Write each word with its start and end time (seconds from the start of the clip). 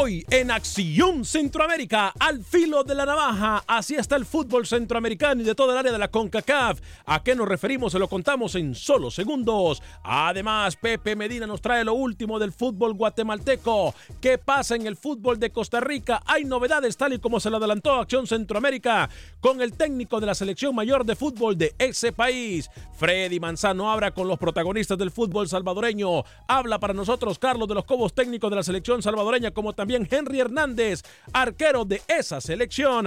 Hoy 0.00 0.24
en 0.30 0.52
Acción 0.52 1.24
Centroamérica, 1.24 2.14
al 2.20 2.44
filo 2.44 2.84
de 2.84 2.94
la 2.94 3.04
navaja, 3.04 3.64
así 3.66 3.96
está 3.96 4.14
el 4.14 4.26
fútbol 4.26 4.64
centroamericano 4.64 5.42
y 5.42 5.44
de 5.44 5.56
toda 5.56 5.72
el 5.72 5.78
área 5.80 5.90
de 5.90 5.98
la 5.98 6.06
CONCACAF. 6.06 6.80
¿A 7.04 7.20
qué 7.24 7.34
nos 7.34 7.48
referimos? 7.48 7.90
Se 7.90 7.98
lo 7.98 8.06
contamos 8.06 8.54
en 8.54 8.76
solo 8.76 9.10
segundos. 9.10 9.82
Además, 10.04 10.76
Pepe 10.76 11.16
Medina 11.16 11.48
nos 11.48 11.60
trae 11.60 11.84
lo 11.84 11.94
último 11.94 12.38
del 12.38 12.52
fútbol 12.52 12.94
guatemalteco. 12.94 13.92
¿Qué 14.20 14.38
pasa 14.38 14.76
en 14.76 14.86
el 14.86 14.96
fútbol 14.96 15.40
de 15.40 15.50
Costa 15.50 15.80
Rica? 15.80 16.22
Hay 16.26 16.44
novedades 16.44 16.96
tal 16.96 17.14
y 17.14 17.18
como 17.18 17.40
se 17.40 17.50
lo 17.50 17.56
adelantó 17.56 17.94
Acción 17.94 18.28
Centroamérica 18.28 19.10
con 19.40 19.60
el 19.60 19.72
técnico 19.72 20.20
de 20.20 20.26
la 20.26 20.36
selección 20.36 20.76
mayor 20.76 21.04
de 21.04 21.16
fútbol 21.16 21.58
de 21.58 21.74
ese 21.76 22.12
país. 22.12 22.70
Freddy 22.96 23.40
Manzano 23.40 23.90
habla 23.90 24.12
con 24.12 24.28
los 24.28 24.38
protagonistas 24.38 24.96
del 24.96 25.10
fútbol 25.10 25.48
salvadoreño. 25.48 26.22
Habla 26.46 26.78
para 26.78 26.94
nosotros 26.94 27.40
Carlos 27.40 27.66
de 27.66 27.74
los 27.74 27.84
Cobos, 27.84 28.14
técnico 28.14 28.48
de 28.48 28.56
la 28.56 28.62
selección 28.62 29.02
salvadoreña, 29.02 29.50
como 29.50 29.72
también 29.72 29.87
Henry 29.94 30.40
Hernández, 30.40 31.02
arquero 31.32 31.84
de 31.84 32.02
esa 32.06 32.40
selección. 32.40 33.06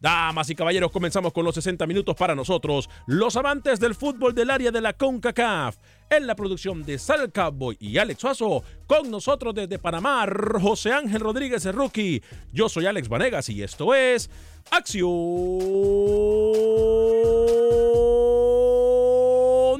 Damas 0.00 0.50
y 0.50 0.54
caballeros, 0.54 0.90
comenzamos 0.90 1.32
con 1.32 1.44
los 1.44 1.54
60 1.54 1.86
minutos 1.86 2.16
para 2.16 2.34
nosotros, 2.34 2.88
los 3.06 3.36
amantes 3.36 3.80
del 3.80 3.94
fútbol 3.94 4.34
del 4.34 4.50
área 4.50 4.70
de 4.70 4.80
la 4.80 4.92
CONCACAF. 4.92 5.76
En 6.10 6.26
la 6.26 6.34
producción 6.34 6.82
de 6.82 6.98
Sal 6.98 7.32
Cowboy 7.32 7.76
y 7.80 7.96
Alex 7.96 8.20
Suazo, 8.20 8.62
con 8.86 9.10
nosotros 9.10 9.54
desde 9.54 9.78
Panamá, 9.78 10.26
José 10.60 10.92
Ángel 10.92 11.20
Rodríguez 11.20 11.64
el 11.64 11.72
Rookie. 11.72 12.22
Yo 12.52 12.68
soy 12.68 12.86
Alex 12.86 13.08
Vanegas 13.08 13.48
y 13.48 13.62
esto 13.62 13.94
es 13.94 14.28
Acción 14.70 15.08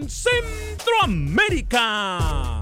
Centroamérica. 0.09 2.62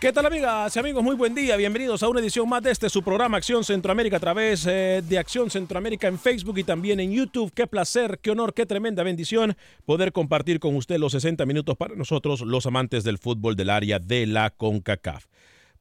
¿Qué 0.00 0.14
tal 0.14 0.24
amigas 0.24 0.74
y 0.74 0.78
amigos? 0.78 1.04
Muy 1.04 1.14
buen 1.14 1.34
día. 1.34 1.56
Bienvenidos 1.56 2.02
a 2.02 2.08
una 2.08 2.20
edición 2.20 2.48
más 2.48 2.62
de 2.62 2.70
este 2.70 2.88
su 2.88 3.02
programa 3.02 3.36
Acción 3.36 3.64
Centroamérica 3.64 4.16
a 4.16 4.20
través 4.20 4.64
eh, 4.66 5.02
de 5.06 5.18
Acción 5.18 5.50
Centroamérica 5.50 6.08
en 6.08 6.18
Facebook 6.18 6.56
y 6.56 6.64
también 6.64 7.00
en 7.00 7.12
YouTube. 7.12 7.52
Qué 7.52 7.66
placer, 7.66 8.18
qué 8.22 8.30
honor, 8.30 8.54
qué 8.54 8.64
tremenda 8.64 9.02
bendición 9.02 9.58
poder 9.84 10.12
compartir 10.12 10.58
con 10.58 10.74
usted 10.74 10.96
los 10.96 11.12
60 11.12 11.44
minutos 11.44 11.76
para 11.76 11.96
nosotros, 11.96 12.40
los 12.40 12.64
amantes 12.64 13.04
del 13.04 13.18
fútbol 13.18 13.56
del 13.56 13.68
área 13.68 13.98
de 13.98 14.26
la 14.26 14.48
CONCACAF. 14.48 15.26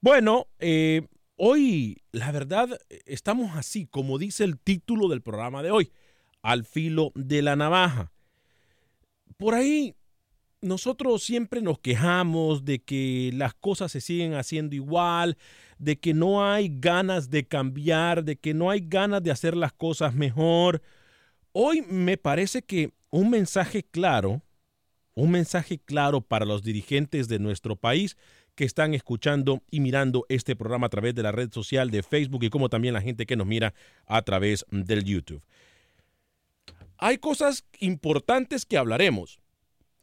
Bueno, 0.02 0.48
eh, 0.60 1.08
hoy 1.38 2.02
la 2.12 2.34
verdad 2.34 2.78
estamos 3.06 3.56
así, 3.56 3.86
como 3.86 4.18
dice 4.18 4.44
el 4.44 4.60
título 4.60 5.08
del 5.08 5.22
programa 5.22 5.64
de 5.64 5.72
hoy, 5.72 5.94
al 6.42 6.66
filo 6.66 7.14
de 7.16 7.42
la 7.42 7.56
navaja. 7.56 8.12
Por 9.38 9.54
ahí 9.54 9.96
nosotros 10.62 11.24
siempre 11.24 11.62
nos 11.62 11.80
quejamos 11.80 12.66
de 12.66 12.80
que 12.80 13.32
las 13.34 13.54
cosas 13.54 13.92
se 13.92 14.02
siguen 14.02 14.34
haciendo 14.34 14.76
igual, 14.76 15.38
de 15.78 16.00
que 16.00 16.14
no 16.14 16.46
hay 16.46 16.70
ganas 16.80 17.30
de 17.30 17.48
cambiar, 17.48 18.24
de 18.24 18.36
que 18.36 18.54
no 18.54 18.70
hay 18.70 18.82
ganas 18.82 19.24
de 19.24 19.32
hacer 19.32 19.56
las 19.56 19.72
cosas 19.72 20.14
mejor. 20.14 20.82
Hoy 21.54 21.82
me 21.82 22.18
parece 22.18 22.62
que 22.62 22.92
un 23.10 23.30
mensaje 23.30 23.84
claro, 23.84 24.42
un 25.16 25.32
mensaje 25.32 25.80
claro 25.80 26.22
para 26.22 26.46
los 26.46 26.64
dirigentes 26.64 27.28
de 27.28 27.40
nuestro 27.40 27.76
país 27.76 28.18
que 28.56 28.66
están 28.66 28.94
escuchando 28.94 29.64
y 29.72 29.80
mirando 29.80 30.26
este 30.28 30.56
programa 30.56 30.88
a 30.88 30.90
través 30.90 31.16
de 31.16 31.24
la 31.24 31.32
red 31.32 31.50
social 31.52 31.92
de 31.92 32.04
Facebook 32.04 32.44
y 32.44 32.50
como 32.50 32.68
también 32.68 32.94
la 32.94 33.02
gente 33.02 33.26
que 33.26 33.38
nos 33.38 33.48
mira 33.48 33.74
a 34.06 34.22
través 34.22 34.66
del 34.70 35.06
YouTube. 35.06 35.42
Hay 36.98 37.18
cosas 37.20 37.64
importantes 37.80 38.66
que 38.66 38.78
hablaremos 38.78 39.40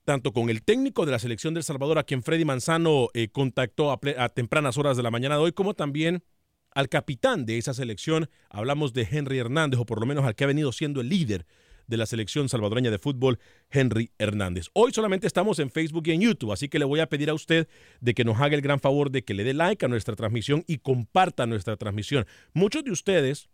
tanto 0.07 0.33
con 0.33 0.49
el 0.49 0.63
técnico 0.63 1.05
de 1.05 1.11
la 1.11 1.19
selección 1.19 1.53
del 1.53 1.65
Salvador, 1.65 1.99
a 1.99 2.05
quien 2.05 2.23
Freddy 2.23 2.45
Manzano 2.45 3.09
eh, 3.13 3.29
contactó 3.29 3.91
a, 3.91 4.29
tempranas 4.29 4.79
horas 4.79 4.97
de 4.97 5.03
la 5.03 5.11
mañana 5.11 5.35
de 5.35 5.43
hoy, 5.43 5.53
como 5.53 5.75
también 5.75 6.23
al 6.71 6.89
capitán 6.89 7.45
de 7.45 7.59
esa 7.59 7.75
selección. 7.75 8.31
Hablamos 8.49 8.93
de 8.93 9.07
Henry 9.11 9.39
Hernández, 9.39 9.81
o 9.81 9.85
por 9.85 9.99
lo 9.99 10.07
menos 10.07 10.25
al 10.25 10.37
que 10.37 10.45
ha 10.45 10.47
venido 10.47 10.71
siendo 10.71 11.01
el 11.01 11.09
líder 11.09 11.45
de 11.89 11.97
la 11.97 12.07
selección 12.07 12.49
salvadoreña 12.49 12.93
de 12.93 13.01
fútbol, 13.01 13.41
Henry 13.69 14.13
Hernández. 14.17 14.69
Hoy 14.75 14.93
solamente 14.93 15.27
estamos 15.27 15.59
en 15.59 15.71
Facebook 15.71 16.05
y 16.07 16.13
en 16.13 16.21
YouTube, 16.21 16.53
así 16.53 16.69
que 16.69 16.79
le 16.79 16.85
voy 16.85 17.01
a 17.01 17.09
pedir 17.09 17.29
a 17.29 17.35
usted 17.35 17.69
de 18.01 18.15
que 18.15 18.25
nos 18.25 18.41
haga 18.41 18.55
el 18.55 18.63
gran 18.63 18.79
favor 18.79 19.11
de 19.11 19.25
que 19.25 19.35
le 19.35 19.43
dé 19.43 19.55
like 19.55 19.85
a 19.85 19.89
nuestra 19.89 20.15
transmisión 20.15 20.63
y 20.69 20.79
comparta 20.79 21.47
nuestra 21.47 21.77
transmisión. 21.77 22.27
Muchos 22.55 22.85
de 22.85 22.93
ustedes 22.93 23.49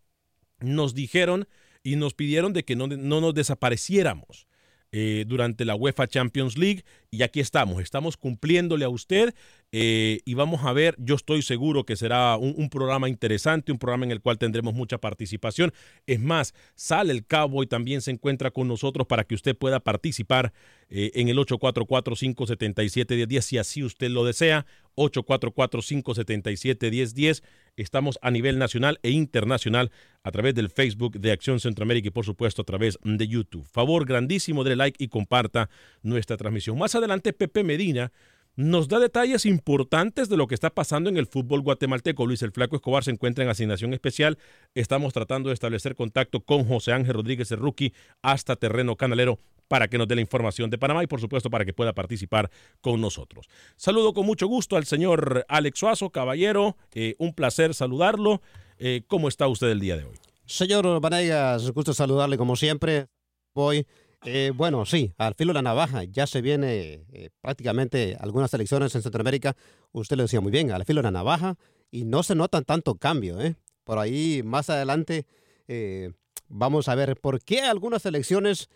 nos 0.60 0.94
dijeron 0.94 1.48
y 1.82 1.96
nos 1.96 2.12
pidieron 2.12 2.52
de 2.52 2.62
que 2.64 2.76
no, 2.76 2.88
no 2.88 3.22
nos 3.22 3.32
desapareciéramos. 3.32 4.46
Eh, 4.94 5.24
durante 5.26 5.64
la 5.64 5.74
UEFA 5.74 6.06
Champions 6.06 6.58
League. 6.58 6.84
Y 7.10 7.22
aquí 7.22 7.40
estamos, 7.40 7.82
estamos 7.82 8.18
cumpliéndole 8.18 8.84
a 8.84 8.90
usted 8.90 9.34
eh, 9.74 10.20
y 10.26 10.34
vamos 10.34 10.64
a 10.64 10.74
ver, 10.74 10.94
yo 10.98 11.14
estoy 11.14 11.40
seguro 11.40 11.84
que 11.84 11.96
será 11.96 12.36
un, 12.36 12.68
programa 12.68 13.08
interesante, 13.08 13.72
un 13.72 13.78
programa 13.78 14.04
en 14.04 14.10
el 14.10 14.20
cual 14.20 14.36
tendremos 14.36 14.74
mucha 14.74 14.98
participación. 14.98 15.72
Es 16.06 16.20
más, 16.20 16.52
sale 16.74 17.14
el 17.14 17.24
cabo 17.24 17.62
y 17.62 17.66
también 17.66 18.02
se 18.02 18.10
encuentra 18.10 18.50
con 18.50 18.68
nosotros 18.68 19.06
para 19.06 19.24
que 19.24 19.34
usted 19.34 19.56
pueda 19.56 19.80
participar 19.80 20.52
eh, 20.90 21.12
en 21.14 21.28
el 21.28 21.38
844-577-1010 21.38 23.40
si 23.40 23.56
así 23.56 23.82
usted 23.82 24.10
lo 24.10 24.26
desea. 24.26 24.66
844-577-1010. 24.96 27.42
Estamos 27.76 28.18
a 28.20 28.30
nivel 28.30 28.58
nacional 28.58 28.98
e 29.02 29.08
internacional 29.10 29.90
a 30.22 30.30
través 30.30 30.54
del 30.54 30.68
Facebook 30.68 31.18
de 31.18 31.32
Acción 31.32 31.60
Centroamérica 31.60 32.08
y 32.08 32.10
por 32.10 32.26
supuesto 32.26 32.60
a 32.60 32.66
través 32.66 32.98
de 33.02 33.26
YouTube. 33.26 33.66
Favor 33.66 34.04
grandísimo, 34.04 34.64
de 34.64 34.76
like 34.76 35.02
y 35.02 35.08
comparta 35.08 35.70
nuestra 36.02 36.36
transmisión. 36.36 36.76
Más 36.76 36.94
adelante, 36.94 37.32
Pepe 37.32 37.64
Medina 37.64 38.12
nos 38.56 38.88
da 38.88 38.98
detalles 38.98 39.46
importantes 39.46 40.28
de 40.28 40.36
lo 40.36 40.46
que 40.46 40.54
está 40.54 40.70
pasando 40.70 41.08
en 41.08 41.16
el 41.16 41.26
fútbol 41.26 41.62
guatemalteco. 41.62 42.26
Luis 42.26 42.42
el 42.42 42.52
Flaco 42.52 42.76
Escobar 42.76 43.04
se 43.04 43.10
encuentra 43.10 43.44
en 43.44 43.50
asignación 43.50 43.94
especial. 43.94 44.38
Estamos 44.74 45.12
tratando 45.12 45.48
de 45.48 45.54
establecer 45.54 45.94
contacto 45.94 46.40
con 46.40 46.64
José 46.64 46.92
Ángel 46.92 47.14
Rodríguez, 47.14 47.50
el 47.52 47.58
rookie, 47.58 47.94
hasta 48.20 48.56
terreno 48.56 48.96
canalero 48.96 49.38
para 49.68 49.88
que 49.88 49.96
nos 49.96 50.06
dé 50.06 50.14
la 50.14 50.20
información 50.20 50.68
de 50.68 50.76
Panamá 50.76 51.02
y 51.02 51.06
por 51.06 51.20
supuesto 51.20 51.48
para 51.48 51.64
que 51.64 51.72
pueda 51.72 51.94
participar 51.94 52.50
con 52.82 53.00
nosotros. 53.00 53.48
Saludo 53.76 54.12
con 54.12 54.26
mucho 54.26 54.46
gusto 54.46 54.76
al 54.76 54.84
señor 54.84 55.46
Alex 55.48 55.78
Suazo, 55.78 56.10
caballero. 56.10 56.76
Eh, 56.92 57.14
un 57.18 57.32
placer 57.32 57.72
saludarlo. 57.72 58.42
Eh, 58.78 59.02
¿Cómo 59.06 59.28
está 59.28 59.48
usted 59.48 59.68
el 59.68 59.80
día 59.80 59.96
de 59.96 60.04
hoy? 60.04 60.16
Señor 60.44 61.00
Vanegas, 61.00 61.70
gusto 61.70 61.94
saludarle 61.94 62.36
como 62.36 62.56
siempre. 62.56 63.06
Voy 63.54 63.86
eh, 64.24 64.52
bueno, 64.54 64.86
sí, 64.86 65.12
al 65.18 65.34
filo 65.34 65.50
de 65.50 65.54
la 65.54 65.62
navaja. 65.62 66.04
Ya 66.04 66.26
se 66.26 66.40
viene 66.40 67.04
eh, 67.12 67.30
prácticamente 67.40 68.16
algunas 68.20 68.52
elecciones 68.54 68.94
en 68.94 69.02
Centroamérica. 69.02 69.56
Usted 69.92 70.16
lo 70.16 70.22
decía 70.22 70.40
muy 70.40 70.52
bien, 70.52 70.70
al 70.70 70.84
filo 70.84 71.00
de 71.00 71.04
la 71.04 71.10
navaja. 71.10 71.56
Y 71.90 72.04
no 72.04 72.22
se 72.22 72.34
notan 72.34 72.64
tanto 72.64 72.94
cambio. 72.94 73.40
¿eh? 73.40 73.56
Por 73.84 73.98
ahí, 73.98 74.42
más 74.44 74.70
adelante, 74.70 75.26
eh, 75.68 76.12
vamos 76.48 76.88
a 76.88 76.94
ver 76.94 77.20
por 77.20 77.42
qué 77.42 77.62
algunas 77.62 78.06
elecciones 78.06 78.70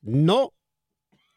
no, 0.00 0.52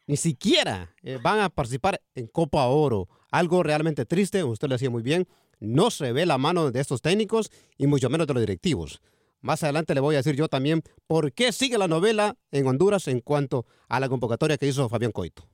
ni 0.06 0.16
siquiera 0.16 0.94
van 1.22 1.40
a 1.40 1.48
participar 1.48 2.00
en 2.14 2.28
Copa 2.28 2.66
Oro. 2.66 3.08
Algo 3.30 3.62
realmente 3.62 4.06
triste, 4.06 4.44
usted 4.44 4.68
lo 4.68 4.74
decía 4.74 4.90
muy 4.90 5.02
bien. 5.02 5.26
No 5.58 5.90
se 5.90 6.12
ve 6.12 6.24
la 6.24 6.38
mano 6.38 6.70
de 6.70 6.80
estos 6.80 7.02
técnicos 7.02 7.50
y 7.76 7.86
mucho 7.86 8.08
menos 8.08 8.26
de 8.26 8.34
los 8.34 8.42
directivos. 8.42 9.00
Más 9.40 9.62
adelante 9.62 9.94
le 9.94 10.00
voy 10.00 10.14
a 10.14 10.18
decir 10.18 10.36
yo 10.36 10.48
también 10.48 10.82
por 11.06 11.32
qué 11.32 11.52
sigue 11.52 11.78
la 11.78 11.88
novela 11.88 12.36
en 12.50 12.66
Honduras 12.66 13.08
en 13.08 13.20
cuanto 13.20 13.66
a 13.88 14.00
la 14.00 14.08
convocatoria 14.08 14.58
que 14.58 14.66
hizo 14.66 14.88
Fabián 14.88 15.12
Coito. 15.12 15.48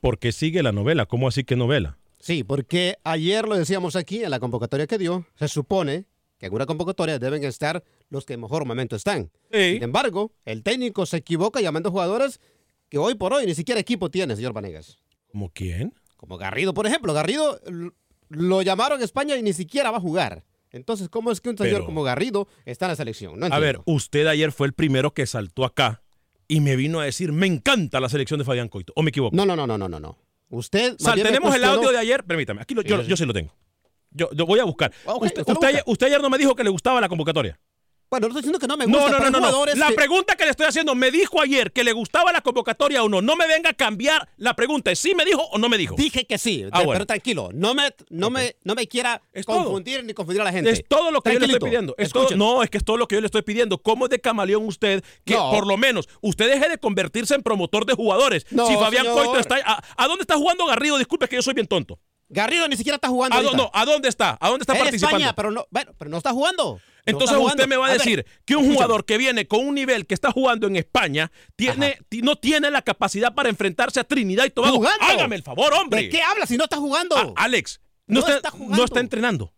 ¿Por 0.00 0.18
qué 0.18 0.32
sigue 0.32 0.62
la 0.62 0.72
novela? 0.72 1.06
¿Cómo 1.06 1.28
así 1.28 1.44
que 1.44 1.54
novela? 1.54 1.98
Sí, 2.18 2.44
porque 2.44 2.96
ayer 3.04 3.46
lo 3.46 3.56
decíamos 3.56 3.94
aquí 3.96 4.24
en 4.24 4.30
la 4.30 4.40
convocatoria 4.40 4.86
que 4.86 4.98
dio, 4.98 5.26
se 5.36 5.48
supone 5.48 6.06
que 6.38 6.46
en 6.46 6.54
una 6.54 6.66
convocatoria 6.66 7.18
deben 7.18 7.44
estar 7.44 7.84
los 8.08 8.24
que 8.24 8.34
en 8.34 8.40
mejor 8.40 8.64
momento 8.64 8.96
están. 8.96 9.30
Sí. 9.52 9.74
Sin 9.74 9.82
embargo, 9.82 10.32
el 10.44 10.62
técnico 10.62 11.06
se 11.06 11.18
equivoca 11.18 11.60
llamando 11.60 11.90
jugadores 11.90 12.40
que 12.88 12.98
hoy 12.98 13.14
por 13.14 13.32
hoy 13.32 13.46
ni 13.46 13.54
siquiera 13.54 13.80
equipo 13.80 14.10
tiene, 14.10 14.34
señor 14.34 14.52
Vanegas. 14.52 14.98
¿Como 15.30 15.50
quién? 15.50 15.94
Como 16.16 16.36
Garrido, 16.36 16.74
por 16.74 16.86
ejemplo. 16.86 17.12
Garrido 17.12 17.60
lo 18.28 18.62
llamaron 18.62 19.00
a 19.00 19.04
España 19.04 19.36
y 19.36 19.42
ni 19.42 19.52
siquiera 19.52 19.90
va 19.90 19.98
a 19.98 20.00
jugar. 20.00 20.44
Entonces, 20.72 21.08
¿cómo 21.08 21.30
es 21.30 21.40
que 21.40 21.50
un 21.50 21.58
señor 21.58 21.72
Pero- 21.74 21.86
como 21.86 22.02
Garrido 22.02 22.48
está 22.64 22.86
en 22.86 22.90
la 22.92 22.96
selección? 22.96 23.38
No 23.38 23.46
A 23.46 23.58
ver, 23.58 23.80
usted 23.84 24.26
ayer 24.26 24.52
fue 24.52 24.66
el 24.66 24.72
primero 24.72 25.12
que 25.12 25.26
saltó 25.26 25.64
acá 25.64 26.02
y 26.48 26.60
me 26.60 26.76
vino 26.76 27.00
a 27.00 27.04
decir, 27.04 27.30
me 27.32 27.46
encanta 27.46 28.00
la 28.00 28.08
selección 28.08 28.38
de 28.38 28.44
Fabián 28.44 28.68
Coito. 28.68 28.92
¿O 28.96 29.02
me 29.02 29.10
equivoco? 29.10 29.36
No, 29.36 29.44
no, 29.44 29.54
no, 29.54 29.66
no, 29.66 29.76
no, 29.78 29.88
no. 30.00 30.18
Usted. 30.48 30.96
Sal, 30.98 31.22
tenemos 31.22 31.54
el 31.54 31.64
audio 31.64 31.90
de 31.90 31.98
ayer. 31.98 32.24
Permítame, 32.24 32.60
aquí 32.62 32.74
lo- 32.74 32.82
yo, 32.82 32.96
Sí, 32.98 33.04
sí. 33.04 33.10
yo 33.10 33.16
sí 33.16 33.24
lo 33.26 33.32
tengo. 33.32 33.54
Yo, 34.10 34.28
yo 34.32 34.44
voy 34.44 34.58
a 34.60 34.64
buscar. 34.64 34.92
Ayer, 35.66 35.82
usted 35.86 36.06
ayer 36.06 36.20
no 36.20 36.28
me 36.28 36.36
dijo 36.38 36.54
que 36.54 36.64
le 36.64 36.70
gustaba 36.70 37.00
la 37.00 37.08
convocatoria. 37.08 37.58
Bueno, 38.12 38.28
no 38.28 38.38
estoy 38.38 38.42
diciendo 38.42 38.58
que 38.58 38.66
no 38.66 38.76
me 38.76 38.84
gusta. 38.84 39.00
No, 39.00 39.08
no, 39.08 39.16
pero 39.16 39.30
no, 39.30 39.40
no, 39.40 39.46
jugadores 39.46 39.78
La 39.78 39.88
que- 39.88 39.94
pregunta 39.94 40.36
que 40.36 40.44
le 40.44 40.50
estoy 40.50 40.66
haciendo, 40.66 40.94
me 40.94 41.10
dijo 41.10 41.40
ayer 41.40 41.72
que 41.72 41.82
le 41.82 41.92
gustaba 41.94 42.30
la 42.30 42.42
convocatoria 42.42 43.02
o 43.02 43.08
no. 43.08 43.22
No 43.22 43.36
me 43.36 43.46
venga 43.46 43.70
a 43.70 43.72
cambiar 43.72 44.28
la 44.36 44.52
pregunta. 44.54 44.90
¿Es 44.90 44.98
sí 44.98 45.14
me 45.14 45.24
dijo 45.24 45.40
o 45.50 45.56
no 45.56 45.70
me 45.70 45.78
dijo? 45.78 45.94
Dije 45.96 46.26
que 46.26 46.36
sí, 46.36 46.66
Ah, 46.72 46.80
de- 46.80 46.84
bueno. 46.84 46.98
pero 46.98 47.06
tranquilo, 47.06 47.48
no 47.54 47.72
me, 47.72 47.84
no 48.10 48.28
me, 48.28 48.54
no 48.64 48.74
me 48.74 48.86
quiera 48.86 49.22
Es 49.32 49.46
todo. 49.46 49.64
confundir 49.64 50.04
ni 50.04 50.12
confundir 50.12 50.42
a 50.42 50.44
la 50.44 50.52
gente. 50.52 50.68
Es 50.68 50.84
todo 50.86 51.10
lo 51.10 51.22
que 51.22 51.32
yo 51.32 51.38
le 51.38 51.46
estoy 51.46 51.60
pidiendo. 51.70 51.94
Es 51.96 52.12
todo- 52.12 52.36
no, 52.36 52.62
es 52.62 52.68
que 52.68 52.76
es 52.76 52.84
todo 52.84 52.98
lo 52.98 53.08
que 53.08 53.14
yo 53.14 53.22
le 53.22 53.26
estoy 53.28 53.40
pidiendo. 53.40 53.78
¿Cómo 53.78 54.04
es 54.04 54.10
de 54.10 54.20
camaleón 54.20 54.66
usted 54.66 55.02
que 55.24 55.32
No. 55.32 55.50
por 55.50 55.66
lo 55.66 55.78
menos 55.78 56.06
usted 56.20 56.50
deje 56.50 56.68
de 56.68 56.76
convertirse 56.76 57.34
en 57.34 57.42
promotor 57.42 57.86
de 57.86 57.94
jugadores? 57.94 58.44
No, 58.50 58.66
si 58.66 58.74
Fabián 58.74 59.06
señor. 59.06 59.24
Coito 59.24 59.38
está... 59.40 59.56
¿a, 59.64 59.82
a 59.96 60.06
dónde 60.06 60.20
está 60.20 60.36
jugando 60.36 60.66
Garrido? 60.66 60.98
Disculpe 60.98 61.28
que 61.28 61.36
yo 61.36 61.42
soy 61.42 61.54
bien 61.54 61.66
tonto. 61.66 61.98
Garrido 62.32 62.66
ni 62.66 62.76
siquiera 62.76 62.96
está 62.96 63.08
jugando. 63.08 63.36
¿A, 63.36 63.42
no, 63.42 63.70
¿A 63.72 63.84
dónde 63.84 64.08
está? 64.08 64.36
¿A 64.40 64.48
dónde 64.48 64.62
está 64.62 64.72
en 64.72 64.80
participando? 64.80 65.18
España, 65.18 65.34
pero 65.36 65.50
no, 65.50 65.66
bueno, 65.70 65.92
pero 65.98 66.10
no 66.10 66.16
está 66.16 66.32
jugando. 66.32 66.80
Entonces 67.04 67.36
usted 67.36 67.66
me 67.68 67.76
va 67.76 67.88
a 67.88 67.92
decir 67.92 68.24
que 68.44 68.56
un 68.56 68.72
jugador 68.72 69.04
que 69.04 69.18
viene 69.18 69.46
con 69.46 69.66
un 69.66 69.74
nivel 69.74 70.06
que 70.06 70.14
está 70.14 70.30
jugando 70.32 70.66
en 70.66 70.76
España 70.76 71.30
tiene, 71.56 71.98
ti- 72.08 72.22
no 72.22 72.36
tiene 72.36 72.70
la 72.70 72.82
capacidad 72.82 73.34
para 73.34 73.48
enfrentarse 73.48 74.00
a 74.00 74.04
Trinidad 74.04 74.44
y 74.46 74.50
Tobago. 74.50 74.76
¿Jugando? 74.76 75.04
Hágame 75.04 75.36
el 75.36 75.42
favor, 75.42 75.72
hombre. 75.74 76.02
¿De 76.02 76.08
qué 76.08 76.22
habla 76.22 76.46
si 76.46 76.56
no 76.56 76.64
está 76.64 76.76
jugando? 76.78 77.34
Alex, 77.36 77.80
no, 78.06 78.14
No 78.14 78.20
está, 78.20 78.36
está 78.36 78.50
jugando. 78.50 78.76
no 78.76 78.84
está 78.84 79.00
entrenando. 79.00 79.52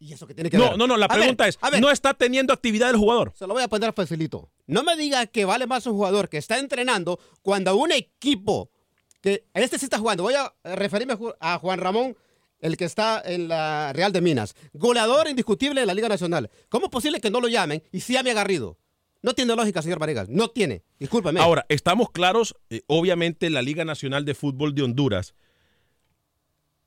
¿Y 0.00 0.12
eso 0.14 0.26
qué 0.26 0.34
tiene 0.34 0.50
que 0.50 0.56
No, 0.58 0.70
ver? 0.70 0.78
no, 0.78 0.86
no, 0.88 0.96
la 0.96 1.06
A 1.06 1.08
ver, 1.10 1.18
pregunta 1.18 1.46
es, 1.46 1.58
a 1.60 1.70
ver, 1.70 1.80
¿no 1.80 1.90
está 1.92 2.12
teniendo 2.14 2.52
actividad 2.52 2.90
el 2.90 2.96
jugador? 2.96 3.32
Se 3.36 3.46
lo 3.46 3.54
voy 3.54 3.62
a 3.62 3.68
poner 3.68 3.92
facilito. 3.92 4.50
No 4.66 4.82
me 4.82 4.96
diga 4.96 5.26
que 5.26 5.44
vale 5.44 5.68
más 5.68 5.86
un 5.86 5.92
jugador 5.92 6.28
que 6.28 6.38
está 6.38 6.58
entrenando 6.58 7.20
cuando 7.42 7.76
un 7.76 7.92
equipo 7.92 8.70
que 9.26 9.44
este 9.54 9.76
sí 9.76 9.86
está 9.86 9.98
jugando. 9.98 10.22
Voy 10.22 10.34
a 10.34 10.52
referirme 10.76 11.14
a 11.14 11.18
Ju- 11.18 11.34
a 11.40 11.58
Juan 11.58 11.80
Ramón, 11.80 12.16
el 12.60 12.76
que 12.76 12.84
está 12.84 13.20
en 13.24 13.48
la 13.48 13.92
Real 13.92 14.12
de 14.12 14.20
Minas. 14.20 14.54
Goleador 14.72 15.26
indiscutible 15.28 15.80
de 15.80 15.86
la 15.86 15.94
Liga 15.94 16.08
Nacional. 16.08 16.48
¿Cómo 16.68 16.86
es 16.86 16.92
posible 16.92 17.20
que 17.20 17.28
no 17.28 17.40
lo 17.40 17.48
llamen 17.48 17.82
y 17.90 18.00
sí 18.02 18.12
llame 18.12 18.30
a 18.30 18.34
Garrido? 18.34 18.78
No 19.22 19.34
tiene 19.34 19.56
lógica, 19.56 19.82
señor 19.82 19.98
Varegas. 19.98 20.28
No 20.28 20.46
tiene. 20.46 20.84
Discúlpeme. 21.00 21.40
Ahora, 21.40 21.66
estamos 21.68 22.10
claros, 22.12 22.54
eh, 22.70 22.82
obviamente 22.86 23.50
la 23.50 23.62
Liga 23.62 23.84
Nacional 23.84 24.24
de 24.24 24.34
Fútbol 24.36 24.76
de 24.76 24.82
Honduras, 24.82 25.34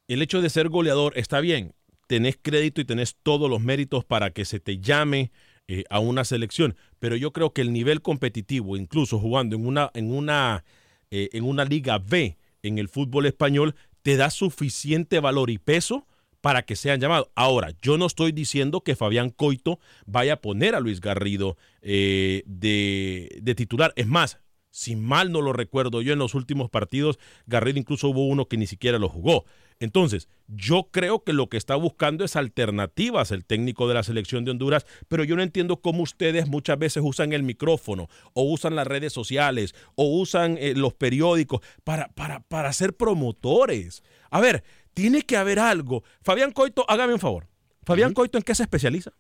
el 0.08 0.22
hecho 0.22 0.42
de 0.42 0.50
ser 0.50 0.70
goleador 0.70 1.18
está 1.18 1.42
bien, 1.42 1.76
tenés 2.08 2.38
crédito 2.42 2.80
y 2.80 2.86
tenés 2.86 3.18
todos 3.22 3.50
los 3.50 3.60
méritos 3.60 4.06
para 4.06 4.30
que 4.32 4.46
se 4.46 4.62
te 4.62 4.80
llame 4.80 5.32
eh, 5.68 5.84
a 5.90 6.00
una 6.00 6.24
selección, 6.24 6.78
pero 7.00 7.18
yo 7.18 7.34
creo 7.34 7.52
que 7.52 7.62
el 7.62 7.74
nivel 7.74 8.02
competitivo, 8.02 8.78
incluso 8.78 9.20
jugando 9.20 9.58
en 9.58 9.68
una, 9.68 9.92
en 9.94 10.14
una, 10.14 10.64
eh, 11.12 11.30
en 11.34 11.44
una 11.44 11.66
Liga 11.66 11.98
B 11.98 12.38
en 12.64 12.78
el 12.78 12.90
fútbol 12.90 13.26
español, 13.26 13.76
te 14.02 14.18
da 14.18 14.30
suficiente 14.30 15.20
valor 15.20 15.50
y 15.50 15.58
peso 15.58 16.08
para 16.42 16.64
que 16.64 16.76
sean 16.76 17.00
llamados. 17.00 17.30
Ahora, 17.36 17.74
yo 17.82 17.98
no 17.98 18.06
estoy 18.06 18.32
diciendo 18.32 18.82
que 18.82 18.96
Fabián 18.96 19.30
Coito 19.30 19.80
vaya 20.06 20.34
a 20.34 20.42
poner 20.42 20.76
a 20.76 20.80
Luis 20.80 21.02
Garrido 21.02 21.58
eh, 21.82 22.44
de, 22.46 23.40
de 23.42 23.56
titular. 23.56 23.94
Es 23.96 24.08
más, 24.08 24.40
si 24.72 24.96
mal 24.96 25.32
no 25.32 25.42
lo 25.42 25.54
recuerdo 25.54 26.02
yo 26.02 26.14
en 26.14 26.20
los 26.20 26.36
últimos 26.36 26.70
partidos, 26.70 27.20
Garrido 27.46 27.80
incluso 27.80 28.10
hubo 28.10 28.28
uno 28.28 28.48
que 28.48 28.58
ni 28.58 28.68
siquiera 28.68 29.00
lo 29.00 29.10
jugó. 29.10 29.46
Entonces, 29.80 30.28
yo 30.48 30.90
creo 30.92 31.24
que 31.24 31.32
lo 31.32 31.48
que 31.48 31.56
está 31.56 31.76
buscando 31.76 32.26
es 32.26 32.36
alternativas 32.36 33.32
el 33.32 33.46
técnico 33.46 33.88
de 33.88 33.94
la 33.94 34.04
selección 34.04 34.44
de 34.44 34.52
Honduras, 34.52 34.86
pero 35.08 35.24
yo 35.24 35.38
no 35.38 35.42
entiendo 35.42 35.78
cómo 35.78 36.04
ustedes 36.04 36.48
muchas 36.48 36.78
veces 36.78 37.02
usan 37.06 37.32
el 37.32 37.44
micrófono 37.44 38.10
o 38.34 38.44
usan 38.44 38.76
las 38.76 38.88
redes 38.88 39.14
sociales 39.14 39.74
o 39.96 40.20
usan 40.20 40.58
eh, 40.60 40.74
los 40.76 40.94
periódicos 40.94 41.62
para, 41.86 42.10
para, 42.10 42.42
para 42.42 42.74
ser 42.74 42.98
promotores. 42.98 44.04
A 44.30 44.42
ver, 44.42 44.64
tiene 44.94 45.22
que 45.22 45.38
haber 45.38 45.60
algo. 45.60 46.04
Fabián 46.22 46.52
Coito, 46.52 46.84
hágame 46.90 47.14
un 47.14 47.20
favor. 47.20 47.48
Fabián 47.84 48.14
Coito, 48.14 48.38
¿en 48.38 48.44
qué 48.44 48.56
se 48.56 48.64
especializa? 48.64 49.14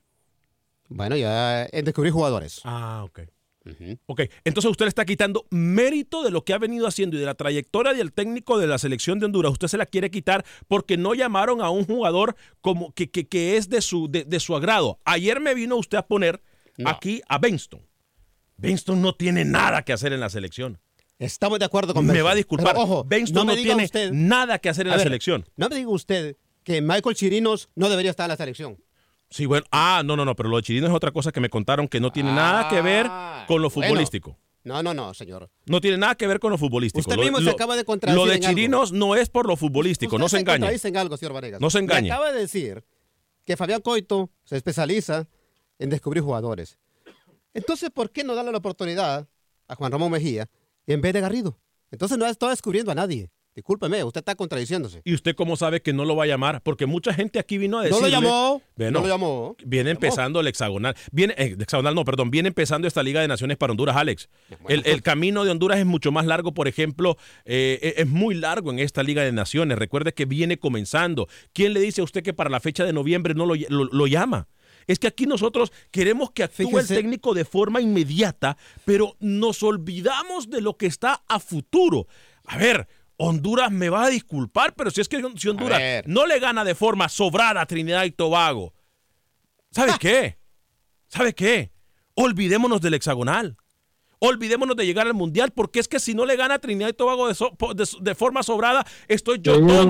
Bueno, 0.89 1.15
ya 1.15 1.67
en 1.71 1.85
descubrir 1.85 2.11
jugadores. 2.11 2.59
Ah, 2.65 3.03
ok. 3.05 3.21
Ok, 4.07 4.21
entonces 4.45 4.71
usted 4.71 4.85
le 4.85 4.89
está 4.89 5.05
quitando 5.05 5.45
mérito 5.51 6.23
de 6.23 6.31
lo 6.31 6.43
que 6.43 6.53
ha 6.53 6.57
venido 6.57 6.87
haciendo 6.87 7.17
y 7.17 7.19
de 7.19 7.25
la 7.25 7.35
trayectoria 7.35 7.93
del 7.93 8.11
técnico 8.13 8.57
de 8.57 8.67
la 8.67 8.77
selección 8.79 9.19
de 9.19 9.25
Honduras. 9.27 9.51
Usted 9.51 9.67
se 9.67 9.77
la 9.77 9.85
quiere 9.85 10.09
quitar 10.09 10.43
porque 10.67 10.97
no 10.97 11.13
llamaron 11.13 11.61
a 11.61 11.69
un 11.69 11.85
jugador 11.85 12.35
como 12.61 12.93
que, 12.93 13.11
que- 13.11 13.27
que 13.27 13.57
es 13.57 13.69
de 13.69 13.81
su, 13.81 14.09
de, 14.09 14.23
de 14.23 14.39
su 14.39 14.55
agrado. 14.55 14.99
Ayer 15.05 15.39
me 15.39 15.53
vino 15.53 15.75
usted 15.75 15.97
a 15.97 16.07
poner 16.07 16.41
No. 16.77 16.89
aquí 16.89 17.21
a 17.27 17.37
Benston. 17.37 17.81
Benston 18.57 19.01
no 19.01 19.13
tiene 19.13 19.45
nada 19.45 19.83
que 19.83 19.93
hacer 19.93 20.13
en 20.13 20.19
la 20.19 20.29
selección. 20.29 20.79
Estamos 21.19 21.59
de 21.59 21.65
acuerdo 21.65 21.93
con 21.93 22.05
Me 22.05 22.13
Benson. 22.13 22.27
va 22.27 22.31
a 22.31 22.35
disculpar. 22.35 22.73
Pero, 22.73 22.83
ojo, 22.83 23.03
Benston 23.05 23.45
no, 23.45 23.51
me 23.53 23.57
diga 23.57 23.69
tiene 23.73 23.85
usted- 23.85 24.11
nada 24.13 24.59
que 24.59 24.69
hacer 24.69 24.85
en 24.87 24.91
la 24.91 24.97
ver, 24.97 25.03
selección. 25.05 25.45
No 25.57 25.67
me 25.69 25.75
diga 25.75 25.89
usted 25.89 26.37
que 26.63 26.81
Michael 26.81 27.15
Chirinos 27.15 27.69
no 27.75 27.89
debería 27.89 28.11
estar 28.11 28.25
en 28.25 28.29
la 28.29 28.37
selección. 28.37 28.77
Sí, 29.29 29.45
bueno. 29.45 29.65
Ah, 29.71 30.01
no, 30.05 30.15
no, 30.15 30.25
no, 30.25 30.35
pero 30.35 30.49
lo 30.49 30.57
de 30.57 30.63
Chirino 30.63 30.87
es 30.87 30.93
otra 30.93 31.11
cosa 31.11 31.31
que 31.31 31.39
me 31.39 31.49
contaron 31.49 31.87
que 31.87 31.99
no 31.99 32.11
tiene 32.11 32.31
nada 32.33 32.67
que 32.67 32.81
ver 32.81 33.05
Ah, 33.09 33.45
con 33.47 33.61
lo 33.61 33.69
bueno. 33.69 33.87
futbolístico. 33.89 34.37
No, 34.63 34.83
no, 34.83 34.93
no, 34.93 35.13
señor. 35.13 35.49
No 35.65 35.79
tiene 35.81 35.97
nada 35.97 36.15
que 36.15 36.27
ver 36.27 36.39
con 36.39 36.51
lo 36.51 36.57
futbolístico. 36.57 36.99
Usted 36.99 37.15
Lo- 37.15 37.21
mismo 37.23 37.39
se 37.39 37.49
acaba 37.49 37.75
de 37.75 37.85
contradecir 37.85 38.19
Lo 38.23 38.29
de 38.29 38.37
en 38.37 38.43
algo. 38.43 38.55
Chirinos 38.55 38.91
no 38.91 39.15
es 39.15 39.29
por 39.29 39.47
lo 39.47 39.55
futbolístico, 39.55 40.17
no 40.17 40.25
Usted 40.25 40.37
se 40.37 40.41
engañe. 40.41 40.75
en 40.83 40.97
algo, 40.97 41.15
señor 41.17 41.33
Vanegas. 41.33 41.61
No 41.61 41.69
se 41.69 41.79
engañe. 41.79 42.09
Me 42.09 42.13
acaba 42.13 42.31
de 42.31 42.39
decir 42.41 42.83
que 43.45 43.55
Fabián 43.55 43.81
Coito 43.81 44.29
se 44.43 44.57
especializa 44.57 45.27
en 45.79 45.89
descubrir 45.89 46.23
jugadores. 46.23 46.77
Entonces, 47.53 47.89
¿por 47.89 48.11
qué 48.11 48.23
no 48.23 48.35
darle 48.35 48.51
la 48.51 48.57
oportunidad 48.57 49.27
a 49.67 49.75
Juan 49.75 49.91
Ramón 49.91 50.11
Mejía 50.11 50.49
en 50.87 51.01
vez 51.01 51.13
de 51.13 51.21
Garrido? 51.21 51.57
Entonces 51.91 52.17
no 52.17 52.25
está 52.27 52.49
descubriendo 52.49 52.91
a 52.91 52.95
nadie. 52.95 53.29
Discúlpeme, 53.59 54.03
usted 54.05 54.19
está 54.19 54.35
contradiciéndose. 54.35 55.01
¿Y 55.03 55.13
usted 55.13 55.35
cómo 55.35 55.57
sabe 55.57 55.81
que 55.81 55.91
no 55.91 56.05
lo 56.05 56.15
va 56.15 56.23
a 56.23 56.27
llamar? 56.27 56.61
Porque 56.63 56.85
mucha 56.85 57.13
gente 57.13 57.39
aquí 57.39 57.57
vino 57.57 57.77
a 57.79 57.81
No 57.83 57.87
decirle... 57.87 58.09
lo 58.09 58.21
llamó. 58.21 58.61
Bueno, 58.77 58.91
no 58.91 59.01
lo 59.01 59.07
llamó. 59.13 59.55
Viene 59.65 59.91
empezando 59.91 60.39
el 60.39 60.47
hexagonal. 60.47 60.95
Viene, 61.11 61.33
eh, 61.37 61.57
hexagonal 61.59 61.93
no, 61.93 62.05
perdón. 62.05 62.31
Viene 62.31 62.47
empezando 62.47 62.87
esta 62.87 63.03
Liga 63.03 63.19
de 63.19 63.27
Naciones 63.27 63.57
para 63.57 63.71
Honduras, 63.71 63.97
Alex. 63.97 64.29
El, 64.69 64.83
el 64.85 65.01
camino 65.01 65.43
de 65.43 65.51
Honduras 65.51 65.77
es 65.77 65.85
mucho 65.85 66.11
más 66.13 66.25
largo, 66.25 66.53
por 66.53 66.67
ejemplo, 66.69 67.17
eh, 67.43 67.79
eh, 67.81 67.93
es 67.97 68.07
muy 68.07 68.33
largo 68.35 68.71
en 68.71 68.79
esta 68.79 69.03
Liga 69.03 69.23
de 69.23 69.33
Naciones. 69.33 69.77
Recuerde 69.77 70.13
que 70.13 70.23
viene 70.25 70.57
comenzando. 70.57 71.27
¿Quién 71.51 71.73
le 71.73 71.81
dice 71.81 71.99
a 71.99 72.05
usted 72.05 72.23
que 72.23 72.33
para 72.33 72.49
la 72.49 72.61
fecha 72.61 72.85
de 72.85 72.93
noviembre 72.93 73.33
no 73.33 73.45
lo, 73.45 73.55
lo- 73.67 73.89
lo 73.91 74.07
llama? 74.07 74.47
Es 74.87 74.97
que 74.97 75.05
aquí 75.07 75.27
nosotros 75.27 75.71
queremos 75.91 76.31
que 76.31 76.41
actúe 76.43 76.79
el 76.79 76.87
técnico 76.87 77.35
de 77.35 77.45
forma 77.45 77.79
inmediata, 77.79 78.57
pero 78.85 79.15
nos 79.19 79.61
olvidamos 79.61 80.49
de 80.49 80.61
lo 80.61 80.77
que 80.77 80.87
está 80.87 81.21
a 81.27 81.39
futuro. 81.39 82.07
A 82.45 82.57
ver, 82.57 82.87
Honduras 83.21 83.69
me 83.69 83.89
va 83.89 84.05
a 84.05 84.09
disculpar, 84.09 84.73
pero 84.75 84.89
si 84.91 85.01
es 85.01 85.09
que 85.09 85.21
si 85.35 85.49
Honduras 85.49 85.77
no 86.05 86.25
le 86.25 86.39
gana 86.39 86.63
de 86.63 86.73
forma 86.73 87.09
sobrada 87.09 87.59
a 87.61 87.65
Trinidad 87.65 88.05
y 88.05 88.11
Tobago, 88.11 88.73
¿sabe 89.71 89.91
qué? 89.99 90.37
¿Sabe 91.09 91.33
qué? 91.33 91.71
Olvidémonos 92.15 92.79
del 92.81 92.93
hexagonal. 92.93 93.57
Olvidémonos 94.21 94.75
de 94.75 94.85
llegar 94.85 95.07
al 95.07 95.13
mundial, 95.13 95.51
porque 95.51 95.79
es 95.79 95.87
que 95.87 95.99
si 95.99 96.13
no 96.13 96.25
le 96.25 96.35
gana 96.35 96.55
a 96.55 96.59
Trinidad 96.59 96.89
y 96.89 96.93
Tobago 96.93 97.27
de, 97.29 97.35
so- 97.35 97.53
po- 97.55 97.73
de- 97.73 97.87
de 98.01 98.15
forma 98.15 98.41
sobrada, 98.43 98.85
estoy 99.07 99.39
yo 99.41 99.53
tonto. 99.77 99.85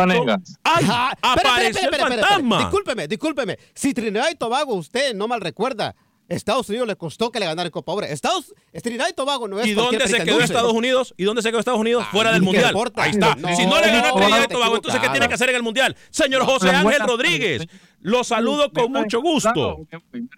¡Ay! 0.64 0.86
Ah, 0.88 1.10
espera, 1.14 1.34
¡Apareció 1.34 1.68
espera, 1.70 1.86
espera, 1.86 2.06
el 2.08 2.12
espera, 2.14 2.28
fantasma! 2.28 2.58
Discúlpeme, 2.60 3.08
discúlpeme. 3.08 3.60
Si 3.74 3.94
Trinidad 3.94 4.30
y 4.32 4.36
Tobago, 4.36 4.74
usted 4.76 5.16
no 5.16 5.28
mal 5.28 5.42
recuerda, 5.42 5.96
Estados 6.30 6.70
Unidos 6.70 6.88
le 6.88 6.96
costó 6.96 7.32
que 7.32 7.40
le 7.40 7.46
ganara 7.48 7.70
Copa 7.70 7.92
Oro. 7.92 8.06
Estados, 8.06 8.54
Trinidad 8.82 9.08
y 9.10 9.14
Tobago 9.14 9.48
no 9.48 9.60
es 9.60 9.68
¿Y 9.68 9.74
dónde 9.74 10.08
se 10.08 10.18
quedó 10.24 10.36
dulce. 10.38 10.46
Estados 10.46 10.74
Unidos? 10.74 11.14
¿Y 11.18 11.24
dónde 11.24 11.42
se 11.42 11.50
quedó 11.50 11.60
Estados 11.60 11.80
Unidos? 11.80 12.04
Ah, 12.08 12.10
Fuera 12.12 12.32
del 12.32 12.40
¿qué 12.42 12.46
mundial. 12.46 12.68
importa? 12.68 13.04
Ahí 13.04 13.12
está. 13.12 13.36
No, 13.36 13.56
si 13.56 13.66
no 13.66 13.80
le 13.82 13.88
ganó 13.88 14.08
no, 14.10 14.16
Trinidad 14.16 14.44
y 14.46 14.48
Tobago, 14.54 14.76
entonces 14.76 15.02
¿qué 15.02 15.10
tiene 15.10 15.28
que 15.28 15.34
hacer 15.34 15.50
en 15.50 15.56
el 15.56 15.64
mundial? 15.64 15.96
Señor 16.10 16.44
José 16.46 16.70
Ángel 16.70 17.02
Rodríguez, 17.06 17.68
lo 18.02 18.24
saludo 18.24 18.72
con 18.72 18.92
Me 18.92 19.02
mucho 19.02 19.22
gusto. 19.22 19.80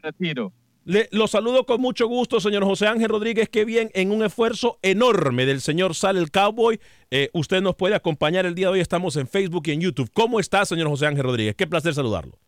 retiro. 0.02 0.54
Le, 0.84 1.08
lo 1.12 1.28
saludo 1.28 1.66
con 1.68 1.80
mucho 1.80 2.08
gusto, 2.08 2.40
señor 2.40 2.64
José 2.64 2.88
Ángel 2.88 3.10
Rodríguez. 3.10 3.50
Qué 3.50 3.66
bien, 3.66 3.92
en 3.94 4.12
un 4.12 4.24
esfuerzo 4.24 4.80
enorme 4.82 5.46
del 5.46 5.62
señor 5.62 5.94
Sal 5.94 6.18
el 6.18 6.32
Cowboy. 6.32 6.80
eh, 7.12 7.30
usted 7.34 7.62
nos 7.62 7.76
puede 7.76 7.94
acompañar 7.94 8.48
el 8.48 8.56
día 8.56 8.68
de 8.68 8.74
hoy. 8.74 8.80
Estamos 8.80 9.16
en 9.16 9.28
Facebook 9.28 9.64
y 9.68 9.72
en 9.74 9.82
YouTube. 9.82 10.10
¿Cómo 10.12 10.40
está, 10.40 10.66
señor 10.66 10.88
José 10.88 11.06
Ángel 11.06 11.24
Rodríguez? 11.24 11.54
Qué 11.56 11.68
placer 11.68 11.94
saludarlo. 11.94 12.40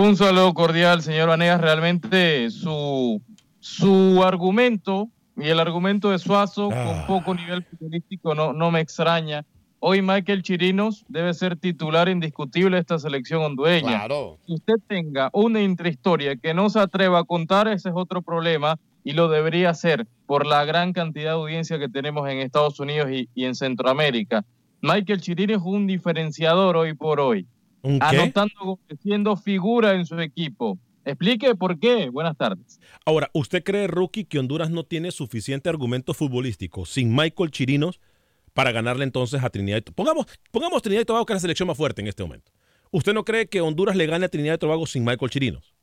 Un 0.00 0.16
saludo 0.16 0.54
cordial, 0.54 1.02
señor 1.02 1.28
Vanegas. 1.28 1.60
Realmente 1.60 2.48
su, 2.50 3.20
su 3.58 4.24
argumento 4.24 5.10
y 5.36 5.48
el 5.48 5.60
argumento 5.60 6.08
de 6.08 6.18
Suazo 6.18 6.70
Ah. 6.72 7.04
con 7.06 7.18
poco 7.18 7.34
nivel 7.34 7.62
futbolístico 7.64 8.34
no, 8.34 8.54
no 8.54 8.70
me 8.70 8.80
extraña. 8.80 9.44
Hoy 9.78 10.00
Michael 10.00 10.42
Chirinos 10.42 11.04
debe 11.08 11.34
ser 11.34 11.54
titular 11.56 12.08
indiscutible 12.08 12.76
de 12.76 12.80
esta 12.80 12.98
selección 12.98 13.42
hondureña. 13.42 14.06
Claro. 14.06 14.38
que 14.46 14.54
usted 14.54 14.76
tenga 14.88 15.28
una 15.34 15.60
intrahistoria 15.60 16.34
que 16.34 16.54
no 16.54 16.70
se 16.70 16.80
atreva 16.80 17.18
a 17.18 17.24
contar, 17.24 17.68
ese 17.68 17.90
es 17.90 17.94
otro 17.94 18.22
problema 18.22 18.78
y 19.04 19.12
lo 19.12 19.28
debería 19.28 19.68
hacer 19.68 20.06
por 20.24 20.46
la 20.46 20.64
gran 20.64 20.94
cantidad 20.94 21.32
de 21.32 21.36
audiencia 21.40 21.78
que 21.78 21.90
tenemos 21.90 22.26
en 22.26 22.38
Estados 22.38 22.80
Unidos 22.80 23.10
y, 23.10 23.28
y 23.34 23.44
en 23.44 23.54
Centroamérica. 23.54 24.46
Michael 24.80 25.20
Chirino 25.20 25.54
es 25.56 25.62
un 25.62 25.86
diferenciador 25.86 26.78
hoy 26.78 26.94
por 26.94 27.20
hoy, 27.20 27.46
¿Un 27.82 27.98
qué? 27.98 28.04
anotando 28.04 28.78
siendo 29.02 29.36
figura 29.36 29.94
en 29.94 30.06
su 30.06 30.18
equipo. 30.20 30.78
Explique 31.04 31.54
por 31.54 31.78
qué. 31.78 32.08
Buenas 32.10 32.36
tardes. 32.36 32.78
Ahora, 33.04 33.30
¿usted 33.32 33.64
cree, 33.64 33.86
Rookie, 33.86 34.24
que 34.24 34.38
Honduras 34.38 34.70
no 34.70 34.84
tiene 34.84 35.10
suficiente 35.10 35.68
argumento 35.68 36.14
futbolístico 36.14 36.84
sin 36.84 37.14
Michael 37.14 37.50
Chirinos 37.50 38.00
para 38.52 38.72
ganarle 38.72 39.04
entonces 39.04 39.42
a 39.42 39.50
Trinidad 39.50 39.78
y 39.78 39.82
Tobago? 39.82 39.96
Pongamos, 39.96 40.26
pongamos 40.50 40.82
Trinidad 40.82 41.02
y 41.02 41.04
Tobago, 41.06 41.26
que 41.26 41.32
es 41.32 41.36
la 41.36 41.40
selección 41.40 41.66
más 41.66 41.76
fuerte 41.76 42.02
en 42.02 42.08
este 42.08 42.22
momento. 42.22 42.52
¿Usted 42.90 43.14
no 43.14 43.24
cree 43.24 43.48
que 43.48 43.60
Honduras 43.60 43.96
le 43.96 44.06
gane 44.06 44.26
a 44.26 44.28
Trinidad 44.28 44.54
y 44.54 44.58
Tobago 44.58 44.86
sin 44.86 45.04
Michael 45.04 45.30
Chirinos? 45.30 45.74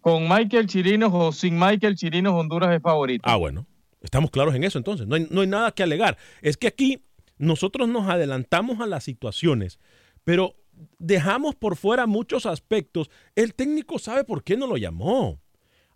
Con 0.00 0.28
Michael 0.28 0.66
Chirinos 0.66 1.10
o 1.14 1.32
sin 1.32 1.58
Michael 1.58 1.94
Chirinos, 1.94 2.34
Honduras 2.34 2.74
es 2.74 2.82
favorito. 2.82 3.22
Ah, 3.26 3.36
bueno. 3.36 3.66
Estamos 4.02 4.32
claros 4.32 4.54
en 4.54 4.64
eso 4.64 4.78
entonces. 4.78 5.06
No 5.06 5.14
hay, 5.14 5.28
no 5.30 5.42
hay 5.42 5.46
nada 5.46 5.70
que 5.70 5.84
alegar. 5.84 6.18
Es 6.42 6.56
que 6.56 6.66
aquí 6.66 7.04
nosotros 7.42 7.88
nos 7.88 8.08
adelantamos 8.08 8.78
a 8.80 8.86
las 8.86 9.02
situaciones, 9.02 9.80
pero 10.22 10.54
dejamos 11.00 11.56
por 11.56 11.74
fuera 11.74 12.06
muchos 12.06 12.46
aspectos. 12.46 13.10
El 13.34 13.54
técnico 13.54 13.98
sabe 13.98 14.22
por 14.22 14.44
qué 14.44 14.56
no 14.56 14.68
lo 14.68 14.76
llamó. 14.76 15.40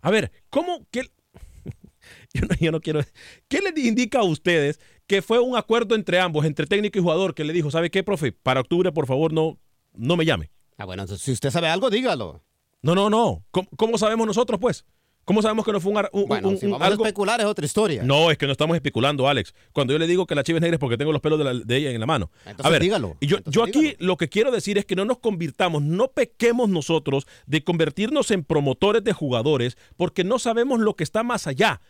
A 0.01 0.11
ver, 0.11 0.33
¿cómo 0.49 0.85
que 0.91 1.03
yo 2.33 2.41
no, 2.41 2.55
yo 2.59 2.71
no 2.73 2.81
quiero. 2.81 2.99
¿Qué 3.47 3.61
les 3.61 3.77
indica 3.77 4.19
a 4.19 4.23
ustedes 4.23 4.81
que 5.07 5.21
fue 5.21 5.39
un 5.39 5.55
acuerdo 5.55 5.95
entre 5.95 6.19
ambos, 6.19 6.45
entre 6.45 6.67
técnico 6.67 6.99
y 6.99 7.01
jugador, 7.01 7.33
que 7.33 7.45
le 7.45 7.53
dijo, 7.53 7.71
¿sabe 7.71 7.89
qué, 7.89 8.03
profe? 8.03 8.33
Para 8.33 8.59
octubre, 8.59 8.91
por 8.91 9.07
favor, 9.07 9.31
no, 9.31 9.57
no 9.93 10.17
me 10.17 10.25
llame. 10.25 10.51
Ah, 10.77 10.83
bueno, 10.83 11.07
si 11.07 11.31
usted 11.31 11.49
sabe 11.49 11.69
algo, 11.69 11.89
dígalo. 11.89 12.43
No, 12.81 12.93
no, 12.93 13.09
no. 13.09 13.45
¿Cómo, 13.51 13.69
cómo 13.77 13.97
sabemos 13.97 14.27
nosotros, 14.27 14.59
pues? 14.59 14.85
¿Cómo 15.27 15.41
sabemos 15.41 15.65
que 15.65 15.73
no 15.73 15.81
fue 15.81 15.91
un, 15.91 16.25
Bueno, 16.25 16.47
un- 16.47 16.57
si 16.57 16.67
vamos 16.67 16.81
algo- 16.87 17.03
a 17.03 17.07
especular 17.09 17.41
es 17.41 17.47
otra 17.47 17.65
historia. 17.65 18.01
No, 18.01 18.31
es 18.31 18.37
que 18.37 18.45
no 18.45 18.53
estamos 18.53 18.75
especulando, 18.77 19.27
Alex. 19.27 19.53
Cuando 19.73 19.91
yo 19.91 19.99
le 19.99 20.07
digo 20.07 20.25
que 20.25 20.35
la 20.35 20.41
chiva 20.43 20.59
es 20.59 20.61
negra 20.61 20.75
es 20.75 20.79
porque 20.79 20.95
tengo 20.97 21.11
los 21.11 21.19
pelos 21.21 21.37
de, 21.37 21.43
la- 21.43 21.53
de 21.53 21.75
ella 21.75 21.91
en 21.91 21.99
la 21.99 22.05
mano. 22.05 22.31
Entonces 22.45 22.65
a 22.65 22.69
ver, 22.69 22.81
dígalo. 22.81 23.17
yo, 23.19 23.35
Entonces 23.35 23.53
yo 23.53 23.63
aquí 23.65 23.81
dígalo. 23.81 23.97
lo 23.99 24.15
que 24.15 24.29
quiero 24.29 24.51
decir 24.51 24.77
es 24.77 24.85
que 24.85 24.95
no 24.95 25.03
nos 25.03 25.17
convirtamos, 25.17 25.81
no 25.83 26.07
pequemos 26.13 26.69
nosotros 26.69 27.27
de 27.45 27.61
convertirnos 27.61 28.31
en 28.31 28.45
promotores 28.45 29.03
de 29.03 29.11
jugadores 29.11 29.77
porque 29.97 30.23
no 30.23 30.39
sabemos 30.39 30.79
lo 30.79 30.95
que 30.95 31.03
está 31.03 31.23
más 31.23 31.45
allá. 31.45 31.81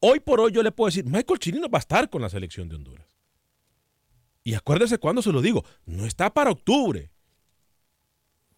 Hoy 0.00 0.20
por 0.20 0.40
hoy 0.40 0.52
yo 0.52 0.62
le 0.62 0.70
puedo 0.70 0.88
decir, 0.88 1.06
Michael 1.06 1.38
Chirino 1.40 1.70
va 1.70 1.78
a 1.78 1.80
estar 1.80 2.10
con 2.10 2.20
la 2.20 2.28
selección 2.28 2.68
de 2.68 2.76
Honduras. 2.76 3.06
Y 4.44 4.52
acuérdese 4.52 4.98
cuando 4.98 5.22
se 5.22 5.32
lo 5.32 5.40
digo, 5.40 5.64
no 5.86 6.04
está 6.04 6.32
para 6.34 6.50
octubre. 6.50 7.10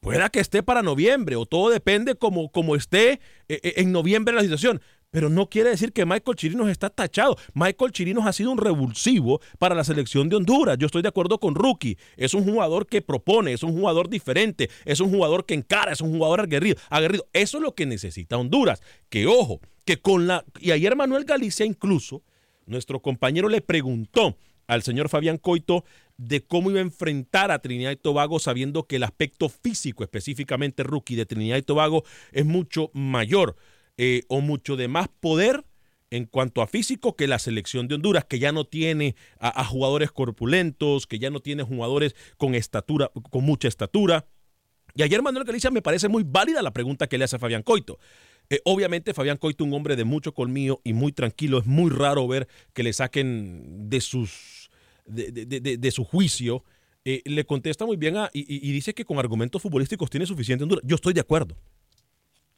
Pueda 0.00 0.28
que 0.28 0.40
esté 0.40 0.62
para 0.62 0.82
noviembre 0.82 1.36
o 1.36 1.44
todo 1.44 1.70
depende 1.70 2.14
como, 2.14 2.50
como 2.50 2.76
esté 2.76 3.12
eh, 3.48 3.60
eh, 3.62 3.74
en 3.76 3.92
noviembre 3.92 4.34
la 4.34 4.42
situación. 4.42 4.80
Pero 5.10 5.30
no 5.30 5.48
quiere 5.48 5.70
decir 5.70 5.92
que 5.92 6.04
Michael 6.04 6.36
Chirinos 6.36 6.68
está 6.68 6.90
tachado. 6.90 7.36
Michael 7.54 7.92
Chirinos 7.92 8.26
ha 8.26 8.32
sido 8.32 8.50
un 8.50 8.58
revulsivo 8.58 9.40
para 9.58 9.74
la 9.74 9.82
selección 9.82 10.28
de 10.28 10.36
Honduras. 10.36 10.76
Yo 10.78 10.86
estoy 10.86 11.00
de 11.00 11.08
acuerdo 11.08 11.40
con 11.40 11.54
Rookie. 11.54 11.96
Es 12.16 12.34
un 12.34 12.44
jugador 12.44 12.86
que 12.86 13.00
propone, 13.00 13.54
es 13.54 13.62
un 13.62 13.72
jugador 13.72 14.10
diferente, 14.10 14.68
es 14.84 15.00
un 15.00 15.10
jugador 15.10 15.46
que 15.46 15.54
encara, 15.54 15.92
es 15.92 16.02
un 16.02 16.12
jugador 16.12 16.40
aguerrido. 16.40 16.76
aguerrido. 16.90 17.26
Eso 17.32 17.56
es 17.56 17.62
lo 17.62 17.74
que 17.74 17.86
necesita 17.86 18.36
Honduras. 18.36 18.82
Que 19.08 19.26
ojo, 19.26 19.60
que 19.86 19.96
con 19.96 20.26
la... 20.26 20.44
Y 20.60 20.72
ayer 20.72 20.94
Manuel 20.94 21.24
Galicia 21.24 21.64
incluso, 21.64 22.22
nuestro 22.66 23.00
compañero 23.00 23.48
le 23.48 23.62
preguntó 23.62 24.36
al 24.66 24.82
señor 24.82 25.08
Fabián 25.08 25.38
Coito 25.38 25.84
de 26.18 26.44
cómo 26.44 26.70
iba 26.70 26.80
a 26.80 26.82
enfrentar 26.82 27.50
a 27.50 27.60
Trinidad 27.60 27.92
y 27.92 27.96
Tobago 27.96 28.38
sabiendo 28.40 28.86
que 28.86 28.96
el 28.96 29.04
aspecto 29.04 29.48
físico, 29.48 30.02
específicamente 30.02 30.82
rookie 30.82 31.16
de 31.16 31.26
Trinidad 31.26 31.56
y 31.56 31.62
Tobago, 31.62 32.04
es 32.32 32.44
mucho 32.44 32.90
mayor 32.92 33.56
eh, 33.96 34.22
o 34.28 34.40
mucho 34.40 34.76
de 34.76 34.88
más 34.88 35.08
poder 35.08 35.64
en 36.10 36.24
cuanto 36.24 36.62
a 36.62 36.66
físico 36.66 37.16
que 37.16 37.26
la 37.26 37.38
selección 37.38 37.86
de 37.86 37.94
Honduras, 37.94 38.24
que 38.24 38.38
ya 38.38 38.50
no 38.50 38.64
tiene 38.64 39.14
a, 39.38 39.64
jugadores 39.64 40.10
corpulentos, 40.10 41.06
que 41.06 41.18
ya 41.18 41.30
no 41.30 41.40
tiene 41.40 41.62
jugadores 41.62 42.16
con 42.36 42.54
estatura, 42.54 43.10
con 43.30 43.44
mucha 43.44 43.68
estatura. 43.68 44.26
Y 44.94 45.02
ayer 45.02 45.22
Manuel 45.22 45.44
Galicia 45.44 45.70
me 45.70 45.82
parece 45.82 46.08
muy 46.08 46.24
válida 46.24 46.62
la 46.62 46.72
pregunta 46.72 47.06
que 47.08 47.18
le 47.18 47.24
hace 47.24 47.36
a 47.36 47.38
Fabián 47.38 47.62
Coito. 47.62 47.98
Eh, 48.50 48.60
obviamente 48.64 49.12
Fabián 49.12 49.36
Coito, 49.36 49.64
un 49.64 49.74
hombre 49.74 49.96
de 49.96 50.04
mucho 50.04 50.32
colmillo 50.32 50.80
y 50.82 50.94
muy 50.94 51.12
tranquilo, 51.12 51.58
es 51.58 51.66
muy 51.66 51.90
raro 51.90 52.26
ver 52.26 52.48
que 52.72 52.82
le 52.82 52.94
saquen 52.94 53.90
de 53.90 54.00
sus 54.00 54.67
de, 55.08 55.32
de- 55.32 55.60
de- 55.60 55.76
de 55.78 55.90
su 55.90 56.04
juicio. 56.04 56.64
Eh, 57.04 57.22
le 57.24 57.44
contesta 57.46 57.86
muy 57.86 57.96
bien 57.96 58.16
a- 58.16 58.30
y, 58.32 58.40
y- 58.68 58.72
dice 58.72 58.92
que 58.94 59.04
con 59.04 59.18
argumentos 59.18 59.62
futbolísticos 59.62 60.10
tiene 60.10 60.26
suficiente 60.26 60.64
Honduras. 60.64 60.84
Yo 60.86 60.96
estoy 60.96 61.14
de 61.14 61.20
acuerdo. 61.20 61.56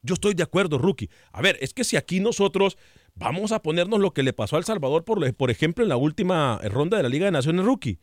Yo 0.02 0.14
estoy 0.14 0.32
de 0.34 0.42
acuerdo, 0.42 0.78
Rookie. 0.78 1.10
A 1.30 1.42
ver, 1.42 1.58
es 1.60 1.74
que 1.74 1.84
si 1.84 1.96
aquí 1.96 2.20
nosotros 2.20 2.78
vamos 3.14 3.52
a 3.52 3.60
ponernos 3.62 4.00
lo 4.00 4.12
que 4.12 4.22
le 4.22 4.32
pasó 4.32 4.56
a 4.56 4.58
El 4.58 4.64
Salvador, 4.64 5.04
por, 5.04 5.34
por 5.34 5.50
ejemplo, 5.50 5.84
en 5.84 5.90
la 5.90 5.96
última 5.98 6.58
ronda 6.64 6.96
de 6.96 7.02
la 7.02 7.08
Liga 7.10 7.26
de 7.26 7.32
Naciones 7.32 7.64
Rookie. 7.66 7.98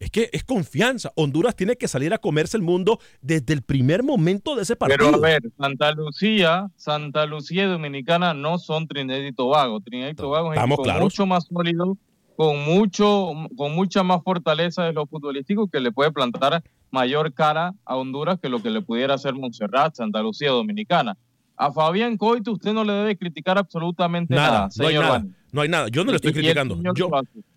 Es 0.00 0.10
que 0.10 0.28
es 0.32 0.42
confianza. 0.44 1.12
Honduras 1.14 1.54
tiene 1.54 1.76
que 1.76 1.86
salir 1.86 2.12
a 2.14 2.18
comerse 2.18 2.56
el 2.56 2.62
mundo 2.62 2.98
desde 3.20 3.52
el 3.52 3.62
primer 3.62 4.02
momento 4.02 4.56
de 4.56 4.62
ese 4.62 4.74
partido. 4.74 4.98
Pero 5.12 5.16
a 5.16 5.20
ver, 5.20 5.42
Santa 5.58 5.92
Lucía, 5.92 6.70
Santa 6.74 7.26
Lucía 7.26 7.64
y 7.64 7.66
Dominicana 7.66 8.32
no 8.34 8.58
son 8.58 8.88
Trinidad 8.88 9.18
y 9.20 9.32
Tobago. 9.32 9.80
Trinidad 9.82 10.08
y 10.08 10.14
Tobago 10.14 10.52
es 10.54 10.58
claros. 10.82 11.02
mucho 11.02 11.26
más 11.26 11.44
sólido, 11.44 11.98
con 12.40 12.64
mucho, 12.64 13.32
con 13.54 13.74
mucha 13.74 14.02
más 14.02 14.22
fortaleza 14.24 14.84
de 14.84 14.94
lo 14.94 15.04
futbolístico 15.06 15.68
que 15.68 15.78
le 15.78 15.92
puede 15.92 16.10
plantar 16.10 16.62
mayor 16.90 17.34
cara 17.34 17.74
a 17.84 17.96
Honduras 17.96 18.38
que 18.40 18.48
lo 18.48 18.62
que 18.62 18.70
le 18.70 18.80
pudiera 18.80 19.12
hacer 19.12 19.34
Montserrat, 19.34 19.94
Santa 19.94 20.22
Lucía 20.22 20.50
Dominicana. 20.50 21.18
A 21.54 21.70
Fabián 21.70 22.16
Coito 22.16 22.52
usted 22.52 22.72
no 22.72 22.82
le 22.82 22.94
debe 22.94 23.18
criticar 23.18 23.58
absolutamente 23.58 24.34
nada, 24.34 24.50
Nada, 24.50 24.68
no 24.74 24.86
hay 24.86 24.88
señor 24.94 25.04
nada. 25.04 25.26
No 25.52 25.60
hay 25.60 25.68
nada. 25.68 25.88
Yo 25.88 26.02
no 26.02 26.12
le 26.12 26.16
estoy 26.16 26.30
Y- 26.30 26.34
criticando. 26.34 26.76
señor 26.76 26.96
Yo. 26.96 27.10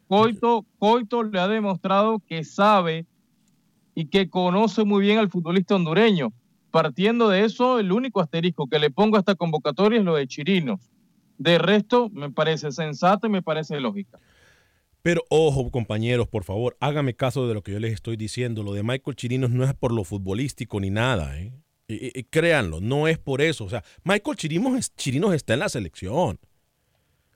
Coito, 0.09 0.65
Coito 0.77 1.23
le 1.23 1.39
ha 1.39 1.47
demostrado 1.47 2.19
que 2.27 2.43
sabe 2.43 3.05
y 3.95 4.07
que 4.07 4.29
conoce 4.29 4.83
muy 4.83 4.99
bien 5.01 5.17
al 5.17 5.29
futbolista 5.29 5.75
hondureño. 5.75 6.33
Partiendo 6.71 7.29
de 7.29 7.45
eso, 7.45 7.79
el 7.79 7.93
único 7.93 8.19
asterisco 8.19 8.67
que 8.67 8.79
le 8.79 8.91
pongo 8.91 9.15
a 9.15 9.19
esta 9.19 9.35
convocatoria 9.35 9.99
es 9.99 10.03
lo 10.05 10.15
de 10.15 10.27
Chirinos. 10.27 10.81
De 11.37 11.57
resto, 11.57 12.09
me 12.11 12.29
parece 12.31 12.73
sensato 12.73 13.27
y 13.27 13.29
me 13.29 13.41
parece 13.41 13.79
lógica. 13.79 14.19
Pero 15.03 15.23
ojo, 15.29 15.69
compañeros, 15.69 16.27
por 16.29 16.45
favor, 16.45 16.77
hágame 16.79 17.13
caso 17.13 17.45
de 17.47 17.53
lo 17.53 17.61
que 17.61 17.73
yo 17.73 17.79
les 17.79 17.93
estoy 17.93 18.15
diciendo. 18.15 18.63
Lo 18.63 18.73
de 18.73 18.83
Michael 18.83 19.17
Chirinos 19.17 19.51
no 19.51 19.65
es 19.65 19.73
por 19.73 19.91
lo 19.91 20.05
futbolístico 20.05 20.79
ni 20.79 20.89
nada, 20.89 21.37
¿eh? 21.39 21.51
Y- 21.89 22.23
créanlo, 22.23 22.79
no 22.79 23.09
es 23.09 23.19
por 23.19 23.41
eso. 23.41 23.65
O 23.65 23.69
sea, 23.69 23.83
Michael 24.05 24.37
Chirinos, 24.37 24.79
es- 24.79 24.95
Chirinos 24.95 25.35
está 25.35 25.53
en 25.53 25.59
la 25.59 25.67
selección. 25.69 26.39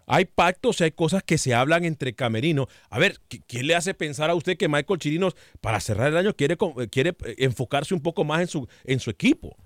Hay 0.09 0.24
pactos 0.24 0.79
y 0.79 0.86
hay 0.86 0.91
cosas 0.91 1.21
que 1.21 1.38
se 1.38 1.53
hablan 1.53 1.83
entre 1.83 2.15
camerinos. 2.15 2.67
A 2.89 2.97
ver, 2.97 3.19
¿qui- 3.29 3.43
¿quién 3.45 3.67
le 3.67 3.75
hace 3.75 3.93
pensar 3.93 4.29
a 4.29 4.36
usted 4.36 4.55
que 4.55 4.69
Michael 4.69 5.00
Chirinos, 5.00 5.36
para 5.59 5.81
cerrar 5.81 6.07
el 6.07 6.17
año, 6.17 6.33
quiere, 6.33 6.55
quiere 6.89 7.09
eh, 7.25 7.36
enfocarse 7.39 7.93
un 7.93 8.00
poco 8.00 8.24
más 8.24 8.39
en 8.39 8.47
su, 8.47 8.67
en 8.86 9.01
su 9.01 9.09
equipo? 9.09 9.57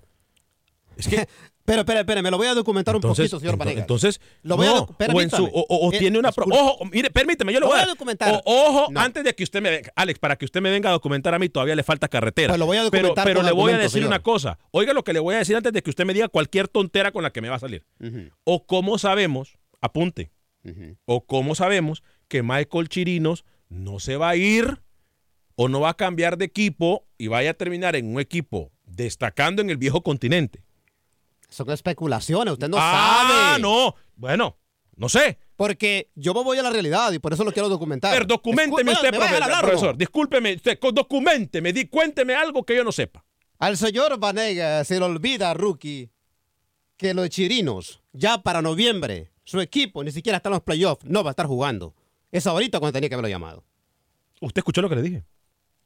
Es 0.96 1.06
que 1.06 1.28
Pero, 1.64 1.80
espera, 1.82 2.00
espera, 2.00 2.22
me 2.22 2.30
lo 2.30 2.36
voy 2.38 2.48
a 2.48 2.54
documentar 2.54 2.96
un 2.96 3.00
poquito, 3.02 3.38
señor 3.38 3.56
Vanegas. 3.56 3.82
entonces 3.82 4.20
Lo 4.42 4.56
voy 4.56 4.66
a 4.66 4.70
no, 4.70 4.76
o, 4.76 4.80
en 4.80 4.86
su- 4.88 4.94
permítame. 4.96 5.50
o- 5.52 5.60
o- 5.68 5.88
o 5.88 5.92
Eh, 5.92 5.98
tiene 5.98 6.18
una 6.18 6.32
pro- 6.32 6.44
disculpe. 6.46 6.70
ojo, 6.72 6.84
mire, 6.86 7.10
permíteme, 7.10 7.52
yo 7.52 7.60
Lo 7.60 7.66
voy 7.68 7.76
a 7.76 7.80
voy 7.82 7.86
a 7.86 7.90
documentar. 7.92 8.42
ojo, 8.44 8.88
No. 8.90 9.00
antes 9.00 9.22
de 9.22 9.34
que 9.34 9.44
usted 9.44 9.62
me 9.62 9.70
venga, 9.70 9.92
Alex, 9.94 10.18
para 10.18 10.36
que 10.36 10.44
usted 10.44 10.60
me 10.60 10.70
venga 10.70 10.88
a 10.88 10.92
documentar 10.92 11.34
a 11.34 11.38
mí 11.38 11.48
todavía 11.48 11.76
le 11.76 11.84
falta 11.84 12.08
carretera. 12.08 12.48
Pues 12.48 12.58
lo 12.58 12.66
voy 12.66 12.78
a 12.78 12.80
pero 12.90 13.08
documentar 13.08 13.24
pero 13.24 13.38
con 13.40 13.46
le 13.46 13.52
voy 13.52 13.72
a 13.72 13.76
decir 13.78 13.90
señor. 13.90 14.08
una 14.08 14.18
cosa. 14.22 14.58
Oiga 14.72 14.92
lo 14.92 15.04
que 15.04 15.12
le 15.12 15.20
voy 15.20 15.36
a 15.36 15.38
decir 15.38 15.54
antes 15.54 15.72
de 15.72 15.82
que 15.82 15.90
usted 15.90 16.04
me 16.04 16.14
diga 16.14 16.28
cualquier 16.28 16.66
tontera 16.68 17.12
con 17.12 17.22
la 17.22 17.30
que 17.30 17.40
me 17.40 17.48
va 17.48 17.56
a 17.56 17.60
salir. 17.60 17.84
O 18.44 18.66
cómo 18.66 18.98
sabemos, 18.98 19.56
apunte, 19.80 20.32
o 21.04 21.24
cómo 21.26 21.54
sabemos 21.54 22.02
que 22.28 22.42
Michael 22.42 22.88
Chirinos 22.88 23.44
no 23.68 24.00
se 24.00 24.16
va 24.16 24.30
a 24.30 24.36
ir 24.36 24.80
o 25.54 25.68
no 25.68 25.80
va 25.80 25.90
a 25.90 25.94
cambiar 25.94 26.38
de 26.38 26.44
equipo 26.46 27.06
y 27.18 27.28
vaya 27.28 27.50
a 27.50 27.54
terminar 27.54 27.94
en 27.94 28.06
un 28.14 28.20
equipo 28.20 28.72
destacando 28.84 29.62
en 29.62 29.70
el 29.70 29.76
viejo 29.76 30.02
continente. 30.02 30.64
Son 31.52 31.70
especulaciones, 31.70 32.52
usted 32.52 32.68
no 32.68 32.78
ah, 32.80 33.52
sabe. 33.52 33.62
no. 33.62 33.94
Bueno, 34.16 34.56
no 34.96 35.08
sé. 35.08 35.38
Porque 35.54 36.10
yo 36.14 36.32
me 36.32 36.42
voy 36.42 36.56
a 36.58 36.62
la 36.62 36.70
realidad 36.70 37.12
y 37.12 37.18
por 37.18 37.32
eso 37.34 37.44
lo 37.44 37.52
quiero 37.52 37.68
documentar. 37.68 38.12
Pero 38.12 38.24
documenteme 38.24 38.92
usted, 38.92 39.12
¿me 39.12 39.18
va 39.18 39.28
a 39.28 39.32
dejar 39.32 39.42
profe- 39.42 39.44
hablar 39.44 39.58
o 39.58 39.66
no? 39.66 39.68
profesor. 39.68 39.96
Discúlpeme, 39.96 40.54
usted, 40.54 40.78
documenteme, 40.80 41.72
di, 41.72 41.86
cuénteme 41.86 42.34
algo 42.34 42.64
que 42.64 42.74
yo 42.74 42.82
no 42.82 42.90
sepa. 42.90 43.24
Al 43.58 43.76
señor 43.76 44.18
Vanega 44.18 44.82
se 44.84 44.98
le 44.98 45.04
olvida, 45.04 45.52
rookie, 45.54 46.10
que 46.96 47.14
los 47.14 47.28
chirinos, 47.28 48.02
ya 48.12 48.42
para 48.42 48.62
noviembre, 48.62 49.30
su 49.44 49.60
equipo 49.60 50.02
ni 50.02 50.10
siquiera 50.10 50.38
está 50.38 50.48
en 50.48 50.54
los 50.54 50.62
playoffs, 50.62 51.04
no 51.04 51.22
va 51.22 51.30
a 51.30 51.32
estar 51.32 51.46
jugando. 51.46 51.94
Es 52.30 52.46
ahorita 52.46 52.80
cuando 52.80 52.94
tenía 52.94 53.08
que 53.08 53.14
haberlo 53.14 53.28
llamado. 53.28 53.64
¿Usted 54.40 54.60
escuchó 54.60 54.80
lo 54.80 54.88
que 54.88 54.96
le 54.96 55.02
dije? 55.02 55.24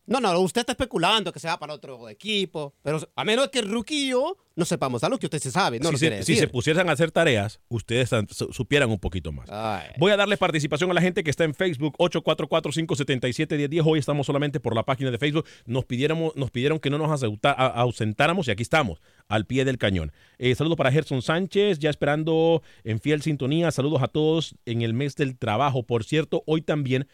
No, 0.07 0.21
no, 0.21 0.39
usted 0.39 0.61
está 0.61 0.73
especulando 0.73 1.33
que 1.33 1.41
se 1.41 1.49
va 1.49 1.59
para 1.59 1.75
otro 1.75 2.09
equipo, 2.09 2.75
pero 2.83 3.01
a 3.15 3.25
menos 3.25 3.49
que 3.49 3.59
el 3.59 3.69
rookie 3.69 4.07
y 4.07 4.09
yo 4.11 4.37
no 4.55 4.65
sepamos 4.65 5.05
algo 5.05 5.19
que 5.19 5.27
usted 5.27 5.39
se 5.39 5.51
sabe, 5.51 5.79
no 5.81 5.89
si, 5.89 5.93
lo 5.93 5.99
se, 5.99 6.23
si 6.23 6.37
se 6.37 6.49
pusieran 6.49 6.89
a 6.89 6.93
hacer 6.93 7.11
tareas, 7.11 7.61
ustedes 7.69 8.11
supieran 8.53 8.91
un 8.91 8.99
poquito 8.99 9.31
más. 9.33 9.51
Ay. 9.51 9.91
Voy 9.99 10.13
a 10.13 10.17
darle 10.17 10.37
participación 10.37 10.91
a 10.91 10.95
la 10.95 11.03
gente 11.03 11.23
que 11.23 11.31
está 11.31 11.45
en 11.45 11.55
Facebook, 11.55 11.95
844-577-1010. 11.99 13.83
Hoy 13.85 13.99
estamos 13.99 14.27
solamente 14.27 14.59
por 14.59 14.75
la 14.75 14.85
página 14.85 15.11
de 15.11 15.19
Facebook. 15.19 15.45
Nos, 15.67 15.85
pidiéramos, 15.85 16.35
nos 16.37 16.51
pidieron 16.51 16.79
que 16.79 16.89
no 16.89 16.99
nos 16.99 17.23
ausentáramos 17.23 18.49
y 18.49 18.51
aquí 18.51 18.63
estamos, 18.63 19.01
al 19.29 19.45
pie 19.45 19.65
del 19.65 19.77
cañón. 19.77 20.13
Eh, 20.39 20.55
saludos 20.55 20.79
para 20.79 20.91
Gerson 20.91 21.21
Sánchez, 21.21 21.79
ya 21.79 21.91
esperando 21.91 22.63
en 22.85 22.99
fiel 23.01 23.23
sintonía. 23.23 23.71
Saludos 23.73 24.03
a 24.03 24.09
todos 24.09 24.55
en 24.65 24.81
el 24.81 24.95
mes 24.95 25.17
del 25.17 25.37
trabajo. 25.37 25.83
Por 25.83 26.05
cierto, 26.05 26.45
hoy 26.47 26.63
también 26.63 27.09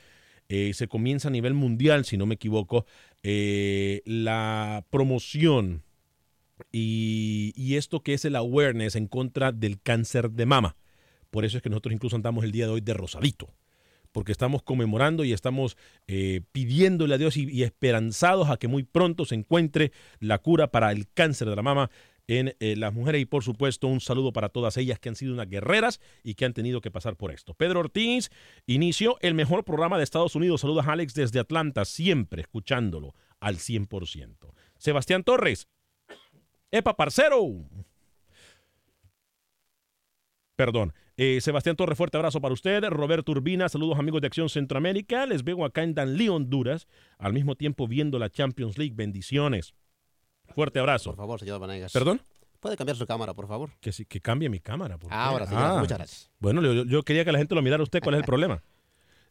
eh, 0.55 0.75
se 0.75 0.87
comienza 0.87 1.29
a 1.29 1.31
nivel 1.31 1.55
mundial, 1.55 2.05
si 2.05 2.19
no 2.19 2.27
me 2.27 2.35
equivoco, 2.35 2.85
eh, 3.23 4.03
la 4.05 4.85
promoción 4.91 5.83
y, 6.71 7.75
esto 7.75 8.03
que 8.03 8.13
es 8.13 8.27
el 8.27 8.37
awareness 8.37 8.95
en 8.97 9.07
contra 9.07 9.51
del 9.51 9.81
cáncer 9.81 10.31
de 10.31 10.45
mama. 10.45 10.77
Por 11.31 11.47
eso 11.47 11.57
es 11.57 11.63
que 11.63 11.71
nosotros 11.71 11.95
incluso 11.95 12.17
andamos 12.17 12.45
el 12.45 12.53
día 12.53 12.67
de 12.67 12.73
hoy 12.73 12.83
de 12.83 12.93
rosadito, 12.93 13.49
porque 14.13 14.31
estamos 14.31 14.63
conmemorando 14.63 15.25
y 15.25 15.33
estamos 15.33 15.79
eh, 16.07 16.43
pidiéndole 16.53 17.15
a 17.15 17.19
Dios 17.19 17.39
y 17.39 17.63
esperanzados 17.63 18.51
a 18.51 18.59
que 18.59 18.69
muy 18.69 18.83
pronto 18.83 19.25
se 19.25 19.37
encuentre 19.37 19.91
la 20.21 20.37
cura 20.37 20.71
para 20.71 20.93
el 20.93 21.09
cáncer 21.09 21.49
de 21.49 21.57
la 21.57 21.63
mama 21.63 21.91
en 22.29 22.55
eh, 22.61 22.77
las 22.77 22.93
mujeres 22.95 23.21
y 23.21 23.25
por 23.25 23.43
supuesto 23.43 23.89
un 23.89 24.01
saludo 24.01 24.33
para 24.33 24.49
todas 24.49 24.77
ellas 24.77 24.99
que 24.99 25.09
han 25.09 25.17
sido 25.17 25.35
unas 25.35 25.49
guerreras 25.49 26.01
y 26.23 26.35
que 26.35 26.45
han 26.45 26.55
tenido 26.55 26.81
que 26.81 26.91
pasar 26.91 27.17
por 27.17 27.33
esto. 27.33 27.55
Pedro 27.55 27.81
Ortiz 27.81 28.31
inició 28.67 29.19
el 29.21 29.35
mejor 29.35 29.65
programa 29.65 29.99
de 29.99 30.05
Estados 30.05 30.35
Unidos. 30.37 30.61
Saludos 30.61 30.87
a 30.87 30.93
Alex 30.93 31.15
desde 31.15 31.41
Atlanta, 31.41 31.85
siempre 31.85 32.43
escuchándolo 32.43 33.15
al 33.41 33.57
100%. 33.57 34.53
Sebastián 34.79 35.25
Torres, 35.25 35.69
¡Epa, 36.73 36.97
parcero! 36.97 37.69
Perdón. 40.57 40.95
Eh, 41.19 41.41
Sebastián 41.43 41.77
Torres, 41.77 41.99
fuerte 41.99 42.17
abrazo 42.17 42.41
para 42.41 42.55
usted. 42.55 42.83
Roberto 42.85 43.33
Urbina, 43.33 43.69
saludos 43.69 43.99
amigos 43.99 44.23
de 44.23 44.29
Acción 44.29 44.49
Centroamérica. 44.49 45.27
Les 45.27 45.45
veo 45.45 45.67
acá 45.67 45.83
en 45.83 45.95
Danlí, 45.95 46.31
Honduras, 46.31 46.89
al 47.19 47.35
mismo 47.35 47.57
tiempo 47.57 47.87
viendo 47.87 48.19
la 48.19 48.31
Champions 48.31 48.79
League. 48.79 48.95
Bendiciones. 48.97 49.75
Fuerte 50.55 50.79
abrazo. 50.79 51.11
Por 51.11 51.17
favor, 51.17 51.41
señor 51.41 51.61
Vanegas. 51.61 51.93
¿Perdón? 51.93 52.21
¿Puede 52.61 52.77
cambiar 52.77 52.97
su 52.97 53.07
cámara, 53.07 53.35
por 53.35 53.49
favor? 53.49 53.71
Que, 53.81 53.91
sí- 53.93 54.05
que 54.05 54.21
cambie 54.21 54.49
mi 54.49 54.61
cámara. 54.61 54.99
¿por 54.99 55.11
qué? 55.11 55.17
Ahora, 55.17 55.47
señor, 55.47 55.63
Ah, 55.65 55.77
muchas 55.81 55.99
gracias. 55.99 56.31
Bueno, 56.39 56.63
yo, 56.63 56.85
yo 56.85 57.03
quería 57.03 57.25
que 57.25 57.33
la 57.33 57.39
gente 57.39 57.55
lo 57.55 57.63
mirara 57.63 57.81
a 57.81 57.85
usted. 57.85 58.01
¿Cuál 58.03 58.15
es 58.17 58.21
el 58.21 58.25
problema? 58.27 58.63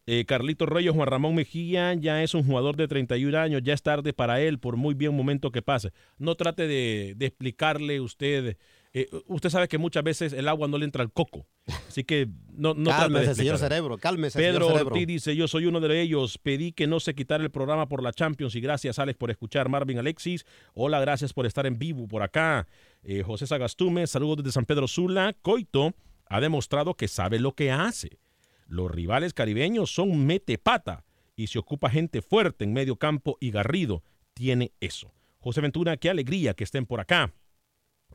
Eh, 0.08 0.26
Carlito 0.26 0.65
Reyes, 0.65 0.93
Juan 0.93 1.08
Ramón 1.08 1.36
Mejía 1.36 1.93
ya 1.93 2.24
es 2.24 2.34
un 2.34 2.43
jugador 2.43 2.76
de 2.76 2.88
31 2.88 3.38
años, 3.38 3.62
ya 3.63 3.74
es 3.76 3.84
tarde 3.84 4.13
para 4.13 4.41
él, 4.41 4.58
por 4.60 4.76
muy 4.76 4.95
bien 4.95 5.15
momento 5.15 5.52
que 5.52 5.62
pase. 5.62 5.91
No 6.17 6.36
trate 6.36 6.67
de, 6.67 7.13
de 7.15 7.26
explicarle 7.28 8.02
usted. 8.02 8.58
Eh, 8.93 9.08
usted 9.27 9.49
sabe 9.49 9.67
que 9.67 9.77
muchas 9.77 10.04
veces 10.04 10.34
el 10.34 10.47
agua 10.47 10.67
no 10.67 10.77
le 10.77 10.86
entra 10.86 11.01
al 11.01 11.12
coco. 11.12 11.47
Así 11.88 12.04
que 12.04 12.27
no, 12.51 12.73
no 12.73 12.89
de 12.91 12.97
cálmese, 12.97 13.36
señor 13.36 13.58
cerebro, 13.58 13.97
cálmese, 13.97 14.38
Pedro 14.38 14.65
señor 14.65 14.71
cerebro. 14.73 14.93
Ortiz 14.93 15.08
dice, 15.08 15.36
yo 15.36 15.47
soy 15.47 15.65
uno 15.65 15.80
de 15.80 16.01
ellos, 16.01 16.38
pedí 16.38 16.71
que 16.73 16.88
no 16.88 16.99
se 16.99 17.15
quitara 17.15 17.43
el 17.43 17.51
programa 17.51 17.88
por 17.88 18.04
la 18.04 18.12
Champions 18.12 18.56
y 18.56 18.62
gracias 18.62 18.99
Alex 18.99 19.17
por 19.17 19.32
escuchar, 19.32 19.69
Marvin 19.69 19.99
Alexis, 19.99 20.45
hola, 20.73 20.99
gracias 20.99 21.32
por 21.34 21.45
estar 21.45 21.65
en 21.65 21.80
vivo 21.80 22.08
por 22.08 22.21
acá, 22.23 22.67
Eh, 23.04 23.23
José 23.23 23.47
Sagastume, 23.47 24.06
saludos 24.06 24.38
desde 24.38 24.51
San 24.51 24.65
Pedro 24.65 24.88
Sula, 24.88 25.36
Coito 25.41 25.95
ha 26.27 26.39
demostrado 26.39 26.93
que 26.93 27.08
sabe 27.08 27.39
lo 27.39 27.54
que 27.54 27.71
hace, 27.71 28.19
los 28.67 28.91
rivales 28.91 29.34
caribeños 29.34 29.93
son 29.93 30.25
mete 30.25 30.58
pata 30.58 31.04
y 31.36 31.47
se 31.47 31.58
ocupa 31.60 31.89
gente 31.89 32.21
fuerte 32.21 32.63
en 32.63 32.73
medio 32.73 32.97
campo 32.97 33.38
y 33.39 33.51
Garrido 33.51 34.04
tiene 34.34 34.71
eso. 34.80 35.12
José 35.39 35.62
Ventura, 35.62 35.97
qué 35.97 36.10
alegría 36.10 36.54
que 36.54 36.63
estén 36.63 36.86
por 36.86 36.99
acá. 36.99 37.34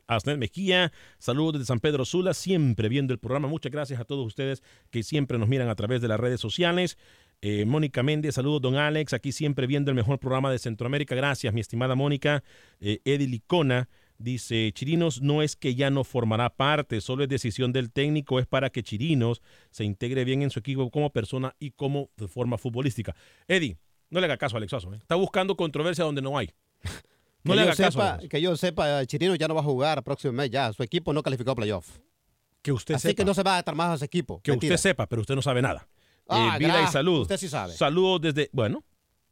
Asnet 0.07 0.37
Mejía, 0.37 0.91
saludos 1.19 1.53
desde 1.53 1.65
San 1.65 1.79
Pedro 1.79 2.05
Sula, 2.05 2.33
siempre 2.33 2.89
viendo 2.89 3.13
el 3.13 3.19
programa. 3.19 3.47
Muchas 3.47 3.71
gracias 3.71 3.99
a 3.99 4.05
todos 4.05 4.25
ustedes 4.25 4.63
que 4.89 5.03
siempre 5.03 5.37
nos 5.37 5.49
miran 5.49 5.69
a 5.69 5.75
través 5.75 6.01
de 6.01 6.07
las 6.07 6.19
redes 6.19 6.39
sociales. 6.39 6.97
Eh, 7.41 7.65
Mónica 7.65 8.01
Méndez, 8.01 8.35
saludos 8.35 8.61
don 8.61 8.75
Alex, 8.75 9.13
aquí 9.13 9.31
siempre 9.31 9.67
viendo 9.67 9.91
el 9.91 9.95
mejor 9.95 10.19
programa 10.19 10.51
de 10.51 10.59
Centroamérica. 10.59 11.13
Gracias, 11.13 11.53
mi 11.53 11.61
estimada 11.61 11.93
Mónica. 11.93 12.43
Eh, 12.79 12.99
Eddie 13.05 13.27
Licona 13.27 13.89
dice, 14.17 14.71
Chirinos 14.73 15.21
no 15.21 15.41
es 15.41 15.55
que 15.55 15.75
ya 15.75 15.89
no 15.89 16.03
formará 16.03 16.49
parte, 16.49 17.01
solo 17.01 17.23
es 17.23 17.29
decisión 17.29 17.71
del 17.71 17.91
técnico, 17.91 18.39
es 18.39 18.47
para 18.47 18.69
que 18.69 18.81
Chirinos 18.81 19.41
se 19.69 19.83
integre 19.83 20.25
bien 20.25 20.41
en 20.41 20.49
su 20.49 20.59
equipo 20.59 20.89
como 20.89 21.11
persona 21.11 21.55
y 21.59 21.71
como 21.71 22.09
de 22.17 22.27
forma 22.27 22.57
futbolística. 22.57 23.15
Eddie, 23.47 23.77
no 24.09 24.19
le 24.19 24.25
haga 24.25 24.37
caso 24.37 24.55
a 24.55 24.57
Alex 24.57 24.73
Oso, 24.73 24.93
¿eh? 24.93 24.97
Está 24.97 25.15
buscando 25.15 25.55
controversia 25.55 26.05
donde 26.05 26.21
no 26.21 26.37
hay. 26.37 26.49
No 27.43 27.53
que, 27.53 27.59
le 27.59 27.65
yo 27.65 27.71
haga 27.71 27.75
caso. 27.75 27.91
sepa, 27.99 28.19
que 28.29 28.41
yo 28.41 28.57
sepa, 28.57 29.05
Chirino 29.05 29.35
ya 29.35 29.47
no 29.47 29.55
va 29.55 29.61
a 29.61 29.63
jugar 29.63 30.03
próximo 30.03 30.33
mes 30.33 30.49
ya. 30.49 30.73
Su 30.73 30.83
equipo 30.83 31.13
no 31.13 31.23
calificó 31.23 31.51
a 31.51 31.55
playoff. 31.55 31.97
Que 32.61 32.71
usted 32.71 32.95
Así 32.95 33.09
sepa. 33.09 33.15
que 33.17 33.25
no 33.25 33.33
se 33.33 33.43
va 33.43 33.51
a 33.51 33.53
adaptar 33.55 33.75
más 33.75 33.89
a 33.91 33.95
ese 33.95 34.05
equipo. 34.05 34.41
Que 34.41 34.51
Mentira. 34.51 34.75
usted 34.75 34.89
sepa, 34.89 35.07
pero 35.07 35.21
usted 35.21 35.35
no 35.35 35.41
sabe 35.41 35.61
nada. 35.61 35.87
Ah, 36.27 36.55
Eh, 36.55 36.59
vida 36.59 36.81
y 36.83 36.87
salud. 36.87 37.21
usted 37.21 37.37
sí 37.37 37.47
sabe. 37.47 37.73
Saludos 37.73 38.21
desde, 38.21 38.49
bueno, 38.51 38.83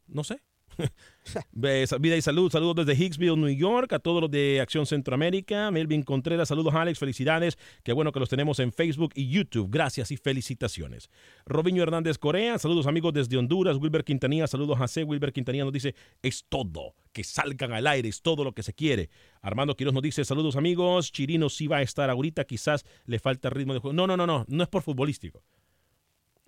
no 0.06 0.24
sé. 0.24 0.40
Vida 1.52 2.16
y 2.16 2.22
salud, 2.22 2.50
saludos 2.50 2.86
desde 2.86 3.02
Hicksville, 3.02 3.36
New 3.36 3.48
York, 3.48 3.92
a 3.92 3.98
todos 3.98 4.20
los 4.20 4.30
de 4.30 4.60
Acción 4.60 4.86
Centroamérica. 4.86 5.70
Melvin 5.70 6.02
Contreras, 6.02 6.48
saludos 6.48 6.74
Alex, 6.74 6.98
felicidades. 6.98 7.58
Qué 7.82 7.92
bueno 7.92 8.12
que 8.12 8.20
los 8.20 8.28
tenemos 8.28 8.58
en 8.60 8.72
Facebook 8.72 9.12
y 9.14 9.28
YouTube. 9.28 9.68
Gracias 9.70 10.10
y 10.10 10.16
felicitaciones. 10.16 11.10
Robinho 11.44 11.82
Hernández 11.82 12.18
Corea, 12.18 12.58
saludos 12.58 12.86
amigos 12.86 13.12
desde 13.12 13.36
Honduras. 13.36 13.76
Wilber 13.76 14.04
Quintanilla, 14.04 14.46
saludos 14.46 14.80
a 14.80 14.88
C. 14.88 15.04
Wilber 15.04 15.32
Quintanilla 15.32 15.64
nos 15.64 15.72
dice, 15.72 15.94
es 16.22 16.44
todo, 16.48 16.94
que 17.12 17.24
salgan 17.24 17.72
al 17.72 17.86
aire, 17.86 18.08
es 18.08 18.22
todo 18.22 18.44
lo 18.44 18.52
que 18.52 18.62
se 18.62 18.72
quiere. 18.72 19.10
Armando 19.42 19.76
Quiroz 19.76 19.94
nos 19.94 20.02
dice, 20.02 20.24
saludos 20.24 20.56
amigos, 20.56 21.12
Chirino 21.12 21.48
sí 21.48 21.66
va 21.66 21.78
a 21.78 21.82
estar 21.82 22.10
ahorita, 22.10 22.44
quizás 22.44 22.84
le 23.04 23.18
falta 23.18 23.50
ritmo 23.50 23.74
de 23.74 23.80
juego. 23.80 23.94
No, 23.94 24.06
no, 24.06 24.16
no, 24.16 24.26
no, 24.26 24.44
no 24.48 24.62
es 24.62 24.68
por 24.68 24.82
futbolístico. 24.82 25.42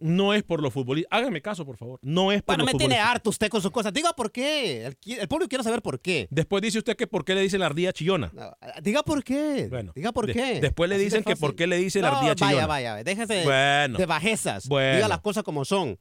No 0.01 0.33
es 0.33 0.45
por 0.45 0.63
los 0.63 0.73
futbolistas. 0.73 1.09
Hágame 1.19 1.43
caso, 1.43 1.67
por 1.67 1.77
favor. 1.77 1.99
No 2.03 2.31
es 2.31 2.41
por 2.43 2.55
Bueno, 2.57 2.65
los 2.65 2.73
me 2.75 2.79
tiene 2.79 2.99
harto 3.01 3.31
usted 3.31 3.49
con 3.49 3.61
sus 3.61 3.73
cosas. 3.73 3.93
Diga 3.93 4.13
por 4.13 4.31
qué. 4.31 4.87
El, 4.87 4.97
el 5.19 5.27
público 5.27 5.49
quiere 5.49 5.65
saber 5.65 5.83
por 5.83 6.01
qué. 6.01 6.29
Después 6.31 6.63
dice 6.63 6.79
usted 6.79 6.97
que 6.97 7.09
por 7.09 7.25
qué 7.25 7.35
le 7.35 7.41
dicen 7.41 7.59
la 7.61 7.67
ardilla 7.67 7.93
chillona. 7.93 8.31
No, 8.33 8.53
Diga 8.81 9.03
por 9.03 9.25
qué. 9.25 9.67
Bueno, 9.69 9.93
Diga 9.97 10.13
por 10.13 10.27
de- 10.29 10.35
qué. 10.35 10.61
después 10.61 10.89
le 10.89 10.95
Así 10.95 11.05
dicen 11.07 11.25
que 11.25 11.35
por 11.35 11.57
qué 11.57 11.67
le 11.67 11.79
dicen 11.79 12.03
la 12.03 12.11
No, 12.13 12.17
ardilla 12.19 12.35
chillona. 12.37 12.67
Vaya, 12.69 12.93
vaya. 12.95 13.05
Déjese 13.05 13.43
Bueno. 13.43 13.99
de 13.99 14.07
bajezas. 14.07 14.69
Bueno. 14.69 14.95
Diga 14.97 15.09
las 15.09 15.21
cosas 15.21 15.43
como 15.43 15.65
son. 15.65 15.99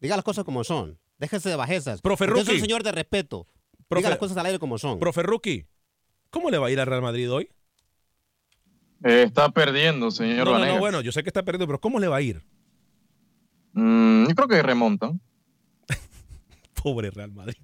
Diga 0.00 0.16
las 0.16 0.24
cosas 0.24 0.44
como 0.44 0.64
son. 0.64 0.98
Déjese 1.18 1.50
de 1.50 1.56
bajezas. 1.56 2.00
Profe 2.00 2.24
Usted 2.24 2.36
es 2.36 2.40
un 2.42 2.46
Rookie. 2.48 2.60
señor 2.62 2.82
de 2.82 2.92
respeto. 2.92 3.46
Profe- 3.90 3.98
Diga 3.98 4.08
las 4.10 4.18
cosas 4.18 4.36
al 4.38 4.46
aire 4.46 4.58
como 4.58 4.78
son. 4.78 4.98
Profe 4.98 5.22
Rookie, 5.22 5.66
¿cómo 6.30 6.50
le 6.50 6.56
va 6.56 6.68
a 6.68 6.70
ir 6.70 6.80
al 6.80 6.86
Real 6.86 7.02
Madrid 7.02 7.30
hoy? 7.30 7.50
Eh, 9.04 9.24
está 9.26 9.50
perdiendo, 9.50 10.10
señor 10.10 10.46
No, 10.46 10.58
no, 10.58 10.64
no, 10.64 10.78
bueno, 10.78 11.02
yo 11.02 11.12
sé 11.12 11.22
que 11.22 11.28
está 11.28 11.42
perdiendo, 11.42 11.66
pero 11.66 11.78
¿cómo 11.78 11.98
le 12.00 12.08
va 12.08 12.16
a 12.16 12.22
ir? 12.22 12.42
Mm, 13.74 14.28
yo 14.28 14.34
creo 14.34 14.48
que 14.48 14.62
remontan. 14.62 15.20
Pobre 16.82 17.10
Real 17.10 17.32
Madrid. 17.32 17.56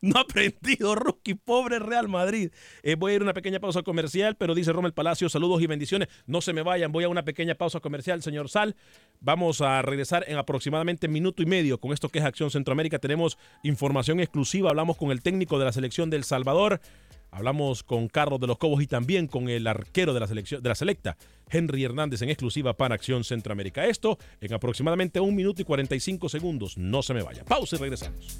No, 0.00 0.18
ha 0.18 0.22
aprendido, 0.22 0.94
Rookie. 0.94 1.34
Pobre 1.34 1.78
Real 1.78 2.08
Madrid. 2.08 2.50
Eh, 2.82 2.94
voy 2.94 3.12
a 3.12 3.14
ir 3.16 3.20
a 3.20 3.24
una 3.24 3.34
pequeña 3.34 3.58
pausa 3.58 3.82
comercial, 3.82 4.36
pero 4.36 4.54
dice 4.54 4.72
Romel 4.72 4.92
Palacio, 4.92 5.28
saludos 5.28 5.60
y 5.62 5.66
bendiciones. 5.66 6.08
No 6.26 6.40
se 6.40 6.52
me 6.52 6.62
vayan, 6.62 6.92
voy 6.92 7.04
a 7.04 7.08
una 7.08 7.24
pequeña 7.24 7.54
pausa 7.54 7.80
comercial, 7.80 8.22
señor 8.22 8.48
Sal. 8.48 8.76
Vamos 9.20 9.60
a 9.60 9.82
regresar 9.82 10.24
en 10.28 10.36
aproximadamente 10.36 11.08
minuto 11.08 11.42
y 11.42 11.46
medio 11.46 11.78
con 11.78 11.92
esto 11.92 12.08
que 12.08 12.20
es 12.20 12.24
Acción 12.24 12.50
Centroamérica. 12.50 12.98
Tenemos 12.98 13.38
información 13.62 14.20
exclusiva, 14.20 14.70
hablamos 14.70 14.96
con 14.96 15.10
el 15.10 15.22
técnico 15.22 15.58
de 15.58 15.64
la 15.64 15.72
selección 15.72 16.10
del 16.10 16.24
Salvador. 16.24 16.80
Hablamos 17.30 17.82
con 17.82 18.08
Carlos 18.08 18.40
de 18.40 18.46
los 18.46 18.56
Cobos 18.56 18.82
y 18.82 18.86
también 18.86 19.26
con 19.26 19.50
el 19.50 19.66
arquero 19.66 20.14
de 20.14 20.20
la 20.20 20.26
selección 20.26 20.62
de 20.62 20.68
la 20.68 20.74
selecta, 20.74 21.18
Henry 21.50 21.84
Hernández, 21.84 22.22
en 22.22 22.30
exclusiva 22.30 22.74
para 22.74 22.94
Acción 22.94 23.22
Centroamérica. 23.22 23.84
Esto 23.84 24.18
en 24.40 24.54
aproximadamente 24.54 25.20
un 25.20 25.34
minuto 25.34 25.60
y 25.60 25.64
45 25.64 26.28
segundos. 26.28 26.78
No 26.78 27.02
se 27.02 27.12
me 27.12 27.22
vaya. 27.22 27.44
Pausa 27.44 27.76
y 27.76 27.80
regresamos. 27.80 28.38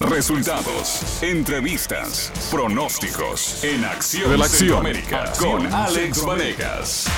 Resultados, 0.00 1.22
entrevistas, 1.22 2.32
pronósticos 2.50 3.62
en 3.62 3.84
Acción 3.84 4.30
Relación. 4.30 4.58
Centroamérica 4.58 5.32
con 5.38 5.72
Alex 5.72 6.24
Vanegas. 6.24 7.08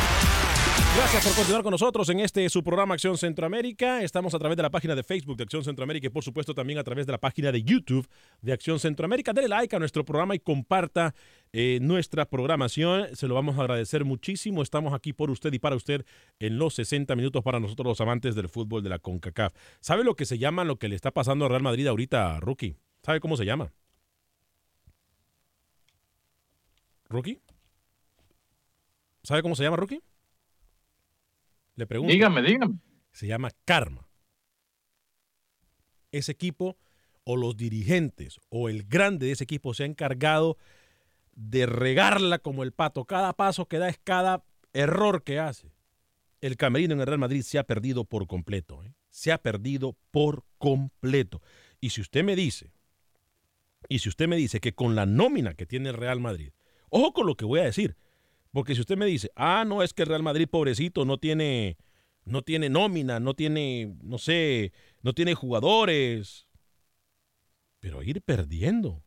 Gracias 1.01 1.25
por 1.25 1.35
continuar 1.35 1.63
con 1.63 1.71
nosotros 1.71 2.11
en 2.11 2.21
este 2.21 2.47
su 2.51 2.63
programa 2.63 2.93
Acción 2.93 3.17
Centroamérica. 3.17 4.03
Estamos 4.03 4.35
a 4.35 4.39
través 4.39 4.59
de 4.59 4.63
la 4.63 4.71
página 4.71 4.95
de 4.95 5.03
Facebook 5.03 5.39
de 5.39 5.45
Acción 5.45 5.65
Centroamérica 5.65 6.09
y 6.09 6.11
por 6.11 6.23
supuesto 6.23 6.53
también 6.55 6.79
a 6.79 6.85
través 6.85 7.07
de 7.07 7.13
la 7.13 7.19
página 7.19 7.51
de 7.51 7.63
YouTube 7.63 8.07
de 8.43 8.53
Acción 8.53 8.79
Centroamérica. 8.79 9.33
Dele 9.33 9.49
like 9.49 9.75
a 9.75 9.79
nuestro 9.79 10.05
programa 10.05 10.35
y 10.35 10.41
comparta 10.41 11.15
eh, 11.55 11.79
nuestra 11.81 12.27
programación. 12.27 13.17
Se 13.17 13.27
lo 13.29 13.35
vamos 13.35 13.59
a 13.59 13.63
agradecer 13.63 14.05
muchísimo. 14.05 14.63
Estamos 14.63 14.93
aquí 14.93 15.15
por 15.15 15.31
usted 15.31 15.51
y 15.55 15.59
para 15.59 15.75
usted 15.75 16.05
en 16.39 16.59
los 16.59 16.75
60 16.75 17.17
minutos 17.17 17.43
para 17.43 17.59
nosotros 17.59 17.87
los 17.87 18.01
amantes 18.03 18.35
del 18.35 18.51
fútbol 18.51 18.83
de 18.83 18.91
la 18.91 18.99
CONCACAF. 18.99 19.55
¿Sabe 19.81 20.05
lo 20.05 20.15
que 20.15 20.27
se 20.27 20.37
llama, 20.37 20.65
lo 20.65 20.79
que 20.79 20.89
le 20.89 20.97
está 20.97 21.13
pasando 21.13 21.47
a 21.47 21.49
Real 21.49 21.63
Madrid 21.63 21.87
ahorita, 21.87 22.41
Rookie? 22.41 22.77
¿Sabe 23.03 23.21
cómo 23.21 23.39
se 23.39 23.47
llama? 23.47 23.73
¿Rookie? 27.09 27.41
¿Sabe 29.23 29.41
cómo 29.41 29.57
se 29.57 29.63
llama, 29.63 29.79
Rookie? 29.79 30.03
Le 31.76 31.87
pregunto. 31.87 32.12
Dígame, 32.12 32.42
dígame. 32.42 32.78
Se 33.12 33.26
llama 33.26 33.50
karma. 33.64 34.09
Ese 36.12 36.33
equipo 36.33 36.76
o 37.24 37.37
los 37.37 37.56
dirigentes 37.56 38.40
o 38.48 38.68
el 38.68 38.85
grande 38.85 39.26
de 39.26 39.33
ese 39.33 39.44
equipo 39.44 39.74
se 39.74 39.85
ha 39.85 39.87
encargado 39.87 40.56
de 41.33 41.66
regarla 41.66 42.38
como 42.38 42.62
el 42.62 42.72
pato. 42.72 43.04
Cada 43.04 43.33
paso 43.33 43.66
que 43.66 43.78
da 43.78 43.88
es 43.88 43.98
cada 44.02 44.44
error 44.72 45.22
que 45.22 45.38
hace. 45.38 45.72
El 46.40 46.56
camerino 46.56 46.94
en 46.94 47.00
el 47.00 47.06
Real 47.06 47.18
Madrid 47.18 47.42
se 47.42 47.59
ha 47.59 47.64
perdido 47.64 48.04
por 48.04 48.26
completo. 48.26 48.83
¿eh? 48.83 48.94
Se 49.11 49.33
ha 49.33 49.38
perdido 49.38 49.96
por 50.11 50.44
completo. 50.59 51.42
Y 51.80 51.90
si 51.90 52.00
usted 52.00 52.24
me 52.24 52.37
dice, 52.37 52.72
y 53.88 54.00
si 54.00 54.09
usted 54.09 54.28
me 54.28 54.37
dice 54.37 54.61
que 54.61 54.74
con 54.74 54.94
la 54.94 55.06
nómina 55.06 55.54
que 55.54 55.66
tiene 55.66 55.90
el 55.90 55.96
Real 55.96 56.20
Madrid, 56.20 56.52
ojo 56.88 57.12
con 57.12 57.26
lo 57.26 57.37
que 57.37 57.44
voy 57.44 57.61
a 57.61 57.64
decir, 57.64 57.96
porque 58.53 58.75
si 58.75 58.81
usted 58.81 58.97
me 58.97 59.07
dice, 59.07 59.31
ah, 59.37 59.65
no, 59.67 59.83
es 59.83 59.93
que 59.95 60.03
el 60.03 60.09
Real 60.09 60.23
Madrid, 60.23 60.49
pobrecito, 60.51 61.05
no 61.05 61.19
tiene, 61.19 61.77
no 62.25 62.43
tiene 62.43 62.69
nómina, 62.69 63.21
no 63.21 63.35
tiene, 63.35 63.97
no 64.03 64.19
sé, 64.19 64.73
no 65.03 65.13
tiene 65.13 65.35
jugadores. 65.35 66.49
Pero 67.79 68.03
ir 68.03 68.23
perdiendo 68.23 69.05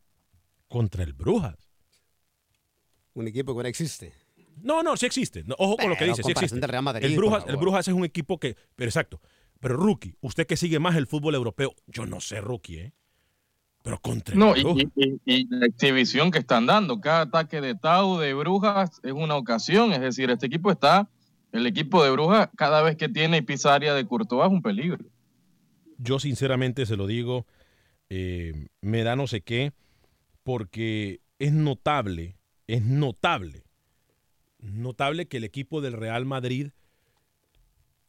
contra 0.68 1.04
el 1.04 1.12
Brujas. 1.12 1.70
Un 3.12 3.28
equipo 3.28 3.56
que 3.56 3.62
no 3.62 3.68
existe. 3.68 4.12
No, 4.62 4.82
no, 4.82 4.96
sí 4.96 5.06
existe. 5.06 5.44
Ojo 5.58 5.76
con 5.76 5.90
lo 5.90 5.96
que 5.96 6.06
dice, 6.06 6.22
sí 6.22 6.32
existe. 6.32 6.58
del 6.58 6.68
Real 6.68 6.82
Madrid, 6.82 7.04
el, 7.04 7.16
Brujas, 7.16 7.44
el. 7.46 7.56
Brujas 7.56 7.86
es 7.86 7.94
un 7.94 8.04
equipo 8.04 8.38
que, 8.38 8.56
pero 8.74 8.88
exacto. 8.88 9.20
Pero 9.60 9.76
rookie, 9.76 10.16
usted 10.20 10.46
que 10.46 10.56
sigue 10.56 10.78
más 10.78 10.96
el 10.96 11.06
fútbol 11.06 11.34
europeo, 11.34 11.74
yo 11.86 12.06
no 12.06 12.20
sé 12.20 12.40
rookie, 12.40 12.78
¿eh? 12.78 12.92
Pero 13.84 13.98
contra 14.00 14.32
el 14.32 14.38
No, 14.40 14.56
y- 14.56 14.88
y 15.26 15.46
la 15.54 15.66
exhibición 15.66 16.30
que 16.30 16.38
están 16.38 16.64
dando, 16.64 17.02
cada 17.02 17.20
ataque 17.20 17.60
de 17.60 17.74
Tau, 17.74 18.16
de 18.18 18.32
Brujas, 18.32 18.98
es 19.02 19.12
una 19.12 19.36
ocasión. 19.36 19.92
Es 19.92 20.00
decir, 20.00 20.30
este 20.30 20.46
equipo 20.46 20.70
está, 20.70 21.10
el 21.52 21.66
equipo 21.66 22.02
de 22.02 22.10
Brujas, 22.10 22.48
cada 22.56 22.80
vez 22.80 22.96
que 22.96 23.10
tiene 23.10 23.36
y 23.36 23.42
pisa 23.42 23.74
área 23.74 23.92
de 23.92 24.06
Courtois 24.06 24.46
es 24.46 24.52
un 24.52 24.62
peligro. 24.62 25.04
yo 25.98 26.18
sinceramente 26.18 26.86
se 26.86 26.96
lo 26.96 27.06
digo, 27.06 27.46
eh, 28.08 28.68
me 28.80 29.04
da 29.04 29.16
no 29.16 29.26
sé 29.26 29.42
qué, 29.42 29.72
porque 30.42 31.20
es 31.38 31.52
notable, 31.52 32.36
es 32.66 32.82
notable, 32.82 33.64
notable 34.58 35.26
que 35.26 35.36
el 35.36 35.44
equipo 35.44 35.80
del 35.82 35.92
Real 35.92 36.24
Madrid 36.24 36.70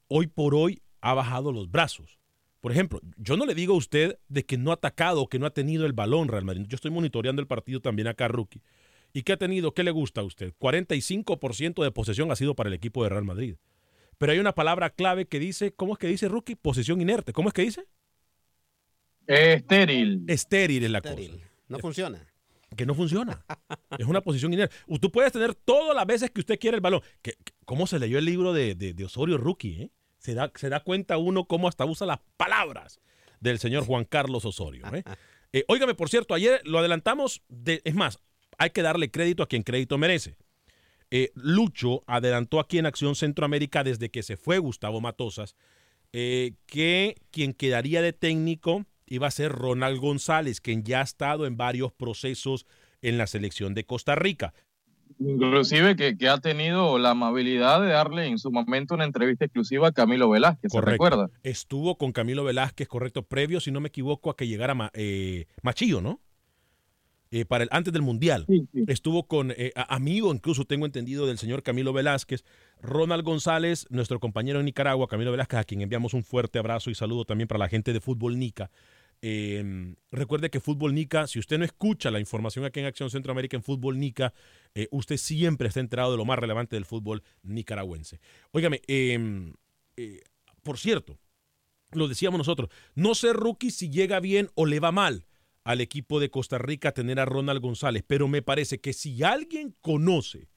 hoy 0.08 0.28
por 0.28 0.56
hoy 0.56 0.82
ha 1.02 1.14
bajado 1.14 1.52
los 1.52 1.70
brazos. 1.70 2.18
Por 2.66 2.72
ejemplo, 2.72 3.00
yo 3.18 3.38
no 3.38 3.46
le 3.46 3.54
digo 3.54 3.76
a 3.76 3.78
usted 3.78 4.18
de 4.28 4.44
que 4.44 4.58
no 4.58 4.72
ha 4.72 4.74
atacado 4.74 5.28
que 5.28 5.38
no 5.38 5.46
ha 5.46 5.52
tenido 5.54 5.86
el 5.86 5.94
balón 5.94 6.30
Real 6.30 6.46
Madrid. 6.46 6.66
Yo 6.68 6.74
estoy 6.74 6.90
monitoreando 6.90 7.40
el 7.40 7.48
partido 7.48 7.80
también 7.80 8.08
acá, 8.08 8.28
rookie. 8.28 8.64
¿Y 9.14 9.22
qué 9.22 9.34
ha 9.34 9.38
tenido? 9.38 9.76
¿Qué 9.76 9.84
le 9.84 9.92
gusta 9.92 10.22
a 10.22 10.24
usted? 10.24 10.52
45% 10.60 11.84
de 11.84 11.92
posesión 11.92 12.32
ha 12.32 12.36
sido 12.36 12.56
para 12.56 12.70
el 12.70 12.74
equipo 12.74 13.04
de 13.04 13.10
Real 13.10 13.24
Madrid. 13.24 13.58
Pero 14.18 14.32
hay 14.32 14.40
una 14.40 14.56
palabra 14.56 14.90
clave 14.90 15.28
que 15.28 15.38
dice, 15.38 15.74
¿cómo 15.74 15.94
es 15.94 16.00
que 16.00 16.08
dice 16.08 16.28
rookie? 16.28 16.56
Posesión 16.56 17.00
inerte. 17.02 17.34
¿Cómo 17.34 17.50
es 17.50 17.54
que 17.54 17.62
dice? 17.62 17.86
estéril. 19.28 20.24
Estéril 20.28 20.86
es 20.86 20.90
la 20.90 20.98
Estéril. 20.98 21.34
cosa. 21.34 21.46
No 21.68 21.78
funciona. 21.78 22.28
Que 22.76 22.88
no 22.88 22.96
funciona. 22.96 23.46
es 24.00 24.08
una 24.08 24.22
posición 24.22 24.52
inerte. 24.54 24.76
Tú 25.00 25.12
puedes 25.12 25.32
tener 25.32 25.54
todas 25.54 25.96
las 25.96 26.08
veces 26.08 26.32
que 26.32 26.40
usted 26.40 26.58
quiera 26.58 26.74
el 26.74 26.82
balón. 26.82 27.02
Que, 27.22 27.34
que- 27.34 27.54
¿Cómo 27.66 27.86
se 27.86 28.00
leyó 28.00 28.18
el 28.18 28.26
libro 28.26 28.54
de, 28.54 28.74
de- 28.74 28.96
de 28.96 29.06
Osorio 29.06 29.38
Rookie? 29.38 29.84
eh? 29.84 29.92
Se, 30.26 30.34
da, 30.34 30.52
se 30.56 30.70
da 30.70 30.82
cuenta 30.82 31.18
uno 31.18 31.46
cómo 31.46 31.68
hasta 31.68 31.86
usa 31.86 32.08
las 32.08 32.20
palabras 32.36 33.00
del 33.40 33.60
señor 33.60 33.86
Juan 33.86 34.06
Carlos 34.06 34.46
Osorio. 34.46 34.86
¿eh? 34.94 35.04
Eh, 35.54 35.64
óigame, 35.70 35.96
por 35.96 36.10
cierto, 36.10 36.34
ayer 36.34 36.60
lo 36.66 36.80
adelantamos. 36.80 37.42
De, 37.48 37.82
es 37.86 37.96
más, 37.96 38.20
hay 38.58 38.72
que 38.72 38.82
darle 38.82 39.10
crédito 39.10 39.42
a 39.42 39.48
quien 39.48 39.64
crédito 39.64 39.98
merece. 39.98 40.36
Eh, 41.12 41.32
Lucho 41.34 42.04
adelantó 42.08 42.60
aquí 42.60 42.78
en 42.78 42.86
Acción 42.86 43.16
Centroamérica 43.16 43.82
desde 43.82 44.12
que 44.12 44.22
se 44.22 44.36
fue 44.36 44.58
Gustavo 44.58 45.00
Matosas 45.00 45.56
eh, 46.18 46.54
que 46.66 47.18
quien 47.30 47.54
quedaría 47.54 48.02
de 48.02 48.14
técnico 48.14 48.86
iba 49.06 49.28
a 49.28 49.32
ser 49.32 49.52
Ronald 49.52 50.00
González, 50.00 50.62
quien 50.62 50.86
ya 50.86 51.02
ha 51.02 51.04
estado 51.04 51.46
en 51.46 51.58
varios 51.58 51.92
procesos 51.92 52.66
en 53.02 53.18
la 53.18 53.28
selección 53.28 53.74
de 53.74 53.86
Costa 53.86 54.16
Rica. 54.16 54.54
Inclusive 55.20 55.96
que, 55.96 56.18
que 56.18 56.28
ha 56.28 56.40
tenido 56.40 56.98
la 57.00 57.12
amabilidad 57.12 57.82
de 57.82 57.88
darle 57.88 58.26
en 58.26 58.38
su 58.38 58.52
momento 58.52 58.96
una 58.96 59.06
entrevista 59.06 59.46
exclusiva 59.46 59.88
a 59.88 59.92
Camilo 59.92 60.30
Velázquez, 60.30 60.72
¿se 60.72 60.82
recuerda? 60.82 61.30
Estuvo 61.44 61.98
con 61.98 62.12
Camilo 62.12 62.44
Velázquez, 62.44 62.88
correcto, 62.88 63.24
previo, 63.24 63.60
si 63.60 63.72
no 63.72 63.80
me 63.80 63.88
equivoco, 63.88 64.30
a 64.30 64.36
que 64.36 64.48
llegara 64.48 64.76
Ma- 64.76 64.92
eh, 64.94 65.46
Machillo, 65.62 66.02
¿no? 66.02 66.20
Eh, 67.32 67.44
para 67.44 67.64
el, 67.64 67.70
antes 67.72 67.92
del 67.92 68.02
Mundial. 68.02 68.46
Sí, 68.48 68.68
sí. 68.72 68.84
Estuvo 68.88 69.28
con 69.28 69.52
eh, 69.52 69.72
amigo, 69.76 70.34
incluso 70.34 70.64
tengo 70.66 70.86
entendido, 70.86 71.26
del 71.26 71.38
señor 71.38 71.64
Camilo 71.64 71.92
Velázquez. 71.92 72.44
Ronald 72.82 73.24
González, 73.24 73.88
nuestro 73.90 74.20
compañero 74.20 74.60
en 74.60 74.66
Nicaragua, 74.66 75.08
Camilo 75.08 75.32
Velázquez, 75.32 75.60
a 75.60 75.64
quien 75.64 75.82
enviamos 75.82 76.14
un 76.14 76.24
fuerte 76.24 76.60
abrazo 76.60 76.92
y 76.92 76.96
saludo 76.96 77.26
también 77.26 77.48
para 77.48 77.58
la 77.58 77.68
gente 77.68 77.94
de 77.94 78.00
Fútbol 78.00 78.38
Nica. 78.38 78.70
Eh, 79.28 79.96
recuerde 80.12 80.52
que 80.52 80.60
Fútbol 80.60 80.94
Nica, 80.94 81.26
si 81.26 81.40
usted 81.40 81.58
no 81.58 81.66
escucha 81.66 82.12
la 82.12 82.20
información 82.20 82.64
aquí 82.64 82.80
en 82.80 82.86
Acción 82.86 83.10
Centroamérica 83.10 83.58
en 83.58 83.64
Fútbol 83.64 83.98
Nica, 83.98 84.36
eh, 84.76 84.88
usted 84.92 85.18
siempre 85.18 85.68
está 85.68 85.80
enterado 85.80 86.12
de 86.12 86.18
lo 86.18 86.26
más 86.26 86.38
relevante 86.38 86.76
del 86.76 86.86
fútbol 86.86 87.24
nicaragüense. 87.42 88.20
Óigame, 88.52 88.82
eh, 88.86 89.52
eh, 89.98 90.22
por 90.62 90.78
cierto, 90.78 91.18
lo 91.94 92.08
decíamos 92.08 92.38
nosotros, 92.38 92.70
no 92.94 93.16
sé 93.16 93.34
rookie 93.34 93.72
si 93.72 93.90
llega 93.90 94.20
bien 94.20 94.52
o 94.54 94.68
le 94.68 94.80
va 94.80 94.92
mal 94.92 95.26
al 95.64 95.82
equipo 95.82 96.20
de 96.20 96.30
Costa 96.30 96.60
Rica 96.60 96.92
tener 96.92 97.20
a 97.20 97.26
Ronald 97.26 97.64
González, 97.64 98.04
pero 98.06 98.28
me 98.28 98.44
parece 98.44 98.80
que 98.80 98.94
si 98.94 99.24
alguien 99.24 99.76
conoce 99.82 100.50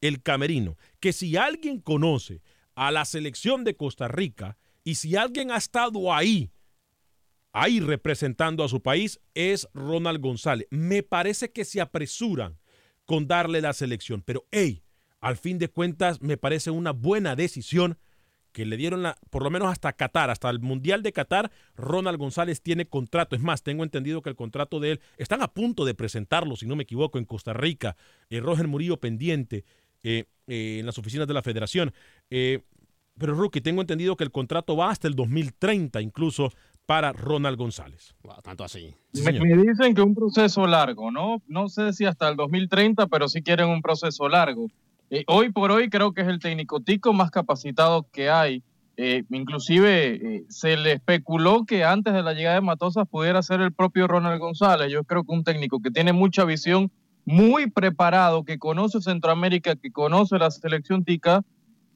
el 0.00 0.22
camerino, 0.22 0.78
que 0.98 1.12
si 1.12 1.36
alguien 1.36 1.78
conoce 1.78 2.40
a 2.74 2.90
la 2.90 3.04
selección 3.04 3.64
de 3.64 3.76
Costa 3.76 4.08
Rica 4.08 4.56
y 4.82 4.94
si 4.94 5.14
alguien 5.14 5.50
ha 5.50 5.58
estado 5.58 6.14
ahí, 6.14 6.50
ahí 7.54 7.80
representando 7.80 8.62
a 8.62 8.68
su 8.68 8.82
país, 8.82 9.20
es 9.32 9.68
Ronald 9.72 10.20
González. 10.20 10.66
Me 10.70 11.02
parece 11.02 11.52
que 11.52 11.64
se 11.64 11.80
apresuran 11.80 12.58
con 13.06 13.26
darle 13.26 13.62
la 13.62 13.72
selección, 13.72 14.22
pero 14.22 14.46
hey, 14.50 14.82
al 15.20 15.38
fin 15.38 15.58
de 15.58 15.68
cuentas 15.68 16.20
me 16.20 16.36
parece 16.36 16.70
una 16.70 16.90
buena 16.90 17.36
decisión 17.36 17.96
que 18.52 18.66
le 18.66 18.76
dieron 18.76 19.02
la, 19.02 19.16
por 19.30 19.42
lo 19.42 19.50
menos 19.50 19.68
hasta 19.68 19.92
Qatar, 19.94 20.30
hasta 20.30 20.48
el 20.50 20.60
Mundial 20.60 21.02
de 21.02 21.12
Qatar, 21.12 21.50
Ronald 21.74 22.18
González 22.18 22.60
tiene 22.60 22.86
contrato. 22.86 23.34
Es 23.34 23.42
más, 23.42 23.62
tengo 23.62 23.82
entendido 23.82 24.22
que 24.22 24.30
el 24.30 24.36
contrato 24.36 24.78
de 24.78 24.92
él, 24.92 25.00
están 25.16 25.42
a 25.42 25.52
punto 25.52 25.84
de 25.84 25.94
presentarlo, 25.94 26.54
si 26.54 26.66
no 26.66 26.76
me 26.76 26.84
equivoco, 26.84 27.18
en 27.18 27.24
Costa 27.24 27.52
Rica. 27.52 27.96
Eh, 28.30 28.38
Roger 28.40 28.68
Murillo 28.68 29.00
pendiente 29.00 29.64
eh, 30.04 30.26
eh, 30.46 30.76
en 30.80 30.86
las 30.86 30.98
oficinas 30.98 31.26
de 31.26 31.34
la 31.34 31.42
federación. 31.42 31.92
Eh, 32.30 32.60
pero 33.18 33.34
Rookie, 33.34 33.60
tengo 33.60 33.80
entendido 33.80 34.16
que 34.16 34.24
el 34.24 34.30
contrato 34.30 34.76
va 34.76 34.90
hasta 34.90 35.08
el 35.08 35.14
2030 35.14 36.00
incluso 36.02 36.52
para 36.86 37.12
Ronald 37.12 37.56
González. 37.56 38.14
Wow, 38.22 38.36
tanto 38.42 38.64
así. 38.64 38.94
Sí, 39.12 39.22
Me, 39.22 39.32
señor. 39.32 39.46
me 39.46 39.62
dicen 39.62 39.94
que 39.94 40.02
un 40.02 40.14
proceso 40.14 40.66
largo, 40.66 41.10
¿no? 41.10 41.42
No 41.46 41.68
sé 41.68 41.92
si 41.92 42.04
hasta 42.04 42.28
el 42.28 42.36
2030, 42.36 43.06
pero 43.06 43.28
sí 43.28 43.42
quieren 43.42 43.68
un 43.68 43.82
proceso 43.82 44.28
largo. 44.28 44.66
Eh, 45.10 45.24
hoy 45.26 45.50
por 45.52 45.70
hoy 45.70 45.88
creo 45.90 46.12
que 46.12 46.22
es 46.22 46.28
el 46.28 46.38
técnico 46.40 46.80
tico 46.80 47.12
más 47.12 47.30
capacitado 47.30 48.06
que 48.12 48.30
hay. 48.30 48.62
Eh, 48.96 49.24
inclusive 49.30 50.14
eh, 50.36 50.44
se 50.48 50.76
le 50.76 50.92
especuló 50.92 51.64
que 51.66 51.84
antes 51.84 52.12
de 52.14 52.22
la 52.22 52.32
llegada 52.32 52.56
de 52.56 52.60
Matosas 52.60 53.08
pudiera 53.08 53.42
ser 53.42 53.60
el 53.60 53.72
propio 53.72 54.06
Ronald 54.06 54.38
González. 54.40 54.90
Yo 54.92 55.04
creo 55.04 55.24
que 55.24 55.32
un 55.32 55.42
técnico 55.44 55.80
que 55.80 55.90
tiene 55.90 56.12
mucha 56.12 56.44
visión, 56.44 56.90
muy 57.24 57.70
preparado, 57.70 58.44
que 58.44 58.58
conoce 58.58 59.00
Centroamérica, 59.00 59.76
que 59.76 59.90
conoce 59.90 60.38
la 60.38 60.50
selección 60.50 61.04
tica. 61.04 61.42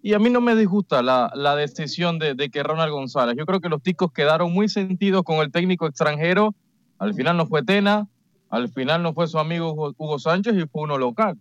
Y 0.02 0.14
a 0.14 0.18
mí 0.18 0.30
no 0.30 0.40
me 0.40 0.54
disgusta 0.54 1.02
la, 1.02 1.30
la 1.34 1.56
decisión 1.56 2.18
de, 2.18 2.34
de 2.34 2.50
que 2.50 2.62
Ronald 2.62 2.92
González. 2.92 3.36
Yo 3.36 3.46
creo 3.46 3.60
que 3.60 3.68
los 3.68 3.82
ticos 3.82 4.12
quedaron 4.12 4.52
muy 4.52 4.68
sentidos 4.68 5.22
con 5.24 5.38
el 5.38 5.50
técnico 5.50 5.86
extranjero. 5.86 6.54
Al 6.98 7.14
final 7.14 7.36
no 7.36 7.46
fue 7.46 7.62
Tena, 7.64 8.08
al 8.48 8.68
final 8.68 9.02
no 9.02 9.12
fue 9.12 9.26
su 9.26 9.38
amigo 9.38 9.72
Hugo, 9.96 10.18
Sánchez 10.18 10.54
y 10.56 10.66
fue 10.66 10.82
uno 10.82 10.98
local. 10.98 11.38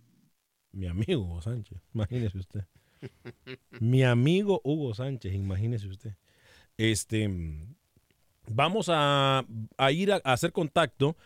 Mi 0.72 0.86
amigo 0.86 1.22
Hugo 1.22 1.42
Sánchez, 1.42 1.78
imagínese 1.94 2.38
usted. 2.38 2.64
Mi 3.80 4.04
amigo 4.04 4.60
Hugo 4.64 4.94
Sánchez, 4.94 5.34
imagínese 5.34 5.88
usted. 5.88 6.14
Este, 6.76 7.28
vamos 8.48 8.88
a, 8.88 9.44
a 9.76 9.92
ir 9.92 10.12
a 10.12 10.16
hacer 10.24 10.52
contacto 10.52 11.16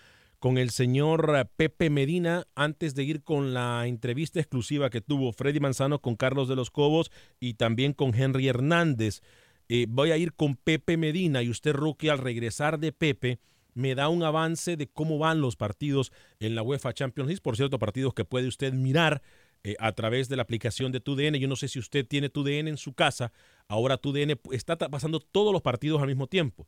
con 0.43 0.59
el 0.59 0.71
señor 0.71 1.35
eh, 1.37 1.45
Pepe 1.55 1.89
Medina 1.89 2.49
antes 2.57 2.97
de 2.97 3.05
ir 3.05 3.23
con 3.23 3.55
la 3.55 3.87
entrevista 3.87 4.41
exclusiva 4.41 4.91
que 4.91 5.01
tuvo 5.01 5.33
Freddy 5.33 5.61
Manzano 5.61 6.01
con 6.01 6.17
Carlos 6.17 6.49
de 6.49 6.57
los 6.57 6.73
Cobos 6.73 7.13
y 7.39 7.55
también 7.55 7.93
con 7.93 8.13
Henry 8.13 8.49
Hernández. 8.49 9.21
Eh, 9.69 9.87
voy 9.89 10.11
a 10.11 10.17
ir 10.17 10.33
con 10.35 10.57
Pepe 10.57 10.97
Medina 10.97 11.45
y 11.45 11.49
usted, 11.49 11.75
Rookie, 11.75 12.09
al 12.09 12.19
regresar 12.19 12.81
de 12.81 12.91
Pepe, 12.91 13.39
me 13.75 13.95
da 13.95 14.09
un 14.09 14.25
avance 14.25 14.77
de 14.77 14.89
cómo 14.89 15.17
van 15.17 15.41
los 15.41 15.55
partidos 15.55 16.11
en 16.41 16.57
la 16.57 16.63
UEFA 16.63 16.93
Champions 16.93 17.29
League. 17.29 17.41
Por 17.41 17.57
cierto, 17.57 17.79
partidos 17.79 18.13
que 18.13 18.25
puede 18.25 18.49
usted 18.49 18.73
mirar 18.73 19.23
eh, 19.63 19.77
a 19.79 19.93
través 19.93 20.29
de 20.29 20.35
la 20.35 20.43
aplicación 20.43 20.91
de 20.91 20.99
TUDN. 20.99 21.37
Yo 21.37 21.47
no 21.47 21.55
sé 21.55 21.69
si 21.69 21.79
usted 21.79 22.05
tiene 22.05 22.31
TUDN 22.31 22.67
en 22.67 22.79
su 22.79 22.95
casa. 22.95 23.31
Ahora 23.69 23.97
TUDN 23.97 24.41
está 24.51 24.75
ta- 24.77 24.89
pasando 24.89 25.21
todos 25.21 25.53
los 25.53 25.63
partidos 25.63 26.03
al 26.03 26.09
mismo 26.09 26.27
tiempo. 26.27 26.67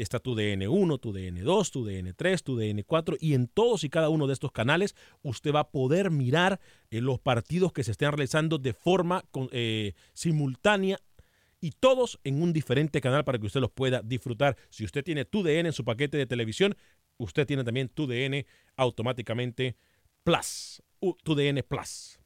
Está 0.00 0.18
TUDN 0.20 0.68
1, 0.68 0.98
TUDN 0.98 1.42
2, 1.44 1.70
TUDN 1.70 2.14
3, 2.16 2.42
TUDN 2.44 2.82
4 2.86 3.16
y 3.20 3.34
en 3.34 3.48
todos 3.48 3.84
y 3.84 3.90
cada 3.90 4.08
uno 4.08 4.26
de 4.26 4.32
estos 4.32 4.52
canales 4.52 4.94
usted 5.22 5.52
va 5.52 5.60
a 5.60 5.70
poder 5.70 6.10
mirar 6.10 6.60
eh, 6.90 7.00
los 7.00 7.18
partidos 7.18 7.72
que 7.72 7.82
se 7.84 7.90
estén 7.90 8.12
realizando 8.12 8.58
de 8.58 8.72
forma 8.72 9.24
eh, 9.50 9.94
simultánea 10.12 10.98
y 11.60 11.72
todos 11.72 12.20
en 12.22 12.40
un 12.40 12.52
diferente 12.52 13.00
canal 13.00 13.24
para 13.24 13.38
que 13.38 13.46
usted 13.46 13.60
los 13.60 13.70
pueda 13.72 14.00
disfrutar. 14.02 14.56
Si 14.70 14.84
usted 14.84 15.02
tiene 15.02 15.24
TUDN 15.24 15.66
en 15.66 15.72
su 15.72 15.84
paquete 15.84 16.16
de 16.16 16.26
televisión, 16.26 16.76
usted 17.16 17.46
tiene 17.46 17.64
también 17.64 17.88
TUDN 17.88 18.44
automáticamente 18.76 19.76
Plus, 20.22 20.82
U- 21.00 21.16
TUDN 21.24 21.64
Plus. 21.66 22.18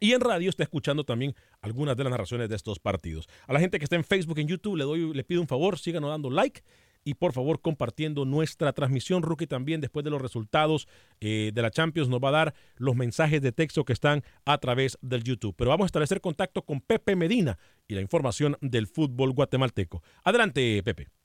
Y 0.00 0.12
en 0.12 0.20
radio 0.20 0.50
está 0.50 0.62
escuchando 0.64 1.04
también 1.04 1.34
algunas 1.60 1.96
de 1.96 2.04
las 2.04 2.10
narraciones 2.10 2.48
de 2.48 2.56
estos 2.56 2.80
partidos. 2.80 3.28
A 3.46 3.52
la 3.52 3.60
gente 3.60 3.78
que 3.78 3.84
está 3.84 3.96
en 3.96 4.04
Facebook, 4.04 4.38
en 4.38 4.48
YouTube, 4.48 4.76
le 4.76 4.84
doy, 4.84 5.12
le 5.14 5.24
pido 5.24 5.40
un 5.40 5.46
favor, 5.46 5.78
síganos 5.78 6.10
dando 6.10 6.30
like 6.30 6.62
y 7.04 7.14
por 7.14 7.32
favor 7.32 7.60
compartiendo 7.60 8.24
nuestra 8.24 8.72
transmisión. 8.72 9.22
Rookie 9.22 9.46
también 9.46 9.80
después 9.80 10.04
de 10.04 10.10
los 10.10 10.20
resultados 10.20 10.88
eh, 11.20 11.52
de 11.54 11.62
la 11.62 11.70
Champions 11.70 12.08
nos 12.08 12.20
va 12.20 12.30
a 12.30 12.32
dar 12.32 12.54
los 12.76 12.96
mensajes 12.96 13.42
de 13.42 13.52
texto 13.52 13.84
que 13.84 13.92
están 13.92 14.22
a 14.44 14.58
través 14.58 14.98
del 15.02 15.22
YouTube. 15.22 15.54
Pero 15.56 15.70
vamos 15.70 15.84
a 15.84 15.86
establecer 15.86 16.20
contacto 16.20 16.62
con 16.62 16.80
Pepe 16.80 17.16
Medina 17.16 17.58
y 17.86 17.94
la 17.94 18.00
información 18.00 18.56
del 18.60 18.86
fútbol 18.86 19.32
guatemalteco. 19.32 20.02
Adelante, 20.24 20.82
Pepe. 20.82 21.23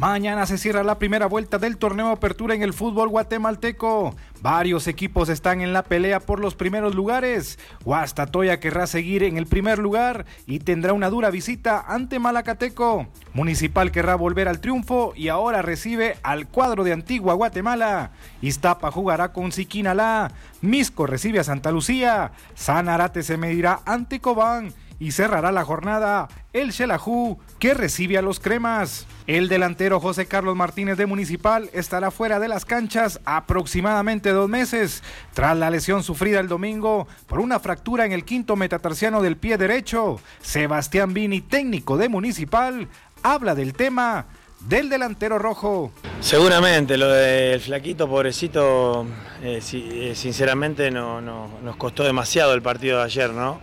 Mañana 0.00 0.46
se 0.46 0.56
cierra 0.56 0.84
la 0.84 0.98
primera 0.98 1.26
vuelta 1.26 1.58
del 1.58 1.76
torneo 1.76 2.10
Apertura 2.10 2.54
en 2.54 2.62
el 2.62 2.72
fútbol 2.72 3.08
guatemalteco. 3.08 4.14
Varios 4.40 4.86
equipos 4.86 5.28
están 5.28 5.60
en 5.60 5.72
la 5.72 5.82
pelea 5.82 6.20
por 6.20 6.38
los 6.38 6.54
primeros 6.54 6.94
lugares. 6.94 7.58
Guastatoya 7.84 8.60
querrá 8.60 8.86
seguir 8.86 9.24
en 9.24 9.36
el 9.36 9.46
primer 9.46 9.80
lugar 9.80 10.26
y 10.46 10.60
tendrá 10.60 10.92
una 10.92 11.10
dura 11.10 11.30
visita 11.30 11.84
ante 11.86 12.20
Malacateco. 12.20 13.08
Municipal 13.34 13.90
querrá 13.90 14.14
volver 14.14 14.46
al 14.46 14.60
triunfo 14.60 15.12
y 15.16 15.28
ahora 15.28 15.60
recibe 15.60 16.16
al 16.22 16.46
cuadro 16.46 16.82
de 16.84 16.92
Antigua 16.92 17.34
Guatemala. 17.34 18.12
Iztapa 18.40 18.92
jugará 18.92 19.32
con 19.32 19.50
Siquinalá. 19.50 20.30
Misco 20.62 21.06
recibe 21.06 21.40
a 21.40 21.44
Santa 21.44 21.72
Lucía. 21.72 22.30
Sanarate 22.54 23.24
se 23.24 23.36
medirá 23.36 23.80
ante 23.84 24.20
Cobán 24.20 24.72
y 25.00 25.10
cerrará 25.10 25.50
la 25.50 25.64
jornada 25.64 26.28
el 26.52 26.72
Xelajú 26.72 27.38
que 27.58 27.74
recibe 27.74 28.18
a 28.18 28.22
los 28.22 28.38
cremas. 28.38 29.06
El 29.26 29.48
delantero 29.48 29.98
José 29.98 30.26
Carlos 30.26 30.54
Martínez 30.56 30.96
de 30.98 31.06
Municipal 31.06 31.70
estará 31.72 32.10
fuera 32.10 32.38
de 32.38 32.48
las 32.48 32.64
canchas 32.64 33.18
aproximadamente 33.24 34.30
dos 34.30 34.48
meses 34.48 35.02
tras 35.34 35.56
la 35.56 35.70
lesión 35.70 36.02
sufrida 36.02 36.38
el 36.38 36.48
domingo 36.48 37.08
por 37.26 37.40
una 37.40 37.58
fractura 37.60 38.04
en 38.04 38.12
el 38.12 38.24
quinto 38.24 38.56
metatarsiano 38.56 39.22
del 39.22 39.36
pie 39.36 39.56
derecho. 39.56 40.20
Sebastián 40.42 41.14
Vini, 41.14 41.40
técnico 41.40 41.96
de 41.96 42.08
Municipal, 42.08 42.88
habla 43.22 43.54
del 43.54 43.72
tema 43.72 44.26
del 44.68 44.90
delantero 44.90 45.38
rojo. 45.38 45.90
Seguramente, 46.20 46.98
lo 46.98 47.08
del 47.08 47.60
flaquito, 47.60 48.06
pobrecito, 48.06 49.06
eh, 49.42 49.60
eh, 49.72 50.12
sinceramente 50.14 50.90
no- 50.90 51.20
nos 51.22 51.76
costó 51.76 52.04
demasiado 52.04 52.52
el 52.52 52.60
partido 52.60 52.98
de 52.98 53.04
ayer, 53.04 53.30
¿no? 53.30 53.60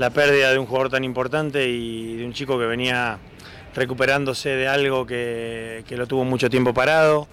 La 0.00 0.08
pérdida 0.08 0.50
de 0.50 0.58
un 0.58 0.64
jugador 0.64 0.88
tan 0.88 1.04
importante 1.04 1.68
y 1.68 2.16
de 2.16 2.24
un 2.24 2.32
chico 2.32 2.58
que 2.58 2.64
venía 2.64 3.18
recuperándose 3.74 4.48
de 4.48 4.66
algo 4.66 5.04
que, 5.04 5.84
que 5.86 5.94
lo 5.98 6.06
tuvo 6.06 6.24
mucho 6.24 6.48
tiempo 6.48 6.72
parado. 6.72 7.28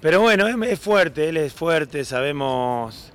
Pero 0.00 0.20
bueno, 0.20 0.48
es, 0.48 0.72
es 0.72 0.80
fuerte, 0.80 1.28
él 1.28 1.36
es 1.36 1.52
fuerte, 1.52 2.04
sabemos 2.04 3.12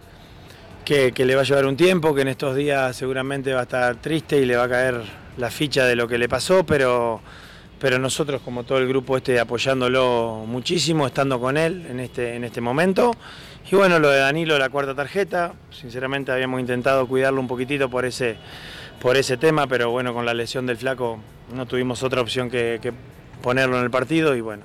que, 0.85 1.11
le 1.13 1.35
va 1.35 1.41
a 1.41 1.43
llevar 1.43 1.65
un 1.65 1.75
tiempo, 1.75 2.15
que 2.15 2.21
en 2.21 2.29
estos 2.29 2.55
días 2.55 2.95
seguramente 2.95 3.51
va 3.51 3.59
a 3.59 3.63
estar 3.63 3.97
triste 3.97 4.37
y 4.37 4.45
le 4.45 4.55
va 4.55 4.63
a 4.63 4.69
caer 4.69 5.01
la 5.35 5.51
ficha 5.51 5.83
de 5.83 5.97
lo 5.97 6.07
que 6.07 6.17
le 6.17 6.29
pasó, 6.29 6.65
pero 6.65 7.19
pero 7.79 7.99
nosotros 7.99 8.41
como 8.43 8.63
todo 8.63 8.77
el 8.77 8.87
grupo 8.87 9.17
este 9.17 9.41
apoyándolo 9.41 10.45
muchísimo, 10.47 11.05
estando 11.05 11.37
con 11.39 11.57
él 11.57 11.85
en 11.89 11.99
este, 11.99 12.35
en 12.35 12.45
este 12.45 12.61
momento. 12.61 13.11
Y 13.71 13.75
bueno, 13.75 13.99
lo 13.99 14.09
de 14.09 14.19
Danilo, 14.19 14.57
la 14.57 14.69
cuarta 14.69 14.95
tarjeta, 14.95 15.53
sinceramente 15.71 16.31
habíamos 16.31 16.59
intentado 16.59 17.07
cuidarlo 17.07 17.39
un 17.39 17.47
poquitito 17.47 17.89
por 17.89 18.05
ese, 18.05 18.37
por 18.99 19.15
ese 19.15 19.37
tema, 19.37 19.67
pero 19.67 19.91
bueno, 19.91 20.13
con 20.13 20.25
la 20.25 20.33
lesión 20.33 20.65
del 20.65 20.77
flaco 20.77 21.19
no 21.53 21.65
tuvimos 21.65 22.01
otra 22.03 22.21
opción 22.21 22.49
que, 22.49 22.93
ponerlo 23.43 23.77
en 23.77 23.83
el 23.83 23.91
partido 23.91 24.35
y 24.35 24.41
bueno, 24.41 24.63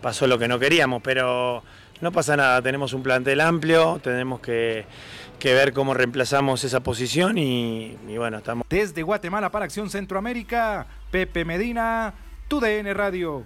pasó 0.00 0.26
lo 0.26 0.38
que 0.38 0.48
no 0.48 0.58
queríamos, 0.58 1.02
pero 1.02 1.62
No 2.00 2.12
pasa 2.12 2.36
nada, 2.36 2.60
tenemos 2.60 2.92
un 2.92 3.02
plantel 3.02 3.40
amplio, 3.40 3.98
tenemos 4.04 4.40
que, 4.40 4.84
que 5.38 5.54
ver 5.54 5.72
cómo 5.72 5.94
reemplazamos 5.94 6.62
esa 6.62 6.80
posición 6.80 7.38
y, 7.38 7.96
y 8.06 8.18
bueno, 8.18 8.36
estamos... 8.36 8.66
Desde 8.68 9.02
Guatemala 9.02 9.50
para 9.50 9.64
Acción 9.64 9.88
Centroamérica, 9.88 10.86
Pepe 11.10 11.46
Medina, 11.46 12.12
TUDN 12.48 12.94
Radio. 12.94 13.44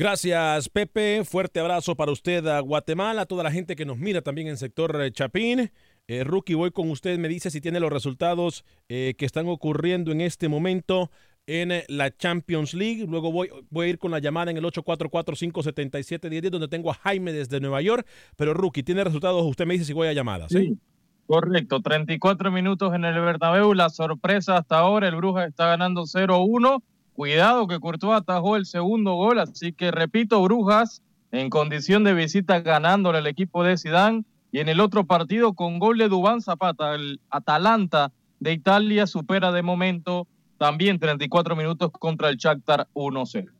Gracias, 0.00 0.70
Pepe. 0.70 1.24
Fuerte 1.26 1.60
abrazo 1.60 1.94
para 1.94 2.10
usted 2.10 2.46
a 2.46 2.60
Guatemala, 2.60 3.20
a 3.20 3.26
toda 3.26 3.44
la 3.44 3.52
gente 3.52 3.76
que 3.76 3.84
nos 3.84 3.98
mira 3.98 4.22
también 4.22 4.48
en 4.48 4.56
sector 4.56 4.98
eh, 4.98 5.12
Chapín. 5.12 5.70
Eh, 6.08 6.24
Rookie, 6.24 6.54
voy 6.54 6.70
con 6.70 6.88
usted. 6.88 7.18
Me 7.18 7.28
dice 7.28 7.50
si 7.50 7.60
tiene 7.60 7.80
los 7.80 7.92
resultados 7.92 8.64
eh, 8.88 9.12
que 9.18 9.26
están 9.26 9.46
ocurriendo 9.46 10.10
en 10.10 10.22
este 10.22 10.48
momento 10.48 11.10
en 11.46 11.70
eh, 11.70 11.84
la 11.88 12.16
Champions 12.16 12.72
League. 12.72 13.04
Luego 13.10 13.30
voy, 13.30 13.50
voy 13.68 13.88
a 13.88 13.90
ir 13.90 13.98
con 13.98 14.10
la 14.10 14.20
llamada 14.20 14.50
en 14.50 14.56
el 14.56 14.64
844-577-1010, 14.64 16.48
donde 16.48 16.68
tengo 16.68 16.90
a 16.90 16.94
Jaime 16.94 17.34
desde 17.34 17.60
Nueva 17.60 17.82
York. 17.82 18.06
Pero 18.36 18.54
Rookie, 18.54 18.82
¿tiene 18.82 19.04
resultados? 19.04 19.44
Usted 19.44 19.66
me 19.66 19.74
dice 19.74 19.84
si 19.84 19.92
voy 19.92 20.08
a 20.08 20.14
llamadas. 20.14 20.50
¿sí? 20.50 20.78
Correcto. 21.26 21.80
34 21.82 22.50
minutos 22.50 22.94
en 22.94 23.04
el 23.04 23.20
Bernabéu. 23.20 23.74
La 23.74 23.90
sorpresa 23.90 24.56
hasta 24.56 24.78
ahora, 24.78 25.08
el 25.08 25.16
Brujas 25.16 25.46
está 25.46 25.66
ganando 25.66 26.04
0-1. 26.04 26.82
Cuidado 27.20 27.66
que 27.66 27.78
Courtois 27.80 28.16
atajó 28.16 28.56
el 28.56 28.64
segundo 28.64 29.12
gol, 29.12 29.40
así 29.40 29.74
que 29.74 29.90
repito, 29.90 30.42
Brujas 30.42 31.02
en 31.32 31.50
condición 31.50 32.02
de 32.02 32.14
visita 32.14 32.60
ganándole 32.60 33.18
al 33.18 33.26
equipo 33.26 33.62
de 33.62 33.76
Zidane 33.76 34.24
y 34.50 34.60
en 34.60 34.70
el 34.70 34.80
otro 34.80 35.04
partido 35.04 35.52
con 35.52 35.78
gol 35.78 35.98
de 35.98 36.08
Dubán 36.08 36.40
Zapata, 36.40 36.94
el 36.94 37.20
Atalanta 37.28 38.10
de 38.38 38.54
Italia 38.54 39.06
supera 39.06 39.52
de 39.52 39.60
momento 39.60 40.28
también 40.56 40.98
34 40.98 41.54
minutos 41.56 41.90
contra 41.92 42.30
el 42.30 42.38
Shakhtar 42.38 42.88
1-0. 42.94 43.50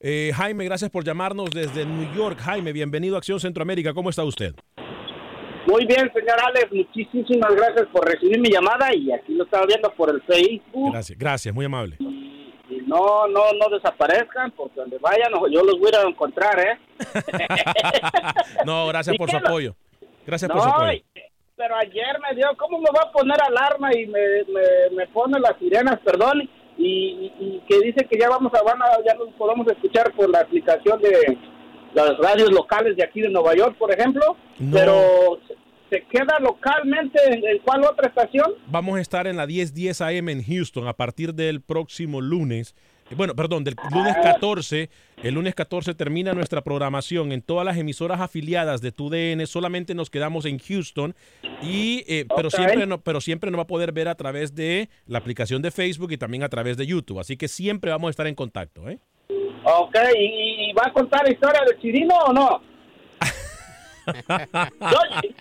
Eh, 0.00 0.32
Jaime, 0.34 0.64
gracias 0.64 0.90
por 0.90 1.04
llamarnos 1.04 1.50
desde 1.50 1.84
New 1.84 2.10
York. 2.14 2.38
Jaime, 2.40 2.72
bienvenido 2.72 3.16
a 3.16 3.18
Acción 3.18 3.38
Centroamérica. 3.38 3.92
¿Cómo 3.92 4.08
está 4.08 4.24
usted? 4.24 4.54
Muy 5.66 5.84
bien, 5.84 6.10
señor 6.14 6.38
Alex, 6.42 6.72
muchísimas 6.72 7.54
gracias 7.54 7.86
por 7.92 8.08
recibir 8.08 8.40
mi 8.40 8.48
llamada 8.48 8.94
y 8.94 9.12
aquí 9.12 9.34
lo 9.34 9.44
estaba 9.44 9.66
viendo 9.66 9.92
por 9.94 10.08
el 10.08 10.22
Facebook. 10.22 10.90
Gracias, 10.90 11.18
gracias, 11.18 11.54
muy 11.54 11.66
amable. 11.66 11.98
Y 12.70 12.76
no, 12.86 13.26
no, 13.28 13.52
no 13.58 13.68
desaparezcan 13.70 14.50
porque 14.52 14.80
donde 14.80 14.98
vayan 14.98 15.32
yo 15.50 15.62
los 15.62 15.78
voy 15.78 15.90
a 15.94 16.02
encontrar, 16.08 16.58
¿eh? 16.60 16.78
No, 18.64 18.86
gracias 18.88 19.14
¿Y 19.14 19.18
por 19.18 19.30
su 19.30 19.38
lo- 19.38 19.46
apoyo. 19.48 19.74
Gracias 20.26 20.50
por 20.50 20.60
su 20.60 20.68
apoyo. 20.68 21.00
pero 21.56 21.76
ayer 21.76 22.18
me 22.20 22.36
dio, 22.36 22.48
¿cómo 22.58 22.78
me 22.78 22.88
va 22.94 23.08
a 23.08 23.12
poner 23.12 23.36
alarma 23.42 23.90
y 23.94 24.06
me, 24.06 24.20
me, 24.52 24.96
me 24.96 25.06
pone 25.08 25.40
las 25.40 25.56
sirenas, 25.58 25.98
perdón? 26.04 26.42
Y, 26.76 26.86
y- 26.86 27.32
y 27.40 27.62
que 27.68 27.80
dice 27.80 28.06
que 28.06 28.18
ya 28.18 28.28
vamos 28.28 28.52
a, 28.54 28.62
van 28.62 28.80
a, 28.82 28.86
ya 29.06 29.14
nos 29.14 29.30
podemos 29.34 29.66
escuchar 29.66 30.12
por 30.12 30.28
la 30.30 30.40
aplicación 30.40 31.00
de 31.00 31.38
las 31.94 32.16
radios 32.18 32.50
locales 32.52 32.96
de 32.96 33.04
aquí 33.04 33.20
de 33.22 33.30
Nueva 33.30 33.54
York, 33.54 33.76
por 33.78 33.90
ejemplo, 33.90 34.36
No. 34.58 34.76
pero 34.76 35.40
se, 35.90 36.04
queda 36.04 36.38
localmente 36.40 37.18
en, 37.26 37.58
cuál 37.64 37.84
otra 37.84 38.08
estación? 38.08 38.54
Vamos 38.66 38.98
a 38.98 39.00
estar 39.00 39.26
en 39.26 39.36
la 39.36 39.46
1010 39.46 40.00
AM 40.00 40.28
en 40.28 40.44
Houston 40.44 40.86
a 40.86 40.92
partir 40.92 41.34
del 41.34 41.60
próximo 41.60 42.20
lunes. 42.20 42.74
Eh, 43.10 43.14
Bueno, 43.14 43.34
perdón, 43.34 43.64
del 43.64 43.74
lunes 43.92 44.14
14. 44.22 44.90
El 45.22 45.34
lunes 45.34 45.54
14 45.54 45.94
termina 45.94 46.34
nuestra 46.34 46.62
programación 46.62 47.32
en 47.32 47.42
todas 47.42 47.64
las 47.64 47.76
emisoras 47.76 48.20
afiliadas 48.20 48.80
de 48.80 48.92
TUDN. 48.92 49.46
Solamente 49.46 49.94
nos 49.94 50.10
quedamos 50.10 50.44
en 50.44 50.58
Houston. 50.58 51.14
Y, 51.62 52.04
eh, 52.06 52.26
pero, 52.36 52.50
siempre 52.50 52.86
no, 52.86 53.00
pero 53.00 53.20
siempre 53.20 53.50
nos 53.50 53.58
va 53.58 53.62
a 53.62 53.66
poder 53.66 53.92
ver 53.92 54.08
a 54.08 54.14
través 54.14 54.54
de 54.54 54.88
la 55.06 55.18
aplicación 55.18 55.62
de 55.62 55.70
Facebook 55.70 56.12
y 56.12 56.18
también 56.18 56.42
a 56.42 56.48
través 56.48 56.76
de 56.76 56.86
YouTube. 56.86 57.18
Así 57.18 57.36
que 57.36 57.48
siempre 57.48 57.90
vamos 57.90 58.08
a 58.08 58.10
estar 58.10 58.26
en 58.26 58.34
contacto. 58.34 58.88
¿eh? 58.88 58.98
Ok, 59.64 59.96
¿y, 60.16 60.70
y 60.70 60.72
va 60.72 60.84
a 60.86 60.92
contar 60.92 61.24
la 61.24 61.32
historia 61.32 61.62
de 61.66 61.78
Chirino 61.80 62.14
o 62.26 62.32
no? 62.32 62.67
Yo, 64.08 64.98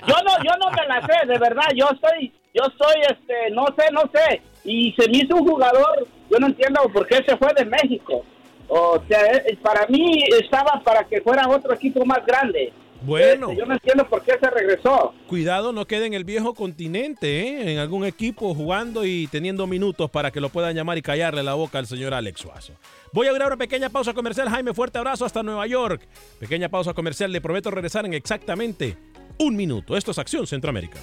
yo 0.08 0.16
no 0.24 0.44
yo 0.44 0.58
no 0.60 0.72
me 0.72 0.88
la 0.88 1.02
sé, 1.06 1.28
de 1.28 1.38
verdad, 1.38 1.68
yo 1.76 1.88
soy, 2.02 2.32
yo 2.54 2.64
soy, 2.78 3.02
este, 3.02 3.52
no 3.52 3.66
sé, 3.78 3.92
no 3.92 4.02
sé, 4.14 4.42
y 4.64 4.94
se 4.94 5.10
me 5.10 5.18
hizo 5.20 5.36
un 5.36 5.48
jugador, 5.48 6.08
yo 6.30 6.40
no 6.40 6.48
entiendo 6.48 6.82
por 6.94 7.08
qué 7.08 7.24
se 7.24 7.38
fue 7.38 7.54
de 7.54 7.66
México, 7.66 8.24
o 8.68 9.02
sea, 9.08 9.26
eh, 9.26 9.58
para 9.62 9.88
mí 9.88 10.24
estaba 10.42 10.82
para 10.84 11.04
que 11.06 11.22
fuera 11.22 11.48
otro 11.48 11.74
equipo 11.74 12.06
más 12.06 12.26
grande, 12.26 12.74
Bueno. 13.02 13.50
Este, 13.50 13.60
yo 13.60 13.66
no 13.66 13.74
entiendo 13.74 14.08
por 14.08 14.24
qué 14.24 14.34
se 14.40 14.50
regresó. 14.50 15.14
Cuidado, 15.28 15.72
no 15.72 15.86
quede 15.86 16.06
en 16.06 16.14
el 16.14 16.24
viejo 16.24 16.54
continente, 16.54 17.42
¿eh? 17.42 17.74
en 17.74 17.80
algún 17.80 18.06
equipo 18.06 18.54
jugando 18.54 19.06
y 19.06 19.28
teniendo 19.28 19.68
minutos 19.68 20.10
para 20.10 20.32
que 20.32 20.42
lo 20.42 20.50
puedan 20.50 20.76
llamar 20.76 20.98
y 20.98 21.02
callarle 21.02 21.44
la 21.44 21.54
boca 21.54 21.80
al 21.80 21.88
señor 21.88 22.14
Alex 22.14 22.42
Suazo. 22.42 22.74
Voy 23.14 23.28
a 23.28 23.32
abrir 23.32 23.46
una 23.46 23.58
pequeña 23.58 23.90
pausa 23.90 24.14
comercial. 24.14 24.50
Jaime, 24.50 24.74
fuerte 24.74 24.98
abrazo 24.98 25.26
hasta 25.26 25.44
Nueva 25.44 25.66
York. 25.68 26.08
Pequeña 26.40 26.70
pausa 26.70 26.94
comercial. 26.94 27.32
Le 27.32 27.42
prometo 27.42 27.72
regresar 27.72 28.06
en 28.06 28.14
exactamente 28.14 28.98
un 29.40 29.56
minuto. 29.56 29.96
Esto 29.96 30.12
es 30.12 30.20
Acción 30.20 30.48
Centroamérica. 30.48 31.00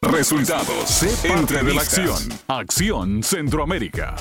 Resultados, 0.00 1.02
entre 1.24 1.62
de 1.62 1.74
la 1.74 1.82
acción, 1.82 2.16
Acción 2.48 3.22
Centroamérica. 3.22 4.16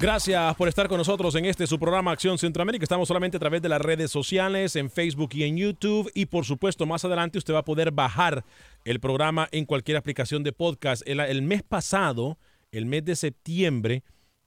Gracias 0.00 0.56
por 0.56 0.66
estar 0.66 0.88
con 0.88 0.98
nosotros 0.98 1.36
en 1.36 1.44
este 1.44 1.68
su 1.68 1.78
programa 1.78 2.10
Acción 2.10 2.38
Centroamérica. 2.38 2.82
Estamos 2.82 3.06
solamente 3.06 3.36
a 3.36 3.40
través 3.40 3.62
de 3.62 3.68
las 3.68 3.80
redes 3.80 4.10
sociales, 4.10 4.74
en 4.74 4.90
Facebook 4.90 5.30
y 5.34 5.44
en 5.44 5.56
YouTube. 5.56 6.10
Y 6.14 6.26
por 6.26 6.44
supuesto, 6.44 6.86
más 6.86 7.04
adelante 7.04 7.38
usted 7.38 7.54
va 7.54 7.60
a 7.60 7.64
poder 7.64 7.92
bajar 7.92 8.44
el 8.84 8.98
programa 8.98 9.48
en 9.52 9.64
cualquier 9.64 9.96
aplicación 9.96 10.42
de 10.42 10.52
podcast. 10.52 11.02
El, 11.06 11.20
el 11.20 11.42
mes 11.42 11.62
pasado, 11.62 12.36
el 12.72 12.86
mes 12.86 13.04
de 13.04 13.14
septiembre, 13.14 14.02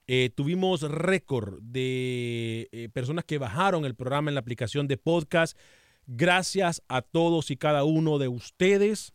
eh, 0.08 0.30
tuvimos 0.36 0.82
récord 0.84 1.60
de 1.62 2.70
eh, 2.72 2.90
personas 2.94 3.26
que 3.26 3.40
bajaron 3.40 3.86
el 3.86 3.96
programa 3.96 4.30
en 4.30 4.36
la 4.36 4.42
aplicación 4.42 4.88
de 4.88 4.98
podcast. 4.98 5.58
Gracias 6.06 6.84
a 6.88 7.02
todos 7.02 7.50
y 7.50 7.58
cada 7.58 7.84
uno 7.84 8.20
de 8.20 8.28
ustedes. 8.28 9.14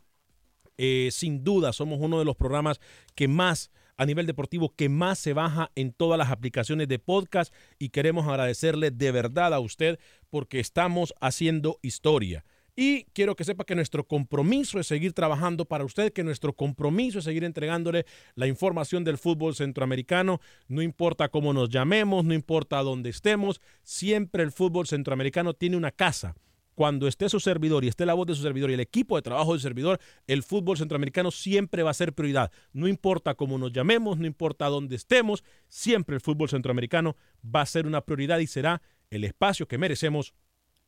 Eh, 0.78 1.10
sin 1.12 1.44
duda, 1.44 1.72
somos 1.72 2.00
uno 2.00 2.18
de 2.18 2.24
los 2.24 2.36
programas 2.36 2.80
que 3.14 3.28
más, 3.28 3.70
a 3.96 4.06
nivel 4.06 4.26
deportivo, 4.26 4.74
que 4.74 4.88
más 4.88 5.18
se 5.18 5.32
baja 5.32 5.70
en 5.76 5.92
todas 5.92 6.18
las 6.18 6.30
aplicaciones 6.30 6.88
de 6.88 6.98
podcast 6.98 7.54
y 7.78 7.90
queremos 7.90 8.26
agradecerle 8.26 8.90
de 8.90 9.12
verdad 9.12 9.54
a 9.54 9.60
usted 9.60 10.00
porque 10.30 10.58
estamos 10.58 11.14
haciendo 11.20 11.78
historia. 11.82 12.44
Y 12.82 13.04
quiero 13.12 13.36
que 13.36 13.44
sepa 13.44 13.66
que 13.66 13.74
nuestro 13.74 14.08
compromiso 14.08 14.80
es 14.80 14.86
seguir 14.86 15.12
trabajando 15.12 15.66
para 15.66 15.84
usted, 15.84 16.14
que 16.14 16.24
nuestro 16.24 16.54
compromiso 16.54 17.18
es 17.18 17.26
seguir 17.26 17.44
entregándole 17.44 18.06
la 18.36 18.46
información 18.46 19.04
del 19.04 19.18
fútbol 19.18 19.54
centroamericano. 19.54 20.40
No 20.66 20.80
importa 20.80 21.28
cómo 21.28 21.52
nos 21.52 21.68
llamemos, 21.68 22.24
no 22.24 22.32
importa 22.32 22.78
dónde 22.78 23.10
estemos, 23.10 23.60
siempre 23.82 24.42
el 24.42 24.50
fútbol 24.50 24.86
centroamericano 24.86 25.52
tiene 25.52 25.76
una 25.76 25.90
casa 25.90 26.34
cuando 26.74 27.06
esté 27.06 27.28
su 27.28 27.38
servidor 27.38 27.84
y 27.84 27.88
esté 27.88 28.06
la 28.06 28.14
voz 28.14 28.28
de 28.28 28.34
su 28.34 28.40
servidor 28.40 28.70
y 28.70 28.72
el 28.72 28.80
equipo 28.80 29.16
de 29.16 29.20
trabajo 29.20 29.52
del 29.52 29.60
servidor, 29.60 30.00
el 30.26 30.42
fútbol 30.42 30.78
centroamericano 30.78 31.30
siempre 31.30 31.82
va 31.82 31.90
a 31.90 31.92
ser 31.92 32.14
prioridad. 32.14 32.50
No 32.72 32.88
importa 32.88 33.34
cómo 33.34 33.58
nos 33.58 33.72
llamemos, 33.72 34.16
no 34.16 34.26
importa 34.26 34.70
dónde 34.70 34.96
estemos, 34.96 35.44
siempre 35.68 36.14
el 36.14 36.22
fútbol 36.22 36.48
centroamericano 36.48 37.14
va 37.44 37.60
a 37.60 37.66
ser 37.66 37.86
una 37.86 38.00
prioridad 38.00 38.38
y 38.38 38.46
será 38.46 38.80
el 39.10 39.24
espacio 39.24 39.68
que 39.68 39.76
merecemos, 39.76 40.32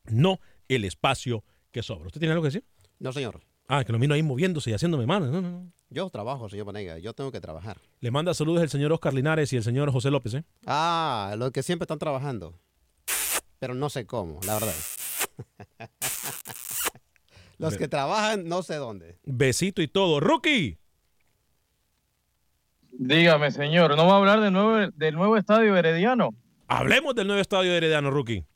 no 0.07 0.41
el 0.69 0.87
espacio 0.87 1.45
¿Qué 1.73 1.83
sobra? 1.83 2.07
¿Usted 2.07 2.21
tiene 2.21 2.33
algo 2.33 2.43
que 2.43 2.49
decir? 2.49 2.65
No, 2.99 3.13
señor. 3.13 3.41
Ah, 3.67 3.83
que 3.83 3.93
lo 3.93 3.99
miro 3.99 4.15
ahí 4.15 4.23
moviéndose 4.23 4.71
y 4.71 4.75
haciéndome 4.75 5.07
manos. 5.07 5.31
No, 5.31 5.41
no, 5.41 5.51
no. 5.51 5.73
Yo 5.89 6.09
trabajo, 6.11 6.49
señor 6.51 6.67
Vanega. 6.67 6.99
Yo 6.99 7.15
tengo 7.15 7.33
que 7.33 7.41
trabajar. 7.41 7.79
Le 8.01 8.11
manda 8.11 8.35
saludos 8.35 8.63
el 8.63 8.69
señor 8.69 8.93
Oscar 8.93 9.15
Linares 9.15 9.53
y 9.55 9.57
el 9.57 9.63
señor 9.63 9.91
José 9.91 10.11
López, 10.11 10.35
¿eh? 10.35 10.45
Ah, 10.67 11.35
los 11.39 11.51
que 11.51 11.63
siempre 11.63 11.85
están 11.85 11.99
trabajando. 11.99 12.59
Pero 13.59 13.75
no 13.75 13.89
sé 13.89 14.07
cómo, 14.07 14.41
la 14.47 14.55
verdad. 14.55 14.75
los 17.59 17.77
que 17.79 17.89
trabajan 17.89 18.47
no 18.47 18.63
sé 18.63 18.77
dónde. 18.77 19.19
Besito 19.25 19.81
y 19.81 19.89
todo. 19.89 20.21
¡Rookie! 20.21 20.79
Dígame, 22.93 23.51
señor, 23.51 23.97
¿no 23.97 24.07
va 24.07 24.15
a 24.15 24.17
hablar 24.19 24.41
del 24.43 24.53
nuevo, 24.53 24.91
del 24.95 25.15
nuevo 25.15 25.39
estadio 25.39 25.75
herediano? 25.75 26.35
Hablemos 26.69 27.15
del 27.15 27.27
nuevo 27.27 27.41
estadio 27.41 27.71
de 27.71 27.77
Herediano, 27.79 28.11
Rookie. 28.11 28.47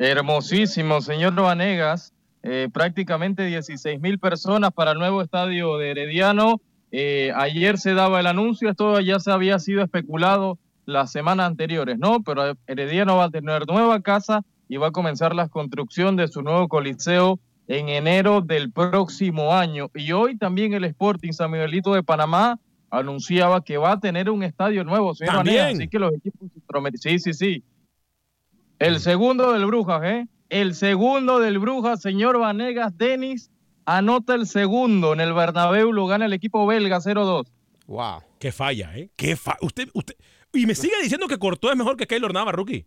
Hermosísimo, 0.00 1.02
señor 1.02 1.34
Vanegas. 1.34 2.14
Eh, 2.42 2.70
prácticamente 2.72 3.44
16 3.44 4.00
mil 4.00 4.18
personas 4.18 4.72
para 4.72 4.92
el 4.92 4.98
nuevo 4.98 5.20
estadio 5.20 5.76
de 5.76 5.90
Herediano. 5.90 6.58
Eh, 6.90 7.32
ayer 7.36 7.76
se 7.76 7.92
daba 7.92 8.18
el 8.18 8.26
anuncio, 8.26 8.70
esto 8.70 8.98
ya 9.00 9.20
se 9.20 9.30
había 9.30 9.58
sido 9.58 9.82
especulado 9.84 10.58
las 10.86 11.12
semanas 11.12 11.48
anteriores, 11.48 11.98
¿no? 11.98 12.22
Pero 12.22 12.56
Herediano 12.66 13.16
va 13.16 13.24
a 13.24 13.30
tener 13.30 13.66
nueva 13.66 14.00
casa 14.00 14.40
y 14.70 14.78
va 14.78 14.86
a 14.86 14.90
comenzar 14.90 15.34
la 15.34 15.48
construcción 15.48 16.16
de 16.16 16.28
su 16.28 16.40
nuevo 16.40 16.66
coliseo 16.68 17.38
en 17.68 17.90
enero 17.90 18.40
del 18.40 18.72
próximo 18.72 19.54
año. 19.54 19.90
Y 19.94 20.12
hoy 20.12 20.38
también 20.38 20.72
el 20.72 20.84
Sporting 20.84 21.32
San 21.32 21.50
Miguelito 21.50 21.92
de 21.92 22.02
Panamá 22.02 22.58
anunciaba 22.88 23.62
que 23.62 23.76
va 23.76 23.92
a 23.92 24.00
tener 24.00 24.30
un 24.30 24.44
estadio 24.44 24.82
nuevo, 24.82 25.14
señor. 25.14 25.46
Así 25.46 25.88
que 25.88 25.98
los 25.98 26.14
equipos. 26.14 26.48
Sí, 26.94 27.18
sí, 27.18 27.34
sí. 27.34 27.62
El 28.80 28.98
segundo 28.98 29.52
del 29.52 29.66
Brujas, 29.66 30.02
¿eh? 30.04 30.26
El 30.48 30.74
segundo 30.74 31.38
del 31.38 31.58
Brujas, 31.60 32.00
señor 32.02 32.38
Vanegas 32.40 32.96
Denis, 32.98 33.50
anota 33.84 34.34
el 34.34 34.46
segundo 34.46 35.12
en 35.12 35.20
el 35.20 35.32
Bernabéu, 35.32 35.92
lo 35.92 36.06
gana 36.06 36.24
el 36.26 36.32
equipo 36.32 36.66
belga 36.66 36.98
0-2. 36.98 37.46
Wow. 37.86 38.22
Qué 38.38 38.50
falla, 38.52 38.96
¿eh? 38.96 39.10
Qué 39.16 39.36
fa 39.36 39.56
usted, 39.60 39.88
usted. 39.94 40.14
Y 40.52 40.66
me 40.66 40.74
sigue 40.74 40.94
diciendo 41.02 41.28
que 41.28 41.38
Cortó 41.38 41.70
es 41.70 41.76
mejor 41.76 41.96
que 41.96 42.06
Keylor 42.06 42.32
Nava, 42.32 42.50
Rookie. 42.52 42.86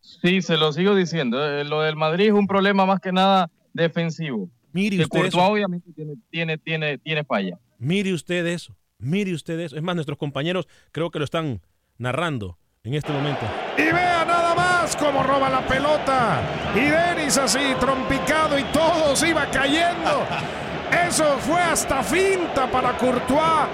Sí, 0.00 0.42
se 0.42 0.56
lo 0.56 0.72
sigo 0.72 0.94
diciendo. 0.94 1.42
eh, 1.44 1.64
Lo 1.64 1.82
del 1.82 1.96
Madrid 1.96 2.26
es 2.26 2.32
un 2.32 2.46
problema 2.46 2.84
más 2.86 3.00
que 3.00 3.12
nada 3.12 3.50
defensivo. 3.72 4.50
Mire 4.72 4.96
Que 4.96 5.02
usted 5.04 5.18
Courtois 5.20 5.34
eso. 5.34 5.52
obviamente 5.52 5.92
tiene, 5.92 6.14
tiene, 6.30 6.58
tiene, 6.58 6.98
tiene 6.98 7.24
falla. 7.24 7.58
Mire 7.78 8.12
usted 8.12 8.46
eso. 8.46 8.74
Mire 8.98 9.32
usted 9.32 9.58
eso. 9.60 9.76
Es 9.76 9.82
más, 9.82 9.94
nuestros 9.94 10.18
compañeros 10.18 10.66
creo 10.92 11.10
que 11.10 11.18
lo 11.18 11.24
están 11.24 11.60
narrando 11.98 12.58
en 12.84 12.94
este 12.94 13.12
momento. 13.12 13.46
Y 13.76 13.82
vea 13.82 14.24
nada 14.24 14.54
más 14.54 14.96
cómo 14.96 15.22
roba 15.22 15.48
la 15.50 15.66
pelota. 15.66 16.40
Y 16.74 16.80
Denis 16.80 17.36
así, 17.38 17.74
trompicado 17.80 18.58
y 18.58 18.64
todo 18.64 19.14
se 19.14 19.28
iba 19.30 19.46
cayendo. 19.50 20.26
Eso 21.08 21.38
fue 21.38 21.60
hasta 21.60 22.02
finta 22.02 22.70
para 22.70 22.96
Courtois. 22.96 23.68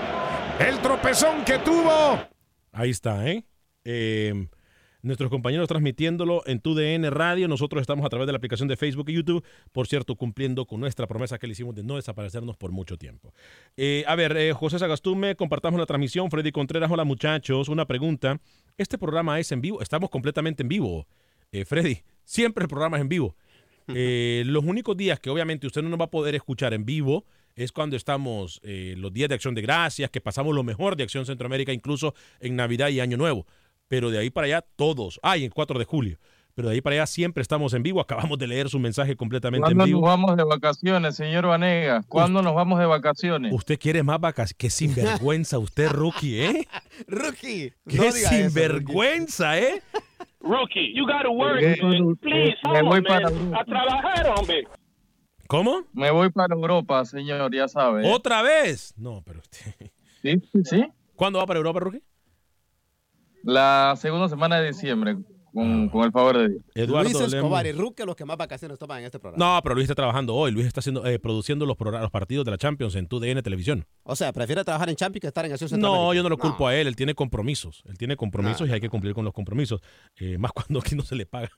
El 0.58 0.78
tropezón 0.80 1.44
que 1.44 1.58
tuvo. 1.58 2.18
Ahí 2.72 2.90
está, 2.90 3.26
¿eh? 3.26 3.44
Eh, 3.84 4.48
Nuestros 5.04 5.28
compañeros 5.28 5.68
transmitiéndolo 5.68 6.42
en 6.46 6.60
TUDN 6.60 7.10
Radio. 7.10 7.46
Nosotros 7.46 7.82
estamos 7.82 8.06
a 8.06 8.08
través 8.08 8.24
de 8.26 8.32
la 8.32 8.38
aplicación 8.38 8.68
de 8.68 8.78
Facebook 8.78 9.10
y 9.10 9.12
YouTube. 9.12 9.44
Por 9.70 9.86
cierto, 9.86 10.16
cumpliendo 10.16 10.64
con 10.64 10.80
nuestra 10.80 11.06
promesa 11.06 11.36
que 11.38 11.46
le 11.46 11.52
hicimos 11.52 11.74
de 11.74 11.82
no 11.82 11.96
desaparecernos 11.96 12.56
por 12.56 12.72
mucho 12.72 12.96
tiempo. 12.96 13.34
Eh, 13.76 14.02
a 14.06 14.16
ver, 14.16 14.34
eh, 14.38 14.54
José 14.54 14.78
Sagastume, 14.78 15.36
compartamos 15.36 15.78
la 15.78 15.84
transmisión. 15.84 16.30
Freddy 16.30 16.52
Contreras, 16.52 16.90
hola 16.90 17.04
muchachos. 17.04 17.68
Una 17.68 17.84
pregunta. 17.84 18.40
¿Este 18.76 18.98
programa 18.98 19.38
es 19.38 19.52
en 19.52 19.60
vivo? 19.60 19.80
Estamos 19.80 20.10
completamente 20.10 20.64
en 20.64 20.68
vivo, 20.68 21.06
eh, 21.52 21.64
Freddy. 21.64 22.02
Siempre 22.24 22.64
el 22.64 22.68
programa 22.68 22.96
es 22.96 23.02
en 23.02 23.08
vivo. 23.08 23.36
Eh, 23.86 24.42
los 24.46 24.64
únicos 24.64 24.96
días 24.96 25.20
que 25.20 25.30
obviamente 25.30 25.66
usted 25.68 25.82
no 25.82 25.90
nos 25.90 26.00
va 26.00 26.06
a 26.06 26.10
poder 26.10 26.34
escuchar 26.34 26.74
en 26.74 26.84
vivo 26.84 27.24
es 27.54 27.70
cuando 27.70 27.96
estamos 27.96 28.60
eh, 28.64 28.94
los 28.96 29.12
días 29.12 29.28
de 29.28 29.36
Acción 29.36 29.54
de 29.54 29.62
Gracias, 29.62 30.10
que 30.10 30.20
pasamos 30.20 30.56
lo 30.56 30.64
mejor 30.64 30.96
de 30.96 31.04
Acción 31.04 31.24
Centroamérica, 31.24 31.72
incluso 31.72 32.14
en 32.40 32.56
Navidad 32.56 32.88
y 32.88 32.98
Año 32.98 33.16
Nuevo. 33.16 33.46
Pero 33.86 34.10
de 34.10 34.18
ahí 34.18 34.30
para 34.30 34.46
allá, 34.46 34.64
todos. 34.74 35.20
Ah, 35.22 35.36
y 35.36 35.44
en 35.44 35.50
4 35.50 35.78
de 35.78 35.84
julio. 35.84 36.18
Pero 36.54 36.68
de 36.68 36.74
ahí 36.74 36.80
para 36.80 36.94
allá 36.94 37.06
siempre 37.06 37.42
estamos 37.42 37.74
en 37.74 37.82
vivo. 37.82 38.00
Acabamos 38.00 38.38
de 38.38 38.46
leer 38.46 38.68
su 38.68 38.78
mensaje 38.78 39.16
completamente 39.16 39.70
en 39.70 39.76
¿Cuándo 39.76 39.82
nos 39.82 39.86
vivo. 39.86 40.00
vamos 40.02 40.36
de 40.36 40.44
vacaciones, 40.44 41.16
señor 41.16 41.46
Vanegas? 41.46 42.06
¿Cuándo 42.06 42.42
nos 42.42 42.54
vamos 42.54 42.78
de 42.78 42.86
vacaciones? 42.86 43.52
Usted 43.52 43.78
quiere 43.78 44.02
más 44.04 44.20
vacas. 44.20 44.54
Qué 44.54 44.70
sinvergüenza 44.70 45.58
usted, 45.58 45.90
rookie, 45.90 46.40
¿eh? 46.40 46.68
Rookie. 47.08 47.72
Qué 47.88 47.96
no 47.96 48.02
diga 48.04 48.12
eso, 48.12 48.28
sinvergüenza, 48.28 49.58
¿eh? 49.58 49.82
Rookie, 50.40 50.94
you 50.94 51.04
gotta 51.06 51.30
work, 51.30 51.60
man. 51.82 52.16
Please, 52.20 52.56
me 52.72 52.82
voy 52.82 53.02
para. 53.02 53.28
A 53.28 53.64
trabajar, 53.64 54.32
hombre. 54.36 54.68
¿Cómo? 55.48 55.84
Me 55.92 56.10
voy 56.10 56.30
para 56.30 56.54
Europa, 56.54 57.04
señor, 57.04 57.52
ya 57.54 57.66
sabe. 57.66 58.08
¿Otra 58.10 58.42
vez? 58.42 58.94
No, 58.96 59.22
pero 59.24 59.40
usted... 59.40 59.74
Sí, 60.22 60.40
sí, 60.52 60.60
sí. 60.64 60.86
¿Cuándo 61.16 61.38
va 61.38 61.44
para 61.46 61.58
Europa, 61.58 61.80
rookie? 61.80 62.02
La 63.42 63.94
segunda 63.98 64.26
semana 64.28 64.58
de 64.58 64.68
diciembre, 64.68 65.16
con, 65.54 65.88
con 65.88 66.04
el 66.04 66.12
favor 66.12 66.36
de 66.38 66.48
Dios. 66.50 66.62
Eduardo 66.74 67.10
Luis 67.10 67.32
Escobar 67.34 67.64
Lemos. 67.64 67.78
y 67.78 67.82
Ruque 67.86 68.04
los 68.04 68.16
que 68.16 68.24
más 68.24 68.36
vacaciones 68.36 68.78
toman 68.78 68.98
en 68.98 69.04
este 69.06 69.18
programa. 69.18 69.54
No, 69.56 69.62
pero 69.62 69.74
Luis 69.74 69.84
está 69.84 69.94
trabajando 69.94 70.34
hoy. 70.34 70.50
Luis 70.50 70.66
está 70.66 70.80
haciendo, 70.80 71.06
eh, 71.06 71.18
produciendo 71.18 71.64
los, 71.64 71.76
los 71.78 72.10
partidos 72.10 72.44
de 72.44 72.50
la 72.50 72.58
Champions 72.58 72.94
en 72.96 73.06
TUDN 73.06 73.42
Televisión. 73.42 73.86
O 74.02 74.16
sea, 74.16 74.32
prefiere 74.32 74.64
trabajar 74.64 74.90
en 74.90 74.96
Champions 74.96 75.20
que 75.22 75.28
estar 75.28 75.46
en 75.46 75.52
Acción 75.52 75.68
No, 75.70 75.76
Centroamérica. 75.76 76.14
yo 76.16 76.22
no 76.24 76.28
lo 76.28 76.38
culpo 76.38 76.66
a 76.68 76.74
él. 76.76 76.88
Él 76.88 76.96
tiene 76.96 77.14
compromisos. 77.14 77.82
Él 77.86 77.96
tiene 77.96 78.16
compromisos 78.16 78.68
y 78.68 78.72
hay 78.72 78.80
que 78.80 78.90
cumplir 78.90 79.14
con 79.14 79.24
los 79.24 79.32
compromisos. 79.32 79.80
Eh, 80.16 80.36
más 80.38 80.52
cuando 80.52 80.80
aquí 80.80 80.94
no 80.96 81.02
se 81.02 81.14
le 81.14 81.24
paga. 81.26 81.50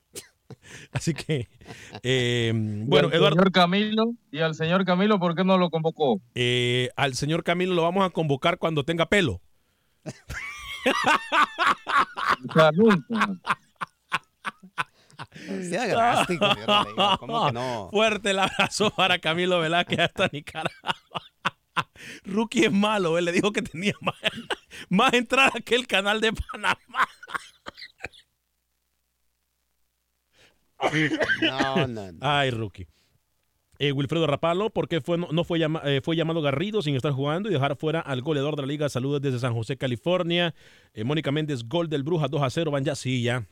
Así 0.92 1.12
que, 1.12 1.49
eh, 2.05 2.53
bueno, 2.55 3.09
al 3.09 3.14
Eduardo, 3.14 3.34
Señor 3.36 3.51
Camilo, 3.51 4.05
y 4.30 4.38
al 4.38 4.55
señor 4.55 4.84
Camilo, 4.84 5.18
¿por 5.18 5.34
qué 5.34 5.42
no 5.42 5.59
lo 5.59 5.70
convocó? 5.70 6.20
eh, 6.36 6.88
al 6.94 7.14
señor 7.14 7.42
Camilo 7.42 7.74
lo 7.74 7.82
vamos 7.82 8.07
a 8.07 8.11
convocar 8.11 8.59
cuando 8.59 8.84
tenga 8.84 9.07
pelo. 9.07 9.40
Sea, 15.68 15.87
drástico, 15.89 16.47
¿Cómo 17.18 17.47
que 17.47 17.53
no? 17.53 17.89
Fuerte 17.93 18.30
el 18.30 18.39
abrazo 18.39 18.91
para 18.91 19.18
Camilo 19.18 19.61
Velázquez 19.61 19.99
hasta 20.01 20.28
Nicaragua. 20.32 20.95
Rookie 22.24 22.64
es 22.66 22.72
malo, 22.72 23.18
él 23.18 23.24
le 23.26 23.32
dijo 23.32 23.53
que 23.53 23.62
tenía 23.62 23.95
más, 24.01 24.14
más 24.89 25.12
entradas 25.14 25.55
que 25.64 25.74
el 25.74 25.87
canal 25.87 26.20
de 26.20 26.32
Panamá. 26.32 26.76
No, 31.43 31.87
no, 31.87 32.12
no. 32.12 32.18
Ay, 32.20 32.51
Rookie. 32.51 32.87
Eh, 33.78 33.93
Wilfredo 33.93 34.26
Rapalo, 34.26 34.70
¿por 34.70 34.89
qué 34.89 35.03
fue, 35.03 35.18
no, 35.18 35.28
no 35.32 35.45
fue, 35.45 35.59
llama- 35.59 35.82
eh, 35.84 36.01
fue 36.03 36.16
llamado 36.16 36.41
Garrido 36.41 36.80
sin 36.80 36.95
estar 36.97 37.12
jugando 37.12 37.51
y 37.51 37.53
dejar 37.53 37.76
fuera 37.76 38.01
al 38.01 38.22
goleador 38.22 38.57
de 38.57 38.62
la 38.62 38.68
liga? 38.68 38.89
Saludos 38.89 39.20
desde 39.20 39.39
San 39.39 39.53
José, 39.53 39.76
California. 39.76 40.55
Eh, 40.95 41.05
Mónica 41.05 41.30
Méndez, 41.30 41.62
gol 41.64 41.89
del 41.91 42.03
Bruja 42.03 42.28
2 42.28 42.43
a 42.43 42.49
0. 42.51 42.70
Van 42.70 42.84
ya, 42.84 42.95
sí, 42.95 43.22
ya. 43.22 43.47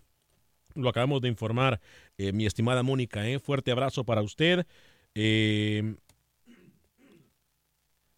Lo 0.74 0.88
acabamos 0.88 1.20
de 1.20 1.28
informar, 1.28 1.80
eh, 2.18 2.32
mi 2.32 2.46
estimada 2.46 2.82
Mónica. 2.82 3.28
eh. 3.28 3.38
Fuerte 3.38 3.70
abrazo 3.70 4.04
para 4.04 4.22
usted. 4.22 4.66
Eh, 5.14 5.94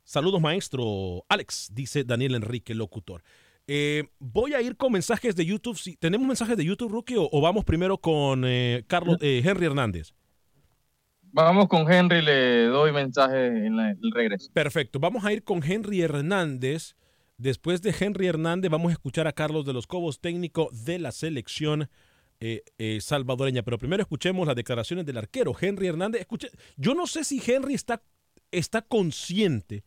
saludos, 0.05 0.41
maestro. 0.41 1.25
Alex, 1.29 1.71
dice 1.75 2.05
Daniel 2.05 2.35
Enrique, 2.37 2.75
locutor. 2.75 3.23
Voy 4.19 4.55
a 4.55 4.63
ir 4.63 4.77
con 4.77 4.93
mensajes 4.93 5.35
de 5.37 5.45
YouTube. 5.45 5.77
Si, 5.77 5.97
¿Tenemos 5.97 6.27
mensajes 6.27 6.57
de 6.57 6.65
YouTube, 6.65 6.91
Rookie? 6.93 7.17
¿O, 7.17 7.29
o 7.31 7.41
vamos 7.41 7.65
primero 7.65 7.99
con 7.99 8.45
Carlos 8.87 9.19
Henry 9.21 9.67
Hernández? 9.67 10.13
Vamos 11.33 11.69
con 11.69 11.91
Henry, 11.93 12.23
le 12.23 12.65
doy 12.67 12.93
mensaje 12.93 13.49
en 13.67 13.77
la- 13.77 13.91
el 13.91 14.11
regreso. 14.15 14.51
Perfecto. 14.55 14.99
Vamos 15.01 15.25
a 15.25 15.33
ir 15.33 15.43
con 15.43 15.63
Henry 15.63 16.01
Hernández. 16.01 16.95
Después 17.37 17.83
de 17.83 17.95
Henry 17.99 18.29
Hernández, 18.29 18.71
vamos 18.71 18.89
a 18.91 18.93
escuchar 18.93 19.27
a 19.27 19.33
Carlos 19.33 19.67
de 19.67 19.75
los 19.75 19.87
Cobos, 19.87 20.21
técnico 20.21 20.71
de 20.73 20.99
la 20.99 21.13
selección 21.13 21.91
eh, 22.41 22.62
eh, 22.78 22.99
salvadoreña. 23.01 23.62
Pero 23.62 23.78
primero 23.78 24.03
escuchemos 24.03 24.47
las 24.47 24.57
declaraciones 24.57 25.07
del 25.07 25.18
arquero, 25.18 25.55
Henry 25.59 25.87
Hernández. 25.87 26.20
Escuche, 26.20 26.51
yo 26.76 26.95
no 26.95 27.07
sé 27.07 27.24
si 27.24 27.43
Henry 27.45 27.74
está, 27.74 28.03
está 28.51 28.82
consciente 28.82 29.84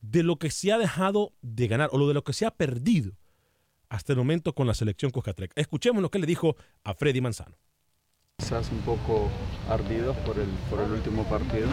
de 0.00 0.22
lo 0.22 0.38
que 0.38 0.50
se 0.50 0.72
ha 0.72 0.78
dejado 0.78 1.32
de 1.42 1.68
ganar 1.68 1.90
o 1.92 1.98
lo 1.98 2.08
de 2.08 2.14
lo 2.14 2.24
que 2.24 2.32
se 2.32 2.46
ha 2.46 2.50
perdido 2.50 3.12
hasta 3.88 4.12
el 4.12 4.18
momento 4.18 4.54
con 4.54 4.66
la 4.66 4.74
selección 4.74 5.10
Cuscatlec. 5.10 5.52
Escuchemos 5.54 6.02
lo 6.02 6.10
que 6.10 6.18
le 6.18 6.26
dijo 6.26 6.56
a 6.84 6.94
Freddy 6.94 7.20
Manzano. 7.20 7.56
Quizás 8.38 8.70
un 8.70 8.80
poco 8.80 9.30
ardidos 9.68 10.16
por 10.18 10.38
el, 10.38 10.48
por 10.68 10.80
el 10.80 10.92
último 10.92 11.24
partido. 11.24 11.68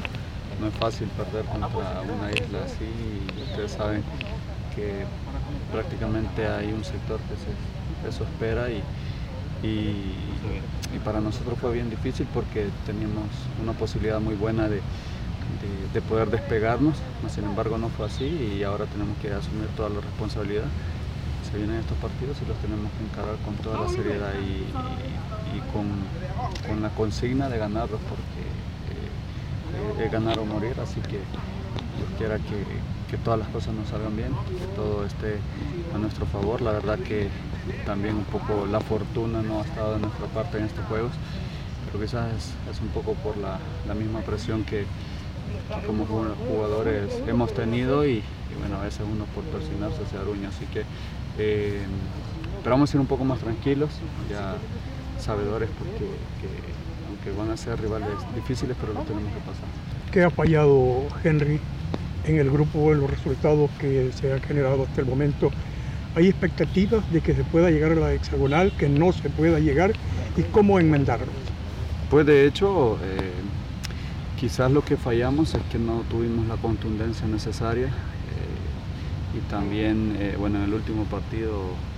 No 0.59 0.67
es 0.67 0.73
fácil 0.75 1.07
perder 1.09 1.45
contra 1.45 2.01
una 2.01 2.31
isla 2.31 2.63
así 2.63 2.85
y 3.37 3.41
ustedes 3.41 3.71
saben 3.71 4.03
que 4.75 5.03
prácticamente 5.71 6.45
hay 6.45 6.71
un 6.71 6.83
sector 6.83 7.19
que 7.21 7.35
se, 7.35 8.09
eso 8.09 8.23
espera 8.23 8.69
y, 8.69 8.81
y, 9.63 10.03
para 11.03 11.19
nosotros 11.19 11.57
fue 11.59 11.73
bien 11.73 11.89
difícil 11.89 12.25
porque 12.33 12.69
teníamos 12.85 13.25
una 13.61 13.73
posibilidad 13.73 14.19
muy 14.21 14.35
buena 14.35 14.69
de, 14.69 14.75
de- 14.77 15.87
de 15.93 16.01
poder 16.01 16.29
despegarnos, 16.29 16.95
sin 17.33 17.43
embargo 17.45 17.77
no 17.77 17.89
fue 17.89 18.05
así 18.05 18.25
y 18.59 18.63
ahora 18.63 18.85
tenemos 18.85 19.17
que 19.19 19.31
asumir 19.33 19.67
toda 19.75 19.89
la 19.89 19.99
responsabilidad. 20.01 20.65
se 21.51 21.57
vienen 21.57 21.77
estos 21.77 21.97
partidos 21.97 22.37
y 22.41 22.45
los 22.47 22.57
tenemos 22.59 22.89
que 22.97 23.03
encarar 23.03 23.35
con 23.43 23.55
toda 23.55 23.81
la 23.81 23.89
seriedad 23.89 24.31
y, 24.39 24.63
con, 25.73 25.85
con 26.67 26.81
la 26.81 26.89
consigna 26.89 27.49
de 27.49 27.57
ganarlos 27.57 27.99
porque 28.09 28.41
eh, 29.99 30.05
es 30.05 30.11
ganar 30.11 30.39
o 30.39 30.45
morir, 30.45 30.73
así 30.81 30.99
que 31.01 31.19
quiera 32.17 32.37
que, 32.37 32.63
que 33.09 33.17
todas 33.17 33.39
las 33.39 33.47
cosas 33.49 33.73
nos 33.73 33.87
salgan 33.89 34.15
bien, 34.15 34.31
que 34.59 34.65
todo 34.75 35.05
esté 35.05 35.37
a 35.93 35.97
nuestro 35.97 36.25
favor. 36.25 36.61
La 36.61 36.71
verdad 36.71 36.99
que 36.99 37.27
también 37.85 38.15
un 38.15 38.25
poco 38.25 38.65
la 38.69 38.79
fortuna 38.79 39.41
no 39.41 39.59
ha 39.59 39.63
estado 39.63 39.93
de 39.95 39.99
nuestra 39.99 40.25
parte 40.27 40.57
en 40.57 40.65
estos 40.65 40.85
juegos, 40.85 41.11
pero 41.85 42.03
quizás 42.03 42.31
es, 42.71 42.81
un 42.81 42.89
poco 42.89 43.13
por 43.15 43.37
la, 43.37 43.59
la 43.87 43.93
misma 43.93 44.21
presión 44.21 44.63
que, 44.63 44.85
como 45.85 46.05
ju- 46.05 46.33
jugadores 46.49 47.11
hemos 47.27 47.53
tenido 47.53 48.05
y, 48.07 48.21
bueno, 48.59 48.77
a 48.77 48.83
veces 48.83 49.01
uno 49.09 49.25
por 49.35 49.43
persinarse 49.45 49.99
se 50.09 50.17
aruña, 50.17 50.49
así 50.49 50.65
que 50.73 50.83
eh, 51.37 51.81
esperamos 52.57 52.93
ir 52.93 52.99
un 52.99 53.07
poco 53.07 53.23
más 53.25 53.39
tranquilos, 53.39 53.89
ya 54.29 54.55
sabedores 55.19 55.69
porque 55.77 56.05
que- 56.41 56.73
aunque 57.09 57.39
van 57.39 57.51
a 57.51 57.57
ser 57.57 57.79
rivales 57.79 58.07
difíciles, 58.35 58.75
pero 58.79 58.93
los 58.93 59.05
tenemos 59.05 59.31
que 59.31 59.39
pasar. 59.39 59.65
¿Qué 60.11 60.23
ha 60.23 60.29
fallado 60.29 61.03
Henry 61.23 61.59
en 62.25 62.37
el 62.37 62.49
grupo 62.49 62.91
en 62.93 63.01
los 63.01 63.09
resultados 63.09 63.69
que 63.79 64.11
se 64.13 64.31
han 64.31 64.41
generado 64.41 64.83
hasta 64.83 65.01
el 65.01 65.07
momento? 65.07 65.51
¿Hay 66.15 66.27
expectativas 66.27 67.11
de 67.11 67.21
que 67.21 67.33
se 67.33 67.43
pueda 67.43 67.71
llegar 67.71 67.93
a 67.93 67.95
la 67.95 68.13
hexagonal, 68.13 68.71
que 68.77 68.87
no 68.87 69.11
se 69.11 69.29
pueda 69.29 69.59
llegar 69.59 69.93
y 70.37 70.43
cómo 70.43 70.79
enmendarlo? 70.79 71.31
Pues 72.09 72.25
de 72.27 72.45
hecho, 72.45 72.99
eh, 73.03 73.31
quizás 74.39 74.71
lo 74.71 74.85
que 74.85 74.95
fallamos 74.95 75.55
es 75.55 75.61
que 75.71 75.79
no 75.79 76.03
tuvimos 76.09 76.45
la 76.47 76.57
contundencia 76.57 77.27
necesaria 77.27 77.87
eh, 77.87 79.37
y 79.37 79.39
también, 79.49 80.15
eh, 80.19 80.35
bueno, 80.37 80.59
en 80.59 80.65
el 80.65 80.73
último 80.73 81.05
partido 81.05 81.93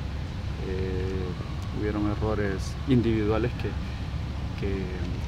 hubieron 1.80 2.10
errores 2.10 2.74
individuales 2.88 3.52
que, 3.62 3.70